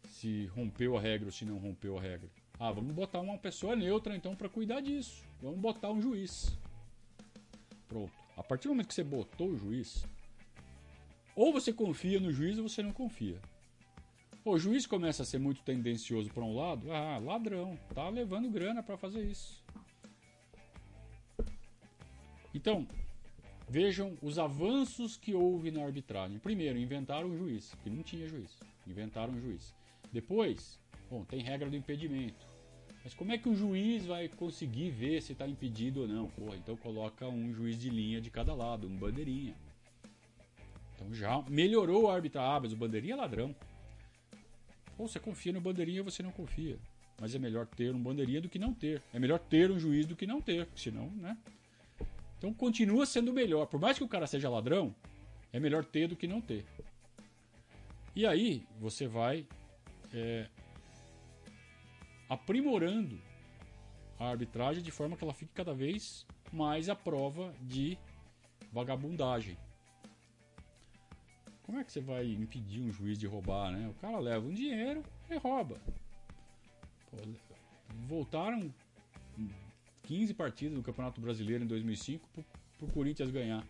se 0.08 0.46
rompeu 0.46 0.96
a 0.96 1.00
regra 1.00 1.26
ou 1.26 1.32
se 1.32 1.44
não 1.44 1.58
rompeu 1.58 1.98
a 1.98 2.00
regra? 2.00 2.30
Ah, 2.58 2.72
vamos 2.72 2.94
botar 2.94 3.20
uma 3.20 3.36
pessoa 3.36 3.76
neutra 3.76 4.16
então 4.16 4.34
para 4.34 4.48
cuidar 4.48 4.80
disso. 4.80 5.22
Vamos 5.42 5.60
botar 5.60 5.90
um 5.90 6.00
juiz. 6.00 6.56
Pronto. 7.86 8.12
A 8.36 8.42
partir 8.42 8.68
do 8.68 8.70
momento 8.70 8.88
que 8.88 8.94
você 8.94 9.04
botou 9.04 9.48
o 9.48 9.56
juiz, 9.56 10.06
ou 11.34 11.52
você 11.52 11.72
confia 11.72 12.18
no 12.18 12.32
juiz 12.32 12.56
ou 12.56 12.66
você 12.66 12.82
não 12.82 12.92
confia. 12.92 13.38
O 14.46 14.56
juiz 14.60 14.86
começa 14.86 15.24
a 15.24 15.26
ser 15.26 15.40
muito 15.40 15.60
tendencioso 15.62 16.30
para 16.30 16.44
um 16.44 16.54
lado, 16.54 16.92
ah, 16.92 17.18
ladrão, 17.18 17.76
tá 17.92 18.08
levando 18.08 18.48
grana 18.48 18.80
para 18.80 18.96
fazer 18.96 19.24
isso. 19.24 19.60
Então, 22.54 22.86
vejam 23.68 24.16
os 24.22 24.38
avanços 24.38 25.16
que 25.16 25.34
houve 25.34 25.72
na 25.72 25.82
arbitragem. 25.82 26.38
Primeiro, 26.38 26.78
inventaram 26.78 27.28
um 27.28 27.36
juiz, 27.36 27.74
que 27.82 27.90
não 27.90 28.04
tinha 28.04 28.28
juiz. 28.28 28.56
Inventaram 28.86 29.32
um 29.32 29.40
juiz. 29.40 29.74
Depois, 30.12 30.78
bom, 31.10 31.24
tem 31.24 31.40
regra 31.40 31.68
do 31.68 31.74
impedimento. 31.74 32.46
Mas 33.02 33.14
como 33.14 33.32
é 33.32 33.38
que 33.38 33.48
o 33.48 33.54
juiz 33.56 34.06
vai 34.06 34.28
conseguir 34.28 34.90
ver 34.90 35.22
se 35.22 35.32
está 35.32 35.48
impedido 35.48 36.02
ou 36.02 36.06
não? 36.06 36.28
Porra, 36.28 36.54
então 36.54 36.76
coloca 36.76 37.26
um 37.26 37.52
juiz 37.52 37.80
de 37.80 37.90
linha 37.90 38.20
de 38.20 38.30
cada 38.30 38.54
lado, 38.54 38.86
um 38.86 38.96
bandeirinha. 38.96 39.56
Então 40.94 41.12
já 41.12 41.42
melhorou 41.48 42.08
a 42.08 42.14
arbitragem. 42.14 42.48
Ah, 42.48 42.60
mas 42.60 42.72
o 42.72 42.76
bandeirinha 42.76 43.14
é 43.14 43.16
ladrão. 43.16 43.52
Ou 44.98 45.08
você 45.08 45.18
confia 45.18 45.52
no 45.52 45.60
bandeirinha 45.60 46.00
ou 46.00 46.10
você 46.10 46.22
não 46.22 46.30
confia. 46.30 46.78
Mas 47.20 47.34
é 47.34 47.38
melhor 47.38 47.66
ter 47.66 47.94
um 47.94 48.02
bandeirinha 48.02 48.40
do 48.40 48.48
que 48.48 48.58
não 48.58 48.74
ter. 48.74 49.02
É 49.12 49.18
melhor 49.18 49.38
ter 49.38 49.70
um 49.70 49.78
juiz 49.78 50.06
do 50.06 50.16
que 50.16 50.26
não 50.26 50.40
ter, 50.40 50.68
senão, 50.74 51.10
né? 51.10 51.36
Então 52.38 52.52
continua 52.52 53.06
sendo 53.06 53.32
melhor. 53.32 53.66
Por 53.66 53.80
mais 53.80 53.96
que 53.96 54.04
o 54.04 54.08
cara 54.08 54.26
seja 54.26 54.50
ladrão, 54.50 54.94
é 55.52 55.58
melhor 55.58 55.84
ter 55.84 56.08
do 56.08 56.16
que 56.16 56.26
não 56.26 56.40
ter. 56.40 56.64
E 58.14 58.26
aí 58.26 58.66
você 58.78 59.06
vai 59.06 59.46
é, 60.12 60.46
aprimorando 62.28 63.20
a 64.18 64.28
arbitragem 64.28 64.82
de 64.82 64.90
forma 64.90 65.16
que 65.16 65.24
ela 65.24 65.34
fique 65.34 65.52
cada 65.54 65.74
vez 65.74 66.26
mais 66.52 66.88
à 66.88 66.94
prova 66.94 67.54
de 67.60 67.98
vagabundagem. 68.72 69.56
Como 71.66 71.80
é 71.80 71.84
que 71.84 71.90
você 71.90 72.00
vai 72.00 72.24
impedir 72.24 72.80
um 72.80 72.92
juiz 72.92 73.18
de 73.18 73.26
roubar, 73.26 73.72
né? 73.72 73.88
O 73.88 73.94
cara 73.94 74.20
leva 74.20 74.46
um 74.46 74.54
dinheiro 74.54 75.02
e 75.28 75.36
rouba. 75.36 75.80
Pô, 77.10 77.16
voltaram 78.06 78.72
15 80.04 80.32
partidas 80.34 80.76
do 80.76 80.82
Campeonato 80.82 81.20
Brasileiro 81.20 81.64
em 81.64 81.66
2005 81.66 82.28
pro, 82.78 82.86
Corinthians 82.88 83.32
ganhar. 83.32 83.66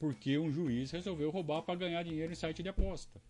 Porque 0.00 0.36
um 0.36 0.50
juiz 0.50 0.90
resolveu 0.90 1.30
roubar 1.30 1.62
para 1.62 1.76
ganhar 1.76 2.02
dinheiro 2.02 2.32
em 2.32 2.34
site 2.34 2.64
de 2.64 2.68
aposta. 2.68 3.22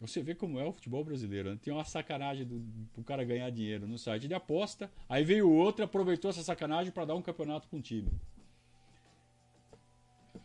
Você 0.00 0.22
vê 0.22 0.34
como 0.34 0.60
é 0.60 0.64
o 0.64 0.72
futebol 0.72 1.02
brasileiro. 1.04 1.50
Né? 1.50 1.58
Tem 1.60 1.72
uma 1.72 1.84
sacanagem 1.84 2.46
do, 2.46 2.60
do 2.60 3.02
cara 3.02 3.24
ganhar 3.24 3.50
dinheiro 3.50 3.88
no 3.88 3.98
site 3.98 4.28
de 4.28 4.34
aposta. 4.34 4.88
Aí 5.08 5.24
veio 5.24 5.50
outro 5.50 5.84
aproveitou 5.84 6.30
essa 6.30 6.44
sacanagem 6.44 6.92
para 6.92 7.06
dar 7.06 7.16
um 7.16 7.22
campeonato 7.22 7.66
para 7.66 7.76
um 7.76 7.82
time. 7.82 8.12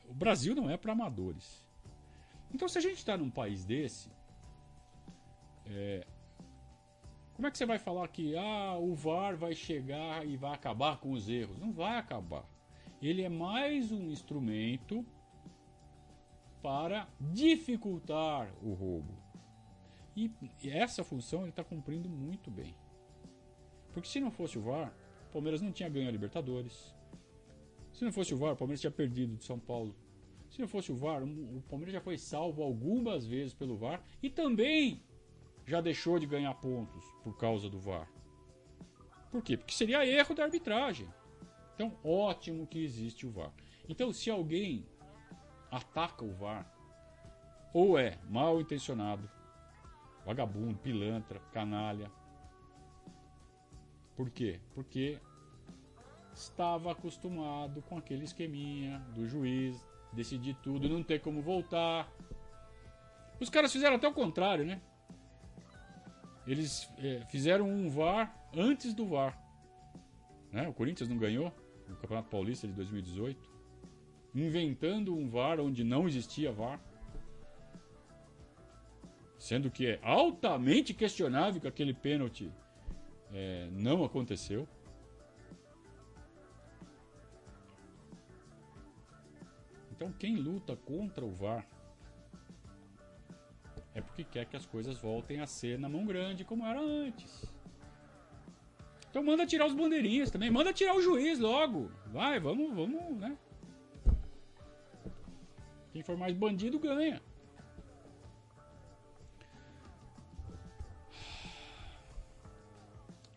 O 0.10 0.14
Brasil 0.14 0.56
não 0.56 0.70
é 0.70 0.78
para 0.78 0.94
amadores. 0.94 1.64
Então, 2.54 2.68
se 2.68 2.78
a 2.78 2.82
gente 2.82 2.98
está 2.98 3.18
num 3.18 3.30
país 3.30 3.64
desse, 3.64 4.10
é, 5.66 6.06
como 7.34 7.48
é 7.48 7.52
que 7.52 7.58
você 7.58 7.66
vai 7.66 7.80
falar 7.80 8.08
que 8.10 8.36
ah, 8.36 8.78
o 8.78 8.94
VAR 8.94 9.36
vai 9.36 9.56
chegar 9.56 10.26
e 10.28 10.38
vai 10.38 10.54
acabar 10.54 11.00
com 11.00 11.12
os 11.12 11.28
erros? 11.30 11.58
Não 11.58 11.72
vai 11.72 11.98
acabar. 11.98 12.46
Ele 13.02 13.24
é 13.24 13.30
mais 13.30 13.92
um 13.92 14.12
instrumento 14.12 15.06
para 16.62 17.08
dificultar 17.20 18.54
o 18.62 18.74
roubo. 18.74 19.18
E 20.16 20.32
essa 20.66 21.04
função 21.04 21.42
ele 21.42 21.50
está 21.50 21.64
cumprindo 21.64 22.08
muito 22.10 22.52
bem. 22.52 22.76
Porque 23.92 24.08
se 24.08 24.20
não 24.20 24.30
fosse 24.30 24.60
o 24.60 24.62
VAR, 24.62 24.94
o 25.30 25.32
Palmeiras 25.32 25.62
não 25.62 25.72
tinha 25.72 25.90
ganho 25.90 26.10
a 26.10 26.12
Libertadores. 26.12 26.94
Se 27.92 28.06
não 28.06 28.12
fosse 28.12 28.34
o 28.34 28.38
VAR, 28.38 28.54
o 28.54 28.58
Palmeiras 28.58 28.82
tinha 28.82 28.92
perdido 28.92 29.36
de 29.36 29.44
São 29.44 29.58
Paulo. 29.58 29.96
Se 30.52 30.60
não 30.60 30.68
fosse 30.68 30.92
o 30.92 30.96
VAR, 30.96 31.24
o 31.24 31.64
Palmeiras 31.70 31.94
já 31.94 32.02
foi 32.02 32.18
salvo 32.18 32.62
algumas 32.62 33.26
vezes 33.26 33.54
pelo 33.54 33.78
VAR 33.78 34.04
e 34.22 34.30
também 34.30 35.02
já 35.66 35.80
deixou 35.80 36.20
de 36.20 36.26
ganhar 36.26 36.54
pontos 36.56 37.06
por 37.24 37.38
causa 37.38 37.70
do 37.70 37.80
VAR. 37.80 38.12
Por 39.32 39.42
quê? 39.42 39.56
Porque 39.56 39.74
seria 39.74 40.06
erro 40.06 40.36
da 40.36 40.44
arbitragem. 40.44 41.08
Então, 41.74 41.98
ótimo 42.04 42.68
que 42.68 42.84
existe 42.84 43.26
o 43.26 43.32
VAR. 43.32 43.54
Então, 43.88 44.12
se 44.12 44.30
alguém 44.30 44.86
ataca 45.72 46.26
o 46.26 46.34
VAR, 46.34 46.70
ou 47.74 47.98
é 47.98 48.20
mal 48.30 48.60
intencionado, 48.60 49.32
vagabundo, 50.26 50.78
pilantra, 50.80 51.40
canalha. 51.54 52.12
Por 54.18 54.30
quê? 54.30 54.60
Porque 54.76 55.18
estava 56.34 56.92
acostumado 56.92 57.82
com 57.84 57.98
aquele 57.98 58.26
esqueminha 58.26 59.00
do 59.16 59.26
juiz 59.26 59.91
decidir 60.14 60.56
tudo, 60.62 60.90
não 60.90 61.04
ter 61.04 61.22
como 61.22 61.42
voltar. 61.42 62.12
Os 63.40 63.50
caras 63.50 63.72
fizeram 63.72 63.96
até 63.96 64.08
o 64.08 64.14
contrário, 64.14 64.66
né? 64.66 64.82
Eles 66.46 66.90
é, 66.98 67.26
fizeram 67.30 67.70
um 67.70 67.90
VAR 67.90 68.36
antes 68.56 68.94
do 68.94 69.06
VAR. 69.06 69.40
Né? 70.52 70.68
O 70.68 70.74
Corinthians 70.74 71.10
não 71.10 71.18
ganhou 71.18 71.54
no 71.88 71.96
Campeonato 71.96 72.30
Paulista 72.30 72.68
de 72.68 72.74
2018, 72.74 73.50
inventando 74.36 75.16
um 75.16 75.30
VAR 75.30 75.60
onde 75.60 75.84
não 75.84 76.08
existia 76.08 76.52
VAR. 76.52 76.80
Sendo 79.38 79.72
que 79.72 79.88
é 79.88 80.00
altamente 80.04 80.94
questionável 80.94 81.60
que 81.60 81.68
aquele 81.68 81.94
pênalti 81.94 82.52
é, 83.34 83.70
não 83.72 84.04
aconteceu. 84.04 84.68
Então, 90.02 90.12
quem 90.14 90.36
luta 90.36 90.76
contra 90.76 91.24
o 91.24 91.30
VAR 91.30 91.64
é 93.94 94.02
porque 94.02 94.24
quer 94.24 94.48
que 94.48 94.58
as 94.58 94.66
coisas 94.66 94.98
voltem 94.98 95.42
a 95.42 95.46
ser 95.46 95.78
na 95.78 95.88
mão 95.88 96.08
grande 96.08 96.44
como 96.44 96.66
era 96.66 96.82
antes. 96.82 97.46
Então 99.08 99.22
manda 99.22 99.46
tirar 99.46 99.68
os 99.68 99.76
bandeirinhas 99.76 100.32
também, 100.32 100.50
manda 100.50 100.74
tirar 100.74 100.96
o 100.96 101.02
juiz 101.04 101.38
logo. 101.38 101.92
Vai, 102.08 102.40
vamos, 102.40 102.74
vamos, 102.74 103.16
né? 103.16 103.38
Quem 105.92 106.02
for 106.02 106.18
mais 106.18 106.34
bandido 106.36 106.80
ganha. 106.80 107.22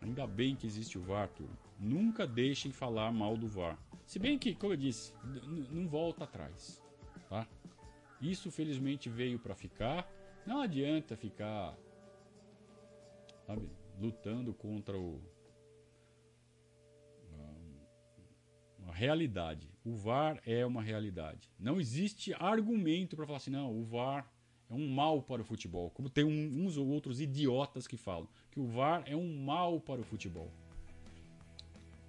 Ainda 0.01 0.25
bem 0.25 0.55
que 0.55 0.65
existe 0.65 0.97
o 0.97 1.01
VAR, 1.03 1.29
turma. 1.29 1.55
Nunca 1.79 2.25
deixem 2.25 2.71
falar 2.71 3.11
mal 3.11 3.37
do 3.37 3.47
VAR. 3.47 3.77
Se 4.05 4.19
bem 4.19 4.37
que, 4.37 4.53
como 4.55 4.73
eu 4.73 4.77
disse, 4.77 5.13
não 5.71 5.87
volta 5.87 6.23
atrás, 6.23 6.83
tá? 7.27 7.47
Isso 8.21 8.51
felizmente 8.51 9.09
veio 9.09 9.39
para 9.39 9.55
ficar. 9.55 10.09
Não 10.45 10.61
adianta 10.61 11.17
ficar 11.17 11.77
sabe, 13.45 13.67
lutando 13.99 14.53
contra 14.53 14.97
o 14.97 15.21
uma 18.79 18.93
realidade. 18.93 19.67
O 19.83 19.95
VAR 19.95 20.39
é 20.45 20.63
uma 20.65 20.81
realidade. 20.81 21.51
Não 21.59 21.79
existe 21.79 22.33
argumento 22.35 23.15
para 23.15 23.25
falar 23.25 23.37
assim, 23.37 23.49
não, 23.49 23.75
o 23.75 23.83
VAR 23.83 24.31
é 24.69 24.73
um 24.73 24.87
mal 24.87 25.23
para 25.23 25.41
o 25.41 25.45
futebol. 25.45 25.89
Como 25.89 26.09
tem 26.09 26.23
um, 26.23 26.65
uns 26.65 26.77
ou 26.77 26.87
outros 26.87 27.19
idiotas 27.19 27.87
que 27.87 27.97
falam 27.97 28.29
que 28.51 28.59
o 28.59 28.65
VAR 28.65 29.03
é 29.07 29.15
um 29.15 29.43
mal 29.43 29.79
para 29.79 30.01
o 30.01 30.03
futebol. 30.03 30.51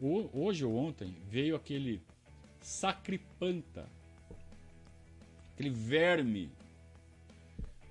O, 0.01 0.29
hoje 0.33 0.65
ou 0.65 0.77
ontem 0.77 1.17
veio 1.29 1.57
aquele 1.57 2.03
sacripanta, 2.61 3.89
aquele 5.53 5.71
verme 5.71 6.51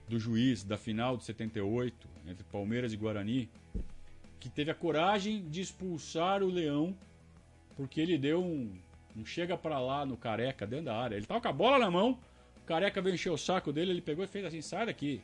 do 0.08 0.20
juiz 0.20 0.64
da 0.64 0.78
final 0.78 1.18
de 1.18 1.24
78 1.24 2.08
entre 2.28 2.44
Palmeiras 2.46 2.94
e 2.94 2.98
Guarani, 2.98 3.50
que 4.40 4.50
teve 4.50 4.70
a 4.70 4.76
coragem 4.76 5.50
de 5.50 5.62
expulsar 5.62 6.44
o 6.44 6.48
Leão 6.48 6.96
porque 7.76 8.00
ele 8.00 8.18
deu 8.18 8.44
um, 8.44 8.72
um 9.16 9.26
chega 9.26 9.58
para 9.58 9.80
lá 9.80 10.06
no 10.06 10.16
Careca 10.16 10.66
dentro 10.66 10.86
da 10.86 10.98
área. 10.98 11.16
Ele 11.16 11.26
tava 11.26 11.42
com 11.42 11.48
a 11.48 11.54
bola 11.54 11.78
na 11.78 11.92
mão, 11.92 12.18
Careca 12.66 13.02
veio 13.02 13.16
encher 13.16 13.32
o 13.32 13.38
saco 13.38 13.72
dele, 13.72 13.92
ele 13.92 14.02
pegou 14.02 14.24
e 14.24 14.28
fez 14.28 14.46
assim: 14.46 14.62
sai 14.62 14.86
daqui. 14.86 15.22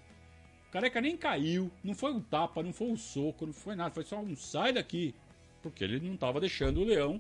O 0.68 0.72
Careca 0.72 1.02
nem 1.02 1.18
caiu, 1.18 1.72
não 1.84 1.94
foi 1.94 2.14
um 2.14 2.22
tapa, 2.22 2.62
não 2.64 2.72
foi 2.72 2.88
um 2.88 2.98
soco, 2.98 3.46
não 3.46 3.54
foi 3.54 3.76
nada, 3.76 3.94
foi 3.94 4.04
só 4.04 4.20
um 4.20 4.36
sai 4.36 4.74
daqui. 4.74 5.16
Porque 5.62 5.84
ele 5.84 6.00
não 6.00 6.16
estava 6.16 6.40
deixando 6.40 6.82
o 6.82 6.84
Leão 6.84 7.20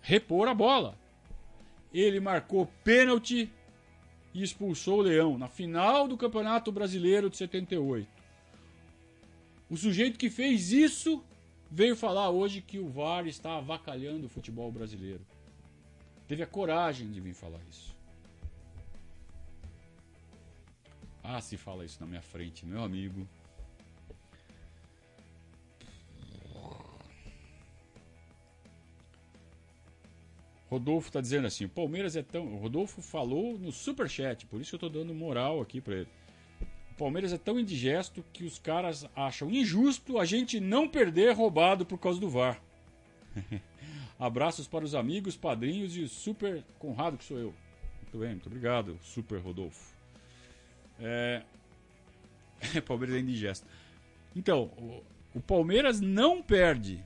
repor 0.00 0.48
a 0.48 0.54
bola. 0.54 0.96
Ele 1.92 2.20
marcou 2.20 2.66
pênalti 2.84 3.50
e 4.32 4.42
expulsou 4.42 4.98
o 4.98 5.02
Leão 5.02 5.36
na 5.36 5.48
final 5.48 6.06
do 6.06 6.16
Campeonato 6.16 6.70
Brasileiro 6.70 7.28
de 7.28 7.36
78. 7.36 8.08
O 9.68 9.76
sujeito 9.76 10.18
que 10.18 10.30
fez 10.30 10.72
isso 10.72 11.22
veio 11.70 11.94
falar 11.94 12.30
hoje 12.30 12.60
que 12.60 12.78
o 12.78 12.88
VAR 12.88 13.26
está 13.26 13.56
avacalhando 13.56 14.26
o 14.26 14.28
futebol 14.28 14.70
brasileiro. 14.72 15.24
Teve 16.26 16.42
a 16.42 16.46
coragem 16.46 17.10
de 17.10 17.20
vir 17.20 17.34
falar 17.34 17.60
isso. 17.68 17.96
Ah, 21.22 21.40
se 21.40 21.56
fala 21.56 21.84
isso 21.84 22.00
na 22.00 22.06
minha 22.06 22.22
frente, 22.22 22.66
meu 22.66 22.82
amigo. 22.82 23.28
Rodolfo 30.70 31.08
está 31.08 31.20
dizendo 31.20 31.48
assim: 31.48 31.64
o 31.64 31.68
Palmeiras 31.68 32.14
é 32.14 32.22
tão. 32.22 32.46
O 32.54 32.58
Rodolfo 32.58 33.02
falou 33.02 33.58
no 33.58 33.72
superchat, 33.72 34.46
por 34.46 34.60
isso 34.60 34.74
eu 34.74 34.76
estou 34.76 34.88
dando 34.88 35.12
moral 35.12 35.60
aqui 35.60 35.80
para 35.80 35.96
ele. 35.96 36.08
O 36.92 36.94
Palmeiras 36.94 37.32
é 37.32 37.38
tão 37.38 37.58
indigesto 37.58 38.24
que 38.32 38.44
os 38.44 38.58
caras 38.58 39.04
acham 39.16 39.50
injusto 39.50 40.18
a 40.18 40.24
gente 40.24 40.60
não 40.60 40.86
perder 40.86 41.34
roubado 41.34 41.84
por 41.84 41.98
causa 41.98 42.20
do 42.20 42.30
VAR. 42.30 42.62
Abraços 44.18 44.68
para 44.68 44.84
os 44.84 44.94
amigos, 44.94 45.36
padrinhos 45.36 45.96
e 45.96 46.02
o 46.02 46.08
super 46.08 46.62
Conrado, 46.78 47.16
que 47.16 47.24
sou 47.24 47.38
eu. 47.38 47.54
Muito 48.02 48.18
bem, 48.18 48.30
muito 48.30 48.46
obrigado, 48.46 48.98
super 49.02 49.40
Rodolfo. 49.40 49.92
É... 51.00 51.42
Palmeiras 52.86 53.16
é 53.16 53.20
indigesto. 53.20 53.66
Então, 54.36 54.64
o, 54.76 55.02
o 55.34 55.40
Palmeiras 55.40 56.00
não 56.00 56.42
perde 56.42 57.02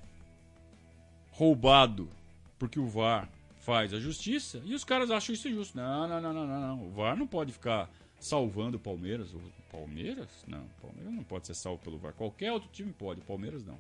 roubado 1.30 2.10
porque 2.58 2.80
o 2.80 2.86
VAR 2.86 3.28
faz 3.64 3.92
a 3.94 3.98
justiça 3.98 4.62
e 4.64 4.74
os 4.74 4.84
caras 4.84 5.10
acham 5.10 5.34
isso 5.34 5.48
injusto. 5.48 5.76
Não, 5.76 6.06
não, 6.06 6.20
não, 6.20 6.32
não, 6.32 6.46
não, 6.46 6.60
não. 6.60 6.86
O 6.86 6.90
VAR 6.90 7.16
não 7.16 7.26
pode 7.26 7.52
ficar 7.52 7.90
salvando 8.20 8.76
o 8.76 8.80
Palmeiras. 8.80 9.32
O 9.32 9.40
Palmeiras? 9.70 10.44
Não, 10.46 10.64
o 10.64 10.80
Palmeiras 10.80 11.12
não 11.12 11.24
pode 11.24 11.46
ser 11.46 11.54
salvo 11.54 11.82
pelo 11.82 11.98
VAR. 11.98 12.12
Qualquer 12.12 12.52
outro 12.52 12.68
time 12.70 12.92
pode, 12.92 13.20
o 13.20 13.24
Palmeiras 13.24 13.64
não. 13.64 13.78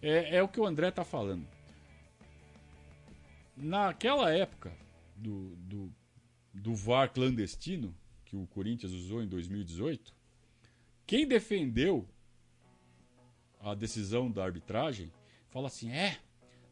É, 0.00 0.36
é 0.36 0.42
o 0.42 0.48
que 0.48 0.60
o 0.60 0.66
André 0.66 0.90
tá 0.90 1.04
falando. 1.04 1.46
Naquela 3.56 4.32
época, 4.32 4.72
do, 5.16 5.56
do 5.56 5.92
do 6.58 6.74
VAR 6.74 7.12
clandestino 7.12 7.94
que 8.24 8.36
o 8.36 8.46
Corinthians 8.48 8.92
usou 8.92 9.22
em 9.22 9.26
2018, 9.26 10.14
quem 11.06 11.26
defendeu 11.26 12.06
a 13.60 13.74
decisão 13.74 14.30
da 14.30 14.44
arbitragem 14.44 15.12
fala 15.48 15.66
assim: 15.68 15.90
é, 15.90 16.18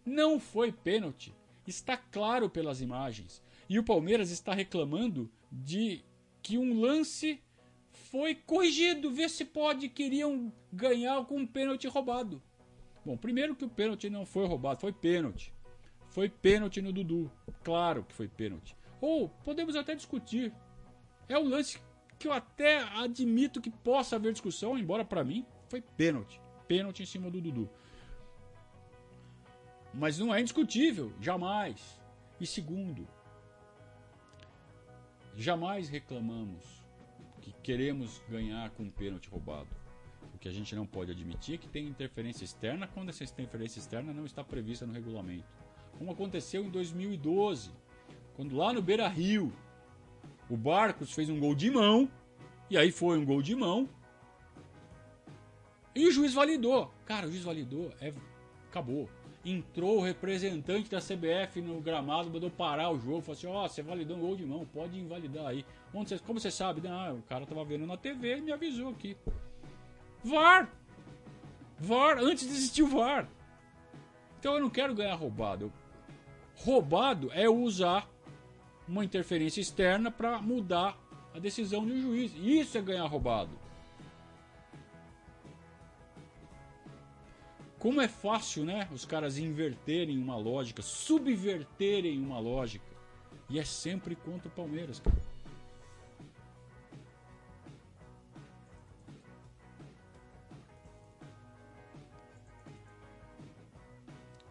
não 0.05 0.39
foi 0.39 0.73
pênalti, 0.73 1.35
está 1.67 1.97
claro 1.97 2.49
pelas 2.49 2.81
imagens. 2.81 3.43
E 3.69 3.79
o 3.79 3.85
Palmeiras 3.85 4.31
está 4.31 4.55
reclamando 4.55 5.31
de 5.51 6.05
que 6.43 6.57
um 6.57 6.81
lance 6.81 7.43
foi 7.91 8.35
corrigido, 8.35 9.11
vê 9.11 9.29
se 9.29 9.45
pode, 9.45 9.89
queriam 9.89 10.53
ganhar 10.73 11.25
com 11.25 11.39
um 11.39 11.47
pênalti 11.47 11.89
roubado. 11.89 12.41
Bom, 13.05 13.17
primeiro 13.17 13.57
que 13.57 13.65
o 13.65 13.69
pênalti 13.69 14.09
não 14.09 14.25
foi 14.25 14.47
roubado, 14.47 14.81
foi 14.81 14.93
pênalti. 14.93 15.53
Foi 16.09 16.29
pênalti 16.29 16.81
no 16.81 16.93
Dudu. 16.93 17.31
Claro 17.63 18.05
que 18.05 18.15
foi 18.15 18.29
pênalti. 18.29 18.77
Ou 19.01 19.29
podemos 19.29 19.77
até 19.77 19.95
discutir. 19.95 20.53
É 21.29 21.39
um 21.39 21.49
lance 21.49 21.81
que 22.19 22.29
eu 22.29 22.33
até 22.33 22.79
admito 22.95 23.61
que 23.61 23.71
possa 23.71 24.17
haver 24.17 24.33
discussão, 24.33 24.79
embora 24.79 25.05
para 25.05 25.25
mim 25.25 25.45
foi 25.69 25.81
pênalti. 25.81 26.41
Pênalti 26.67 27.03
em 27.03 27.07
cima 27.07 27.31
do 27.31 27.41
Dudu. 27.41 27.69
Mas 29.93 30.19
não 30.19 30.35
é 30.35 30.41
indiscutível, 30.41 31.13
jamais. 31.21 32.01
E 32.39 32.47
segundo, 32.47 33.07
jamais 35.35 35.89
reclamamos 35.89 36.65
que 37.41 37.53
queremos 37.63 38.21
ganhar 38.29 38.71
com 38.71 38.83
um 38.83 38.91
pênalti 38.91 39.29
roubado. 39.29 39.69
O 40.35 40.39
que 40.39 40.49
a 40.49 40.53
gente 40.53 40.75
não 40.75 40.87
pode 40.87 41.11
admitir 41.11 41.55
é 41.55 41.59
que 41.59 41.69
tem 41.69 41.87
interferência 41.87 42.45
externa 42.45 42.87
quando 42.87 43.09
essa 43.09 43.25
interferência 43.25 43.79
externa 43.79 44.13
não 44.13 44.27
está 44.27 44.45
prevista 44.45 44.85
no 44.87 44.93
regulamento. 44.93 45.47
Como 45.99 46.11
aconteceu 46.11 46.63
em 46.63 46.69
2012, 46.69 47.71
quando 48.35 48.55
lá 48.55 48.73
no 48.73 48.83
Beira 48.83 49.09
Rio, 49.09 49.51
o 50.51 50.57
Barcos 50.57 51.13
fez 51.13 51.31
um 51.31 51.41
gol 51.41 51.55
de 51.55 51.71
mão, 51.71 52.11
e 52.69 52.77
aí 52.77 52.93
foi 52.93 53.19
um 53.19 53.25
gol 53.25 53.41
de 53.41 53.55
mão, 53.55 53.89
e 55.97 56.07
o 56.07 56.13
juiz 56.13 56.35
validou. 56.35 56.93
Cara, 57.07 57.27
o 57.27 57.31
juiz 57.31 57.43
validou, 57.43 57.91
é... 58.01 58.13
acabou. 58.69 59.09
Entrou 59.45 59.99
o 59.99 60.03
representante 60.03 60.91
da 60.91 60.99
CBF 60.99 61.61
no 61.61 61.81
gramado, 61.81 62.29
mandou 62.29 62.51
parar 62.51 62.91
o 62.91 62.99
jogo, 62.99 63.23
falou 63.23 63.37
assim: 63.37 63.47
Ó, 63.47 63.65
oh, 63.65 63.69
você 63.69 63.81
validou 63.83 64.17
um 64.17 64.21
gol 64.21 64.37
de 64.37 64.45
mão, 64.45 64.67
pode 64.67 64.99
invalidar 64.99 65.47
aí. 65.47 65.65
Você... 65.95 66.19
como 66.19 66.39
você 66.39 66.51
sabe? 66.51 66.87
Ah, 66.87 67.15
o 67.17 67.23
cara 67.23 67.47
tava 67.47 67.65
vendo 67.65 67.87
na 67.87 67.97
TV 67.97 68.37
e 68.37 68.41
me 68.41 68.53
avisou 68.53 68.91
aqui. 68.91 69.17
VAR! 70.23 70.71
VAR, 71.79 72.19
antes 72.19 72.47
de 72.47 72.53
existir 72.53 72.83
o 72.83 72.89
VAR. 72.89 73.29
Então 74.39 74.55
eu 74.55 74.61
não 74.61 74.71
quero 74.71 74.95
ganhar 74.95 75.15
roubado. 75.15 75.73
Roubado 76.57 77.31
é 77.33 77.49
usar 77.49 78.09
uma 78.89 79.05
interferência 79.05 79.61
externa 79.61 80.11
para 80.11 80.41
mudar 80.41 80.99
a 81.35 81.39
decisão 81.39 81.87
de 81.87 81.93
um 81.93 82.01
juiz. 82.01 82.33
Isso 82.37 82.77
é 82.77 82.83
ganhar 82.83 83.07
roubado. 83.07 83.51
Como 87.79 88.01
é 88.01 88.09
fácil, 88.09 88.65
né? 88.65 88.89
Os 88.93 89.05
caras 89.05 89.39
inverterem 89.39 90.19
uma 90.19 90.37
lógica, 90.37 90.83
subverterem 90.83 92.19
uma 92.19 92.39
lógica. 92.39 92.85
E 93.49 93.59
é 93.59 93.65
sempre 93.65 94.17
contra 94.17 94.49
o 94.49 94.51
Palmeiras, 94.51 94.99
cara. 94.99 95.17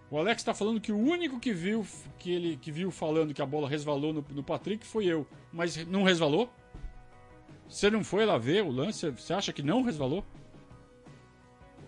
O 0.09 0.17
Alex 0.17 0.41
está 0.41 0.53
falando 0.53 0.79
que 0.79 0.93
o 0.93 0.97
único 0.97 1.39
que 1.41 1.51
viu 1.51 1.85
que 2.19 2.31
ele 2.31 2.57
que 2.57 2.71
viu 2.71 2.89
falando 2.89 3.33
que 3.33 3.41
a 3.41 3.45
bola 3.45 3.67
resvalou 3.67 4.13
no, 4.13 4.25
no 4.29 4.43
Patrick 4.43 4.85
foi 4.85 5.05
eu. 5.05 5.27
Mas 5.51 5.85
não 5.87 6.03
resvalou? 6.03 6.49
Você 7.67 7.89
não 7.89 8.03
foi 8.03 8.25
lá 8.25 8.37
ver 8.37 8.63
o 8.63 8.71
lance? 8.71 9.09
Você 9.09 9.33
acha 9.33 9.51
que 9.51 9.61
não 9.63 9.81
resvalou? 9.81 10.23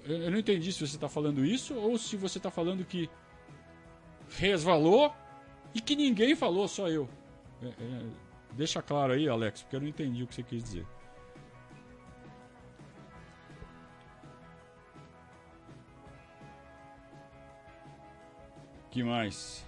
Eu, 0.08 0.32
não 0.32 0.40
entendi 0.40 0.72
se 0.72 0.80
você 0.80 0.96
está 0.96 1.10
falando 1.10 1.44
isso 1.44 1.76
ou 1.76 1.98
se 1.98 2.16
você 2.16 2.38
está 2.38 2.50
falando 2.50 2.86
que 2.86 3.10
resvalou 4.30 5.14
e 5.74 5.82
que 5.82 5.96
ninguém 5.96 6.36
falou, 6.36 6.68
só 6.68 6.88
eu. 6.88 7.10
É, 7.62 7.68
é, 7.68 8.06
deixa 8.54 8.82
claro 8.82 9.14
aí, 9.14 9.28
Alex, 9.28 9.62
porque 9.64 9.76
eu 9.76 9.82
não 9.82 9.88
entendi 9.88 10.24
o 10.24 10.28
que 10.28 10.36
você 10.36 10.44
quis 10.44 10.64
dizer. 10.64 10.86
que 18.98 19.04
mais? 19.04 19.64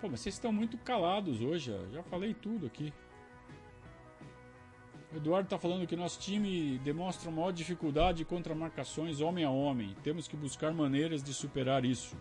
Pô, 0.00 0.08
mas 0.08 0.20
vocês 0.20 0.34
estão 0.34 0.52
muito 0.52 0.76
calados 0.78 1.40
hoje, 1.40 1.72
já 1.92 2.02
falei 2.02 2.34
tudo 2.34 2.66
aqui. 2.66 2.92
Eduardo 5.14 5.46
está 5.46 5.58
falando 5.58 5.86
que 5.86 5.96
nosso 5.96 6.20
time 6.20 6.78
demonstra 6.78 7.30
maior 7.30 7.52
dificuldade 7.52 8.24
contra 8.24 8.54
marcações 8.54 9.20
homem 9.20 9.44
a 9.44 9.50
homem. 9.50 9.96
Temos 10.02 10.28
que 10.28 10.36
buscar 10.36 10.72
maneiras 10.72 11.22
de 11.22 11.34
superar 11.34 11.84
isso. 11.84 12.16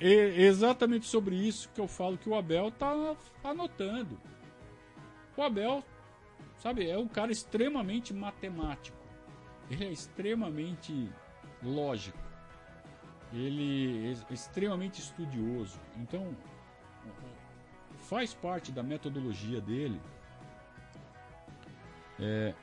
É 0.00 0.42
exatamente 0.42 1.06
sobre 1.06 1.34
isso 1.36 1.68
que 1.74 1.80
eu 1.80 1.86
falo 1.86 2.16
que 2.16 2.28
o 2.28 2.34
Abel 2.34 2.68
está 2.68 3.14
anotando. 3.44 4.18
O 5.36 5.42
Abel, 5.42 5.84
sabe, 6.56 6.88
é 6.88 6.96
um 6.98 7.08
cara 7.08 7.30
extremamente 7.30 8.14
matemático. 8.14 8.96
Ele 9.70 9.84
é 9.84 9.90
extremamente 9.90 11.10
lógico. 11.62 12.18
Ele 13.32 14.08
é 14.08 14.32
extremamente 14.32 15.00
estudioso. 15.00 15.78
Então, 15.96 16.34
faz 18.00 18.34
parte 18.34 18.72
da 18.72 18.82
metodologia 18.82 19.60
dele 19.60 20.00
é, 22.22 22.54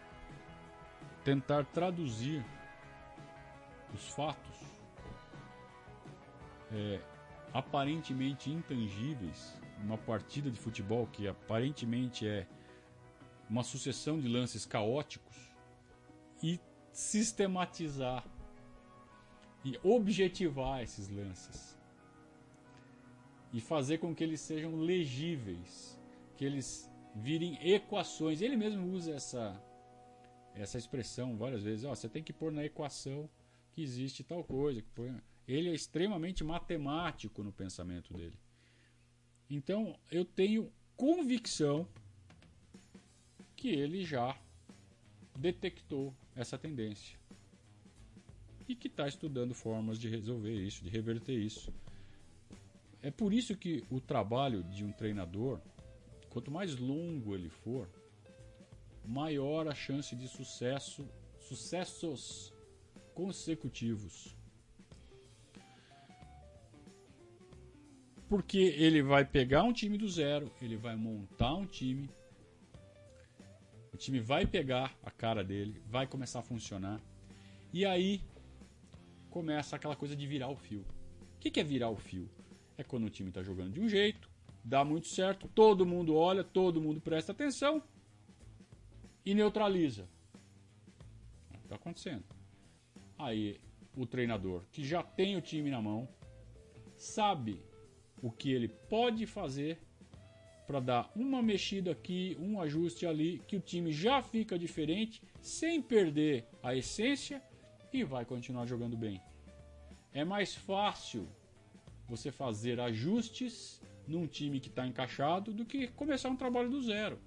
tentar 1.23 1.65
traduzir 1.65 2.45
os 3.93 4.07
fatos 4.09 4.57
é, 6.71 7.01
aparentemente 7.53 8.49
intangíveis 8.49 9.59
uma 9.83 9.97
partida 9.97 10.51
de 10.51 10.59
futebol 10.59 11.07
que 11.07 11.27
aparentemente 11.27 12.27
é 12.27 12.47
uma 13.49 13.63
sucessão 13.63 14.19
de 14.19 14.27
lances 14.27 14.65
caóticos 14.65 15.35
e 16.43 16.59
sistematizar 16.91 18.25
e 19.63 19.79
objetivar 19.83 20.81
esses 20.81 21.09
lances. 21.09 21.77
E 23.51 23.59
fazer 23.59 23.97
com 23.97 24.13
que 24.13 24.23
eles 24.23 24.39
sejam 24.41 24.75
legíveis, 24.75 25.99
que 26.35 26.45
eles 26.45 26.88
virem 27.19 27.57
equações. 27.61 28.41
Ele 28.41 28.55
mesmo 28.55 28.87
usa 28.91 29.13
essa 29.13 29.61
essa 30.55 30.77
expressão 30.77 31.37
várias 31.37 31.63
vezes. 31.63 31.83
Você 31.83 32.09
tem 32.09 32.23
que 32.23 32.33
pôr 32.33 32.51
na 32.51 32.65
equação 32.65 33.29
que 33.71 33.81
existe 33.81 34.23
tal 34.23 34.43
coisa. 34.43 34.83
Ele 35.47 35.69
é 35.69 35.73
extremamente 35.73 36.43
matemático 36.43 37.43
no 37.43 37.51
pensamento 37.51 38.13
dele. 38.13 38.37
Então 39.49 39.97
eu 40.11 40.25
tenho 40.25 40.71
convicção 40.95 41.87
que 43.55 43.69
ele 43.69 44.03
já 44.03 44.37
detectou 45.37 46.13
essa 46.35 46.57
tendência 46.57 47.17
e 48.67 48.75
que 48.75 48.87
está 48.87 49.07
estudando 49.07 49.53
formas 49.53 49.97
de 49.97 50.07
resolver 50.07 50.53
isso, 50.53 50.83
de 50.83 50.89
reverter 50.89 51.33
isso. 51.33 51.73
É 53.01 53.09
por 53.09 53.33
isso 53.33 53.55
que 53.55 53.83
o 53.89 53.99
trabalho 53.99 54.63
de 54.63 54.83
um 54.83 54.91
treinador, 54.91 55.59
quanto 56.29 56.51
mais 56.51 56.77
longo 56.77 57.35
ele 57.35 57.49
for, 57.49 57.89
maior 59.05 59.67
a 59.67 59.73
chance 59.73 60.15
de 60.15 60.27
sucesso, 60.27 61.07
sucessos 61.39 62.53
consecutivos. 63.13 64.35
Porque 68.27 68.59
ele 68.59 69.01
vai 69.01 69.25
pegar 69.25 69.63
um 69.63 69.73
time 69.73 69.97
do 69.97 70.07
zero, 70.07 70.51
ele 70.61 70.77
vai 70.77 70.95
montar 70.95 71.55
um 71.55 71.65
time, 71.65 72.07
o 73.91 73.97
time 73.97 74.19
vai 74.19 74.45
pegar 74.45 74.95
a 75.03 75.09
cara 75.09 75.43
dele, 75.43 75.81
vai 75.87 76.05
começar 76.05 76.39
a 76.39 76.43
funcionar, 76.43 77.01
e 77.73 77.85
aí 77.85 78.21
começa 79.31 79.75
aquela 79.75 79.95
coisa 79.95 80.15
de 80.15 80.27
virar 80.27 80.49
o 80.49 80.55
fio. 80.55 80.85
O 81.35 81.39
que, 81.39 81.59
é 81.59 81.63
virar 81.63 81.89
o 81.89 81.95
fio? 81.95 82.29
É 82.77 82.83
quando 82.83 83.05
o 83.05 83.09
time 83.09 83.29
está 83.29 83.41
jogando 83.41 83.73
de 83.73 83.79
um 83.79 83.89
jeito, 83.89 84.28
dá 84.69 84.85
muito 84.85 85.07
certo, 85.07 85.47
todo 85.47 85.83
mundo 85.83 86.15
olha, 86.15 86.43
todo 86.43 86.79
mundo 86.79 87.01
presta 87.01 87.31
atenção 87.31 87.81
e 89.25 89.33
neutraliza. 89.33 90.07
Está 91.63 91.75
acontecendo. 91.75 92.23
Aí 93.17 93.59
o 93.97 94.05
treinador, 94.05 94.63
que 94.71 94.83
já 94.85 95.01
tem 95.01 95.35
o 95.35 95.41
time 95.41 95.71
na 95.71 95.81
mão, 95.81 96.07
sabe 96.95 97.63
o 98.21 98.31
que 98.31 98.51
ele 98.51 98.67
pode 98.67 99.25
fazer 99.25 99.79
para 100.67 100.79
dar 100.79 101.11
uma 101.15 101.41
mexida 101.41 101.91
aqui, 101.91 102.37
um 102.39 102.61
ajuste 102.61 103.07
ali, 103.07 103.41
que 103.47 103.55
o 103.55 103.59
time 103.59 103.91
já 103.91 104.21
fica 104.21 104.57
diferente, 104.57 105.19
sem 105.41 105.81
perder 105.81 106.45
a 106.61 106.75
essência 106.75 107.41
e 107.91 108.03
vai 108.03 108.23
continuar 108.23 108.67
jogando 108.67 108.95
bem. 108.95 109.19
É 110.13 110.23
mais 110.23 110.53
fácil 110.53 111.27
você 112.07 112.31
fazer 112.31 112.79
ajustes 112.79 113.81
num 114.09 114.27
time 114.27 114.59
que 114.59 114.69
está 114.69 114.85
encaixado 114.85 115.53
do 115.53 115.65
que 115.65 115.87
começar 115.89 116.29
um 116.29 116.35
trabalho 116.35 116.69
do 116.69 116.81
zero. 116.81 117.19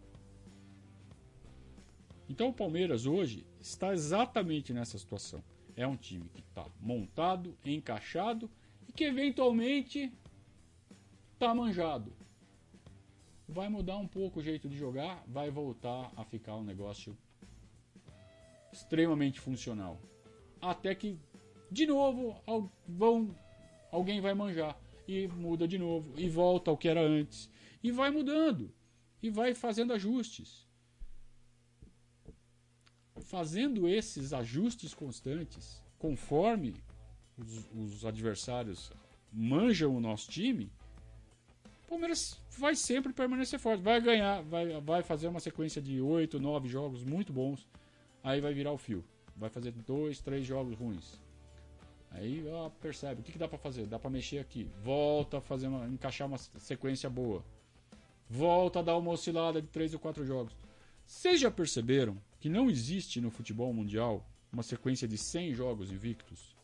Então 2.28 2.48
o 2.48 2.52
Palmeiras 2.52 3.06
hoje 3.06 3.46
está 3.60 3.92
exatamente 3.92 4.72
nessa 4.72 4.98
situação. 4.98 5.42
É 5.76 5.86
um 5.86 5.96
time 5.96 6.28
que 6.34 6.40
está 6.40 6.66
montado, 6.80 7.56
encaixado 7.64 8.50
e 8.88 8.92
que 8.92 9.04
eventualmente 9.04 10.12
está 11.32 11.54
manjado. 11.54 12.12
Vai 13.48 13.68
mudar 13.68 13.96
um 13.98 14.08
pouco 14.08 14.40
o 14.40 14.42
jeito 14.42 14.68
de 14.68 14.76
jogar, 14.76 15.22
vai 15.26 15.50
voltar 15.50 16.10
a 16.16 16.24
ficar 16.24 16.56
um 16.56 16.64
negócio 16.64 17.16
extremamente 18.72 19.40
funcional. 19.40 20.00
Até 20.60 20.94
que, 20.94 21.18
de 21.70 21.86
novo, 21.86 22.36
vão, 22.88 23.34
alguém 23.90 24.20
vai 24.20 24.34
manjar 24.34 24.78
e 25.12 25.28
muda 25.28 25.68
de 25.68 25.78
novo 25.78 26.18
e 26.18 26.28
volta 26.28 26.70
ao 26.70 26.76
que 26.76 26.88
era 26.88 27.00
antes 27.00 27.50
e 27.82 27.90
vai 27.90 28.10
mudando 28.10 28.72
e 29.22 29.30
vai 29.30 29.54
fazendo 29.54 29.92
ajustes. 29.92 30.66
Fazendo 33.24 33.88
esses 33.88 34.32
ajustes 34.32 34.94
constantes, 34.94 35.82
conforme 35.98 36.74
os, 37.38 37.66
os 37.74 38.04
adversários 38.04 38.90
manjam 39.32 39.94
o 39.94 40.00
nosso 40.00 40.30
time, 40.30 40.70
o 41.84 41.88
Palmeiras 41.88 42.40
vai 42.58 42.74
sempre 42.74 43.12
permanecer 43.12 43.58
forte. 43.58 43.82
Vai 43.82 44.00
ganhar, 44.00 44.42
vai, 44.42 44.80
vai 44.80 45.02
fazer 45.02 45.28
uma 45.28 45.40
sequência 45.40 45.80
de 45.80 46.00
8, 46.00 46.40
9 46.40 46.68
jogos 46.68 47.04
muito 47.04 47.32
bons. 47.32 47.66
Aí 48.24 48.40
vai 48.40 48.54
virar 48.54 48.72
o 48.72 48.78
fio. 48.78 49.04
Vai 49.36 49.50
fazer 49.50 49.72
dois, 49.72 50.20
três 50.20 50.44
jogos 50.46 50.76
ruins. 50.76 51.20
Aí 52.14 52.46
ó, 52.48 52.68
percebe, 52.68 53.20
o 53.20 53.24
que, 53.24 53.32
que 53.32 53.38
dá 53.38 53.48
para 53.48 53.58
fazer? 53.58 53.86
Dá 53.86 53.98
para 53.98 54.10
mexer 54.10 54.38
aqui. 54.38 54.70
Volta 54.82 55.38
a 55.38 55.40
fazer 55.40 55.66
uma, 55.66 55.86
encaixar 55.86 56.26
uma 56.26 56.38
sequência 56.38 57.08
boa. 57.08 57.44
Volta 58.28 58.80
a 58.80 58.82
dar 58.82 58.96
uma 58.96 59.10
oscilada 59.10 59.60
de 59.60 59.68
três 59.68 59.92
ou 59.94 60.00
quatro 60.00 60.24
jogos. 60.24 60.54
Vocês 61.06 61.40
já 61.40 61.50
perceberam 61.50 62.16
que 62.40 62.48
não 62.48 62.70
existe 62.70 63.20
no 63.20 63.30
futebol 63.30 63.72
mundial 63.72 64.26
uma 64.52 64.62
sequência 64.62 65.08
de 65.08 65.16
100 65.18 65.54
jogos 65.54 65.90
invictos? 65.90 66.56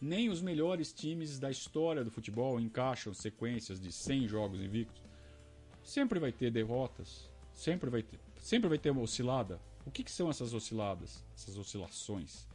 Nem 0.00 0.28
os 0.28 0.42
melhores 0.42 0.92
times 0.92 1.38
da 1.38 1.50
história 1.50 2.04
do 2.04 2.10
futebol 2.10 2.60
encaixam 2.60 3.14
sequências 3.14 3.80
de 3.80 3.90
100 3.90 4.28
jogos 4.28 4.60
invictos. 4.60 5.02
Sempre 5.82 6.18
vai 6.18 6.32
ter 6.32 6.50
derrotas, 6.50 7.30
sempre 7.52 7.88
vai 7.88 8.02
ter, 8.02 8.18
sempre 8.38 8.68
vai 8.68 8.78
ter 8.78 8.90
uma 8.90 9.02
oscilada. 9.02 9.60
O 9.86 9.90
que, 9.90 10.02
que 10.02 10.10
são 10.10 10.30
essas 10.30 10.52
osciladas, 10.54 11.24
essas 11.34 11.56
oscilações? 11.56 12.46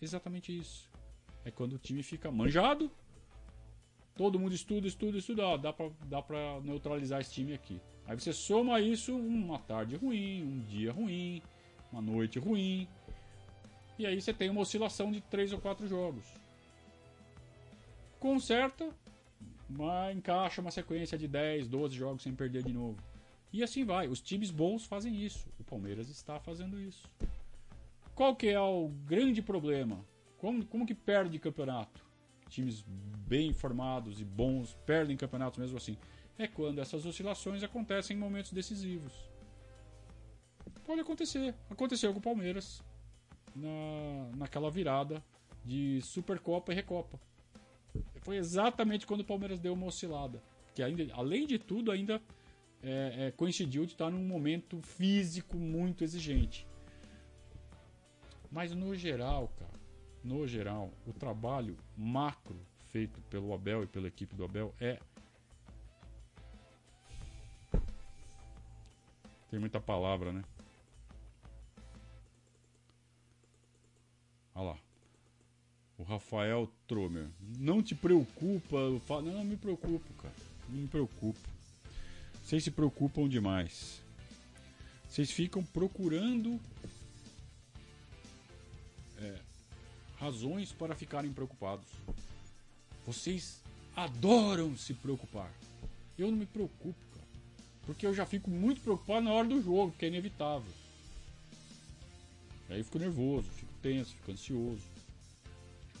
Exatamente 0.00 0.56
isso. 0.56 0.93
É 1.44 1.50
quando 1.50 1.74
o 1.74 1.78
time 1.78 2.02
fica 2.02 2.30
manjado, 2.30 2.90
todo 4.16 4.38
mundo 4.38 4.54
estuda, 4.54 4.86
estuda, 4.86 5.18
estuda, 5.18 5.56
dá 5.58 5.72
pra, 5.72 5.90
dá 6.06 6.60
neutralizar 6.62 7.20
esse 7.20 7.32
time 7.32 7.52
aqui. 7.52 7.80
Aí 8.06 8.18
você 8.18 8.32
soma 8.32 8.80
isso 8.80 9.16
uma 9.16 9.58
tarde 9.58 9.96
ruim, 9.96 10.42
um 10.42 10.60
dia 10.62 10.92
ruim, 10.92 11.42
uma 11.92 12.02
noite 12.02 12.38
ruim. 12.38 12.88
E 13.98 14.06
aí 14.06 14.20
você 14.20 14.32
tem 14.32 14.50
uma 14.50 14.60
oscilação 14.60 15.10
de 15.10 15.20
3 15.20 15.52
ou 15.52 15.60
4 15.60 15.86
jogos. 15.86 16.24
Conserta, 18.18 18.90
mas 19.68 20.16
encaixa 20.16 20.60
uma 20.60 20.70
sequência 20.70 21.16
de 21.16 21.28
10, 21.28 21.68
12 21.68 21.94
jogos 21.94 22.22
sem 22.22 22.34
perder 22.34 22.62
de 22.62 22.72
novo. 22.72 22.98
E 23.52 23.62
assim 23.62 23.84
vai. 23.84 24.08
Os 24.08 24.20
times 24.20 24.50
bons 24.50 24.84
fazem 24.84 25.14
isso. 25.24 25.46
O 25.58 25.64
Palmeiras 25.64 26.08
está 26.08 26.40
fazendo 26.40 26.80
isso. 26.80 27.08
Qual 28.14 28.34
que 28.34 28.48
é 28.48 28.60
o 28.60 28.88
grande 29.06 29.40
problema? 29.40 30.04
Como, 30.44 30.62
como 30.66 30.86
que 30.86 30.94
perde 30.94 31.38
campeonato? 31.38 32.04
Times 32.50 32.84
bem 33.26 33.54
formados 33.54 34.20
e 34.20 34.24
bons 34.26 34.74
perdem 34.84 35.16
campeonatos 35.16 35.58
mesmo 35.58 35.78
assim. 35.78 35.96
É 36.38 36.46
quando 36.46 36.82
essas 36.82 37.06
oscilações 37.06 37.62
acontecem 37.62 38.14
em 38.14 38.20
momentos 38.20 38.52
decisivos. 38.52 39.14
Pode 40.84 41.00
acontecer. 41.00 41.54
Aconteceu 41.70 42.12
com 42.12 42.18
o 42.18 42.22
Palmeiras 42.22 42.82
na, 43.56 44.36
naquela 44.36 44.70
virada 44.70 45.24
de 45.64 46.02
Supercopa 46.02 46.72
e 46.72 46.74
Recopa. 46.74 47.18
Foi 48.20 48.36
exatamente 48.36 49.06
quando 49.06 49.20
o 49.20 49.24
Palmeiras 49.24 49.58
deu 49.58 49.72
uma 49.72 49.86
oscilada. 49.86 50.42
Que 50.74 50.82
ainda, 50.82 51.10
além 51.14 51.46
de 51.46 51.58
tudo, 51.58 51.90
ainda 51.90 52.20
é, 52.82 53.28
é, 53.28 53.30
coincidiu 53.30 53.86
de 53.86 53.92
estar 53.92 54.10
num 54.10 54.26
momento 54.26 54.78
físico 54.82 55.56
muito 55.56 56.04
exigente. 56.04 56.66
Mas 58.50 58.74
no 58.74 58.94
geral, 58.94 59.50
cara, 59.58 59.73
no 60.24 60.48
geral, 60.48 60.90
o 61.06 61.12
trabalho 61.12 61.76
macro 61.96 62.58
feito 62.90 63.20
pelo 63.22 63.52
Abel 63.52 63.84
e 63.84 63.86
pela 63.86 64.08
equipe 64.08 64.34
do 64.34 64.44
Abel 64.44 64.74
é. 64.80 64.98
Tem 69.50 69.60
muita 69.60 69.78
palavra, 69.78 70.32
né? 70.32 70.42
Olha 74.54 74.70
lá. 74.70 74.78
O 75.98 76.02
Rafael 76.02 76.68
Tromer. 76.88 77.28
Não 77.58 77.82
te 77.82 77.94
preocupa. 77.94 78.76
Não, 79.08 79.22
não 79.22 79.44
me 79.44 79.56
preocupo, 79.56 80.12
cara. 80.14 80.34
Não 80.68 80.80
me 80.80 80.88
preocupo. 80.88 81.38
Vocês 82.42 82.64
se 82.64 82.70
preocupam 82.70 83.28
demais. 83.28 84.02
Vocês 85.08 85.30
ficam 85.30 85.62
procurando 85.62 86.60
razões 90.24 90.72
para 90.72 90.94
ficarem 90.94 91.30
preocupados. 91.32 91.86
Vocês 93.06 93.60
adoram 93.94 94.74
se 94.74 94.94
preocupar. 94.94 95.52
Eu 96.16 96.30
não 96.30 96.38
me 96.38 96.46
preocupo, 96.46 96.98
cara. 97.12 97.26
Porque 97.84 98.06
eu 98.06 98.14
já 98.14 98.24
fico 98.24 98.50
muito 98.50 98.80
preocupado 98.80 99.26
na 99.26 99.32
hora 99.32 99.46
do 99.46 99.60
jogo, 99.60 99.94
que 99.98 100.06
é 100.06 100.08
inevitável. 100.08 100.72
Aí 102.70 102.78
eu 102.78 102.84
fico 102.84 102.98
nervoso, 102.98 103.50
fico 103.50 103.72
tenso, 103.82 104.14
fico 104.14 104.32
ansioso. 104.32 104.82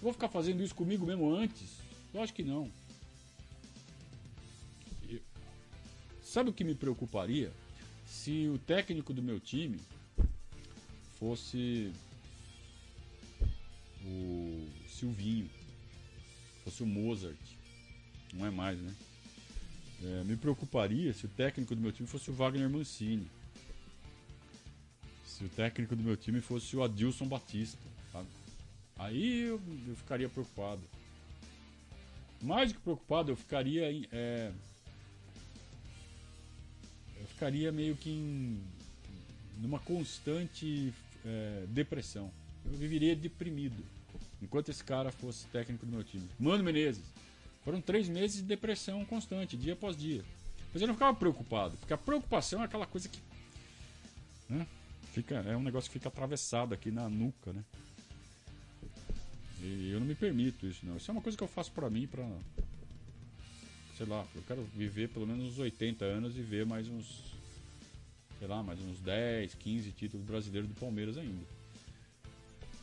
Vou 0.00 0.12
ficar 0.12 0.28
fazendo 0.28 0.62
isso 0.62 0.74
comigo 0.74 1.04
mesmo 1.04 1.30
antes? 1.30 1.78
Lógico 2.14 2.36
que 2.36 2.42
não. 2.42 2.70
Sabe 6.22 6.48
o 6.48 6.52
que 6.52 6.64
me 6.64 6.74
preocuparia? 6.74 7.52
Se 8.06 8.48
o 8.48 8.58
técnico 8.58 9.12
do 9.12 9.22
meu 9.22 9.38
time 9.38 9.78
fosse 11.18 11.92
o 14.06 14.68
Silvinho, 14.88 15.50
fosse 16.64 16.82
o 16.82 16.86
Mozart. 16.86 17.38
Não 18.32 18.46
é 18.46 18.50
mais, 18.50 18.78
né? 18.80 18.94
É, 20.02 20.24
me 20.24 20.36
preocuparia 20.36 21.12
se 21.12 21.26
o 21.26 21.28
técnico 21.28 21.74
do 21.74 21.80
meu 21.80 21.92
time 21.92 22.08
fosse 22.08 22.30
o 22.30 22.34
Wagner 22.34 22.68
Mancini. 22.68 23.30
Se 25.26 25.44
o 25.44 25.48
técnico 25.48 25.94
do 25.94 26.02
meu 26.02 26.16
time 26.16 26.40
fosse 26.40 26.76
o 26.76 26.82
Adilson 26.82 27.26
Batista. 27.26 27.78
Sabe? 28.12 28.28
Aí 28.98 29.42
eu, 29.42 29.60
eu 29.86 29.96
ficaria 29.96 30.28
preocupado. 30.28 30.82
Mais 32.42 32.70
do 32.70 32.76
que 32.76 32.82
preocupado, 32.82 33.32
eu 33.32 33.36
ficaria 33.36 34.06
é, 34.12 34.52
eu 37.16 37.26
ficaria 37.28 37.72
meio 37.72 37.96
que 37.96 38.10
em 38.10 38.62
numa 39.58 39.78
constante 39.78 40.92
é, 41.24 41.64
depressão. 41.68 42.30
Eu 42.64 42.72
viveria 42.72 43.14
deprimido 43.14 43.82
enquanto 44.44 44.68
esse 44.68 44.84
cara 44.84 45.10
fosse 45.10 45.46
técnico 45.46 45.84
do 45.84 45.92
meu 45.92 46.04
time. 46.04 46.28
Mano 46.38 46.62
Menezes. 46.62 47.02
Foram 47.64 47.80
três 47.80 48.08
meses 48.08 48.36
de 48.36 48.42
depressão 48.42 49.04
constante, 49.04 49.56
dia 49.56 49.72
após 49.72 49.96
dia. 49.96 50.22
Mas 50.72 50.82
eu 50.82 50.88
não 50.88 50.94
ficava 50.94 51.16
preocupado, 51.16 51.76
porque 51.78 51.94
a 51.94 51.98
preocupação 51.98 52.62
é 52.62 52.64
aquela 52.66 52.86
coisa 52.86 53.08
que. 53.08 53.18
Né, 54.48 54.66
fica, 55.12 55.36
é 55.36 55.56
um 55.56 55.62
negócio 55.62 55.90
que 55.90 55.94
fica 55.98 56.08
atravessado 56.08 56.74
aqui 56.74 56.90
na 56.90 57.08
nuca, 57.08 57.52
né? 57.52 57.64
E 59.60 59.90
eu 59.90 59.98
não 59.98 60.06
me 60.06 60.14
permito 60.14 60.66
isso, 60.66 60.84
não. 60.84 60.96
Isso 60.96 61.10
é 61.10 61.12
uma 61.12 61.22
coisa 61.22 61.38
que 61.38 61.42
eu 61.42 61.48
faço 61.48 61.72
para 61.72 61.88
mim, 61.88 62.06
para 62.06 62.22
sei 63.96 64.06
lá, 64.06 64.26
eu 64.34 64.42
quero 64.42 64.62
viver 64.74 65.08
pelo 65.08 65.26
menos 65.26 65.52
uns 65.52 65.58
80 65.58 66.04
anos 66.04 66.36
e 66.36 66.42
ver 66.42 66.66
mais 66.66 66.88
uns, 66.88 67.22
sei 68.38 68.48
lá, 68.48 68.62
mais 68.62 68.80
uns 68.80 69.00
10, 69.00 69.54
15 69.54 69.92
títulos 69.92 70.26
brasileiros 70.26 70.68
do 70.68 70.74
Palmeiras 70.74 71.16
ainda. 71.16 71.44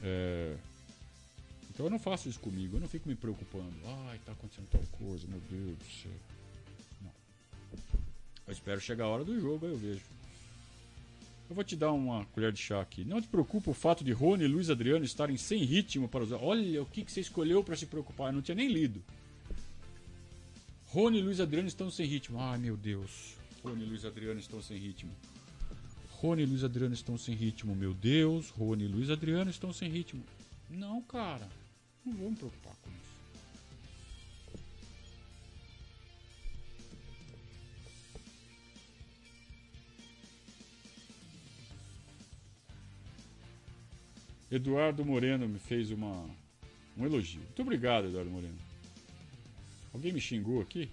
É... 0.01 0.55
Então 1.74 1.86
eu 1.86 1.89
não 1.89 1.99
faço 1.99 2.28
isso 2.28 2.39
comigo, 2.39 2.76
eu 2.76 2.82
não 2.82 2.88
fico 2.88 3.07
me 3.07 3.15
preocupando. 3.15 3.74
Ai, 4.09 4.19
tá 4.26 4.34
acontecendo 4.34 4.67
tal 4.69 4.82
coisa, 4.99 5.26
meu 5.28 5.39
Deus 5.49 5.78
do 5.78 5.86
céu. 5.86 6.11
Não. 7.01 7.11
Eu 8.45 8.51
espero 8.51 8.82
chegar 8.82 9.05
a 9.05 9.07
hora 9.07 9.24
do 9.24 9.39
jogo, 9.39 9.65
aí 9.65 9.72
eu 9.72 9.78
vejo. 9.78 10.01
Eu 11.49 11.55
vou 11.55 11.63
te 11.63 11.78
dar 11.78 11.93
uma 11.93 12.26
colher 12.26 12.51
de 12.51 12.59
chá 12.59 12.82
aqui. 12.82 13.05
Não 13.05 13.22
te 13.22 13.28
preocupa 13.28 13.72
o 13.72 13.74
fato 13.74 14.03
de 14.03 14.11
Rony 14.11 14.43
e 14.43 14.47
Luiz 14.47 14.69
Adriano 14.69 15.05
estarem 15.05 15.38
sem 15.38 15.63
ritmo 15.63 16.09
para 16.09 16.24
usar. 16.24 16.38
Olha 16.38 16.82
o 16.82 16.86
que, 16.86 17.05
que 17.05 17.11
você 17.11 17.22
escolheu 17.22 17.63
para 17.63 17.76
se 17.76 17.86
preocupar. 17.86 18.28
Eu 18.28 18.34
não 18.34 18.41
tinha 18.41 18.55
nem 18.55 18.67
lido. 18.67 19.01
Rony 20.88 21.19
e 21.19 21.22
Luiz 21.22 21.39
Adriano 21.39 21.69
estão 21.69 21.89
sem 21.89 22.05
ritmo. 22.05 22.38
Ai 22.39 22.57
meu 22.57 22.76
Deus. 22.76 23.36
Rony 23.63 23.84
e 23.84 23.86
Luiz 23.86 24.03
Adriano 24.03 24.39
estão 24.41 24.61
sem 24.61 24.78
ritmo. 24.78 25.11
Rony 26.09 26.43
e 26.43 26.45
Luiz 26.45 26.63
Adriano 26.65 26.93
estão 26.93 27.17
sem 27.17 27.34
ritmo. 27.34 27.74
Meu 27.74 27.93
Deus. 27.93 28.49
Rony 28.49 28.84
e 28.84 28.88
Luiz 28.88 29.09
Adriano 29.09 29.49
estão 29.49 29.72
sem 29.72 29.89
ritmo. 29.89 30.22
Não, 30.69 31.01
cara. 31.01 31.61
Não 32.06 32.14
vou 32.14 32.32
me 32.32 32.36
preocupar 32.36 32.76
com 32.82 32.89
isso. 32.89 33.12
Eduardo 44.52 45.06
Moreno 45.06 45.47
me 45.47 45.60
fez 45.60 45.91
uma, 45.91 46.30
um 46.97 47.06
elogio. 47.06 47.41
Muito 47.41 47.62
obrigado, 47.62 48.08
Eduardo 48.08 48.30
Moreno. 48.30 48.60
Alguém 49.93 50.12
me 50.12 50.20
xingou 50.20 50.62
aqui? 50.62 50.89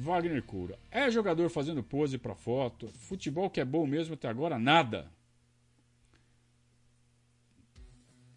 Wagner 0.00 0.42
Cura. 0.42 0.78
É 0.90 1.10
jogador 1.10 1.50
fazendo 1.50 1.82
pose 1.82 2.16
para 2.16 2.34
foto. 2.34 2.88
Futebol 2.88 3.50
que 3.50 3.60
é 3.60 3.64
bom 3.64 3.86
mesmo 3.86 4.14
até 4.14 4.28
agora, 4.28 4.58
nada. 4.58 5.10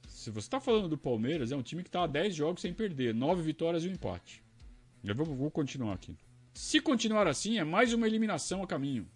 Se 0.08 0.30
você 0.30 0.46
está 0.46 0.60
falando 0.60 0.90
do 0.90 0.98
Palmeiras, 0.98 1.52
é 1.52 1.56
um 1.56 1.64
time 1.64 1.82
que 1.82 1.90
está 1.90 2.04
a 2.04 2.08
10 2.08 2.36
jogos 2.36 2.62
sem 2.62 2.74
perder, 2.74 3.14
9 3.14 3.42
vitórias 3.42 3.84
e 3.86 3.88
um 3.88 3.94
empate. 3.94 4.44
Eu 5.04 5.16
vou, 5.16 5.26
vou 5.26 5.50
continuar 5.50 5.94
aqui. 5.94 6.18
Se 6.54 6.82
continuar 6.82 7.28
assim, 7.28 7.58
é 7.58 7.64
mais 7.64 7.94
uma 7.94 8.08
eliminação 8.08 8.62
a 8.62 8.68
caminho. 8.68 9.08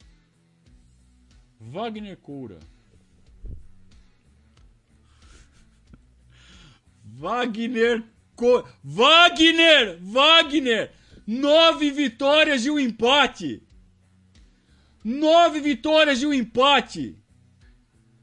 Wagner 1.60 2.18
Coura. 2.18 2.60
Wagner 7.04 8.04
Co... 8.36 8.66
Wagner! 8.84 9.98
Wagner! 10.02 10.97
Nove 11.28 11.91
vitórias 11.91 12.65
e 12.65 12.71
um 12.71 12.80
empate. 12.80 13.61
Nove 15.03 15.59
vitórias 15.59 16.21
e 16.21 16.25
um 16.25 16.34
empate. 16.34 17.21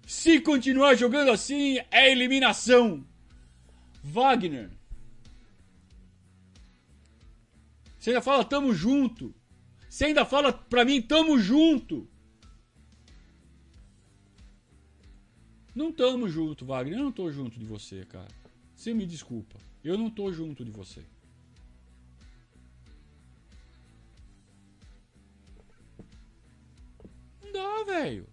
Se 0.07 0.41
continuar 0.41 0.95
jogando 0.95 1.31
assim, 1.31 1.79
é 1.91 2.11
eliminação. 2.11 3.07
Wagner. 4.03 4.71
Você 7.99 8.11
ainda 8.11 8.23
fala 8.23 8.43
tamo 8.43 8.73
junto. 8.73 9.35
Você 9.89 10.07
ainda 10.07 10.25
fala 10.25 10.51
pra 10.51 10.85
mim 10.85 11.03
tamo 11.03 11.39
junto. 11.39 12.09
Não 15.75 15.93
tamo 15.93 16.27
junto, 16.29 16.65
Wagner. 16.65 16.99
Eu 16.99 17.05
não 17.05 17.13
tô 17.13 17.31
junto 17.31 17.59
de 17.59 17.67
você, 17.67 18.05
cara. 18.07 18.29
Você 18.75 18.95
me 18.95 19.07
desculpa. 19.07 19.59
Eu 19.83 19.99
não 19.99 20.09
tô 20.09 20.33
junto 20.33 20.65
de 20.65 20.71
você. 20.71 21.05
Dá, 27.55 27.85
velho. 27.85 28.27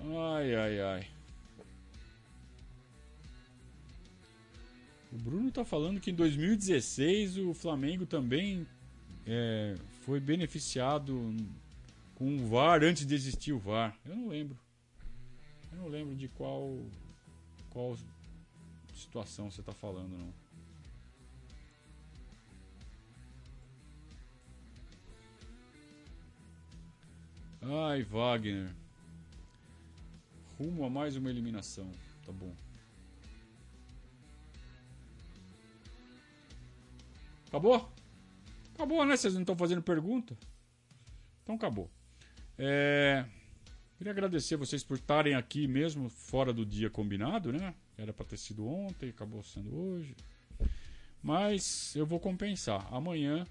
Ai, 0.00 0.54
ai, 0.54 0.80
ai. 0.80 1.08
O 5.12 5.16
Bruno 5.16 5.50
tá 5.50 5.64
falando 5.64 6.00
que 6.00 6.10
em 6.10 6.14
2016 6.14 7.38
o 7.38 7.54
Flamengo 7.54 8.06
também 8.06 8.66
é, 9.26 9.76
foi 10.02 10.18
beneficiado 10.18 11.34
com 12.14 12.34
o 12.36 12.48
VAR 12.48 12.82
antes 12.82 13.06
de 13.06 13.14
existir 13.14 13.52
o 13.52 13.58
VAR. 13.58 13.96
Eu 14.04 14.16
não 14.16 14.28
lembro. 14.28 14.58
Eu 15.72 15.78
não 15.78 15.88
lembro 15.88 16.16
de 16.16 16.28
qual 16.28 16.76
qual 17.70 17.96
situação 18.94 19.50
você 19.50 19.60
está 19.60 19.72
falando, 19.72 20.16
não. 20.18 20.34
Ai, 27.62 28.02
Wagner. 28.02 28.74
Rumo 30.58 30.84
a 30.84 30.90
mais 30.90 31.16
uma 31.16 31.30
eliminação. 31.30 31.90
Tá 32.24 32.32
bom. 32.32 32.54
Acabou? 37.48 37.92
Acabou, 38.74 39.04
né? 39.04 39.16
Vocês 39.16 39.34
não 39.34 39.42
estão 39.42 39.56
fazendo 39.56 39.82
pergunta? 39.82 40.36
Então 41.42 41.54
acabou. 41.54 41.90
É. 42.56 43.26
Queria 44.00 44.12
agradecer 44.12 44.56
vocês 44.56 44.82
por 44.82 44.96
estarem 44.96 45.34
aqui 45.34 45.68
mesmo 45.68 46.08
fora 46.08 46.54
do 46.54 46.64
dia 46.64 46.88
combinado, 46.88 47.52
né? 47.52 47.74
Era 47.98 48.14
para 48.14 48.24
ter 48.24 48.38
sido 48.38 48.66
ontem, 48.66 49.10
acabou 49.10 49.42
sendo 49.42 49.76
hoje. 49.76 50.16
Mas 51.22 51.94
eu 51.94 52.06
vou 52.06 52.18
compensar. 52.18 52.88
Amanhã 52.90 53.46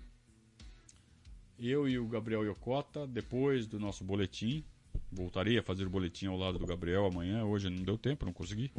eu 1.59 1.87
e 1.87 1.99
o 1.99 2.07
Gabriel 2.07 2.43
Yokota, 2.43 3.05
depois 3.05 3.67
do 3.67 3.79
nosso 3.79 4.03
boletim, 4.03 4.65
voltarei 5.11 5.59
a 5.59 5.61
fazer 5.61 5.85
o 5.85 5.89
boletim 5.91 6.25
ao 6.25 6.35
lado 6.35 6.57
do 6.57 6.65
Gabriel 6.65 7.05
amanhã. 7.05 7.45
Hoje 7.45 7.69
não 7.69 7.83
deu 7.83 7.95
tempo, 7.95 8.25
não 8.25 8.33
consegui. 8.33 8.71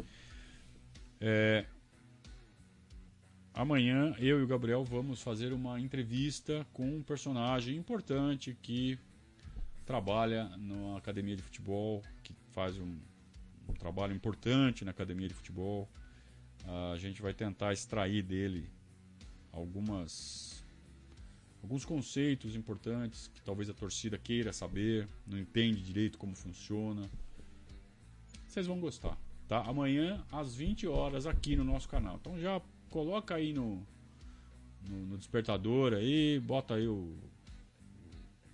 É, 1.21 1.65
amanhã 3.53 4.13
eu 4.19 4.41
e 4.41 4.43
o 4.43 4.47
Gabriel 4.47 4.83
vamos 4.83 5.21
fazer 5.21 5.53
uma 5.53 5.79
entrevista 5.79 6.67
com 6.73 6.97
um 6.97 7.01
personagem 7.01 7.77
importante 7.77 8.57
que 8.61 8.99
trabalha 9.91 10.45
numa 10.57 10.97
academia 10.97 11.35
de 11.35 11.41
futebol, 11.41 12.01
que 12.23 12.33
faz 12.51 12.77
um, 12.77 12.97
um 13.67 13.73
trabalho 13.73 14.15
importante 14.15 14.85
na 14.85 14.91
academia 14.91 15.27
de 15.27 15.33
futebol. 15.33 15.89
A 16.93 16.97
gente 16.97 17.21
vai 17.21 17.33
tentar 17.33 17.73
extrair 17.73 18.23
dele 18.23 18.69
algumas 19.51 20.63
alguns 21.61 21.83
conceitos 21.83 22.55
importantes 22.55 23.27
que 23.27 23.41
talvez 23.41 23.69
a 23.69 23.73
torcida 23.73 24.17
queira 24.17 24.53
saber, 24.53 25.09
não 25.27 25.37
entende 25.37 25.81
direito 25.83 26.17
como 26.17 26.35
funciona. 26.35 27.09
Vocês 28.47 28.65
vão 28.65 28.79
gostar, 28.79 29.17
tá? 29.45 29.61
Amanhã 29.63 30.23
às 30.31 30.55
20 30.55 30.87
horas 30.87 31.27
aqui 31.27 31.57
no 31.57 31.65
nosso 31.65 31.89
canal. 31.89 32.15
Então 32.15 32.39
já 32.39 32.61
coloca 32.89 33.35
aí 33.35 33.51
no 33.51 33.85
no, 34.87 35.05
no 35.05 35.17
despertador 35.17 35.93
aí, 35.93 36.39
bota 36.39 36.75
aí 36.75 36.87
o 36.87 37.13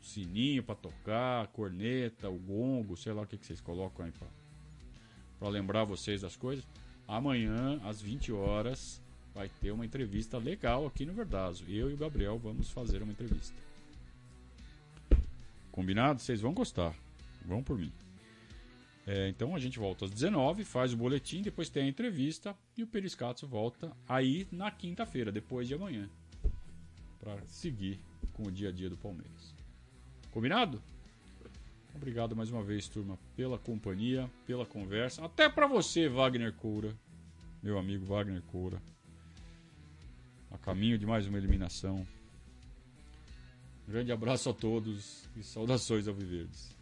sininho 0.08 0.64
para 0.64 0.76
tocar, 0.76 1.48
corneta, 1.48 2.30
o 2.30 2.38
gongo, 2.38 2.96
sei 2.96 3.14
lá 3.14 3.22
o 3.22 3.28
que, 3.28 3.38
que 3.38 3.46
vocês 3.46 3.62
colocam 3.62 4.06
aí 4.06 4.12
para 5.40 5.50
lembrar 5.50 5.84
vocês 5.84 6.22
das 6.22 6.36
coisas. 6.36 6.66
Amanhã, 7.08 7.80
às 7.84 8.02
20 8.02 8.32
horas, 8.32 9.02
vai 9.34 9.50
ter 9.62 9.72
uma 9.72 9.86
entrevista 9.86 10.38
legal 10.38 10.86
aqui 10.86 11.06
no 11.06 11.14
Verdazo. 11.14 11.64
Eu 11.68 11.90
e 11.90 11.94
o 11.94 11.98
Gabriel 11.98 12.38
vamos 12.38 12.70
fazer 12.70 13.02
uma 13.02 13.12
entrevista. 13.12 13.56
Combinado? 15.72 16.20
Vocês 16.20 16.42
vão 16.42 16.54
gostar. 16.54 16.96
Vão 17.46 17.62
por 17.62 17.78
mim. 17.78 17.92
É, 19.06 19.30
então 19.30 19.56
a 19.56 19.60
gente 19.60 19.80
volta 19.80 20.04
às 20.04 20.12
19, 20.12 20.66
faz 20.66 20.92
o 20.92 20.98
boletim, 20.98 21.42
depois 21.42 21.70
tem 21.70 21.84
a 21.84 21.88
entrevista 21.88 22.54
e 22.76 22.84
o 22.84 22.88
Periscatso 22.88 23.48
volta 23.48 23.96
aí 24.06 24.46
na 24.52 24.70
quinta-feira, 24.70 25.32
depois 25.32 25.66
de 25.66 25.76
amanhã, 25.76 26.10
para 27.18 27.42
seguir 27.46 28.02
com 28.34 28.44
o 28.44 28.52
dia 28.52 28.68
a 28.68 28.72
dia 28.72 28.90
do 28.90 28.98
Palmeiras. 28.98 29.57
Combinado? 30.38 30.80
Obrigado 31.96 32.36
mais 32.36 32.52
uma 32.52 32.62
vez, 32.62 32.88
turma, 32.88 33.18
pela 33.36 33.58
companhia, 33.58 34.30
pela 34.46 34.68
conversa. 34.68 35.26
Até 35.26 35.50
para 35.50 35.66
você, 35.66 36.08
Wagner 36.08 36.54
Coura, 36.54 36.96
meu 37.64 37.80
amigo 37.80 38.06
Wagner 38.06 38.44
Coura. 38.44 38.80
A 40.52 40.58
caminho 40.60 41.00
de 41.00 41.08
mais 41.08 41.26
uma 41.26 41.40
eliminação. 41.40 42.06
Grande 43.88 44.12
abraço 44.12 44.52
a 44.52 44.54
todos 44.54 45.28
e 45.36 45.42
saudações 45.42 46.08
ao 46.08 46.14
Viverdes. 46.14 46.77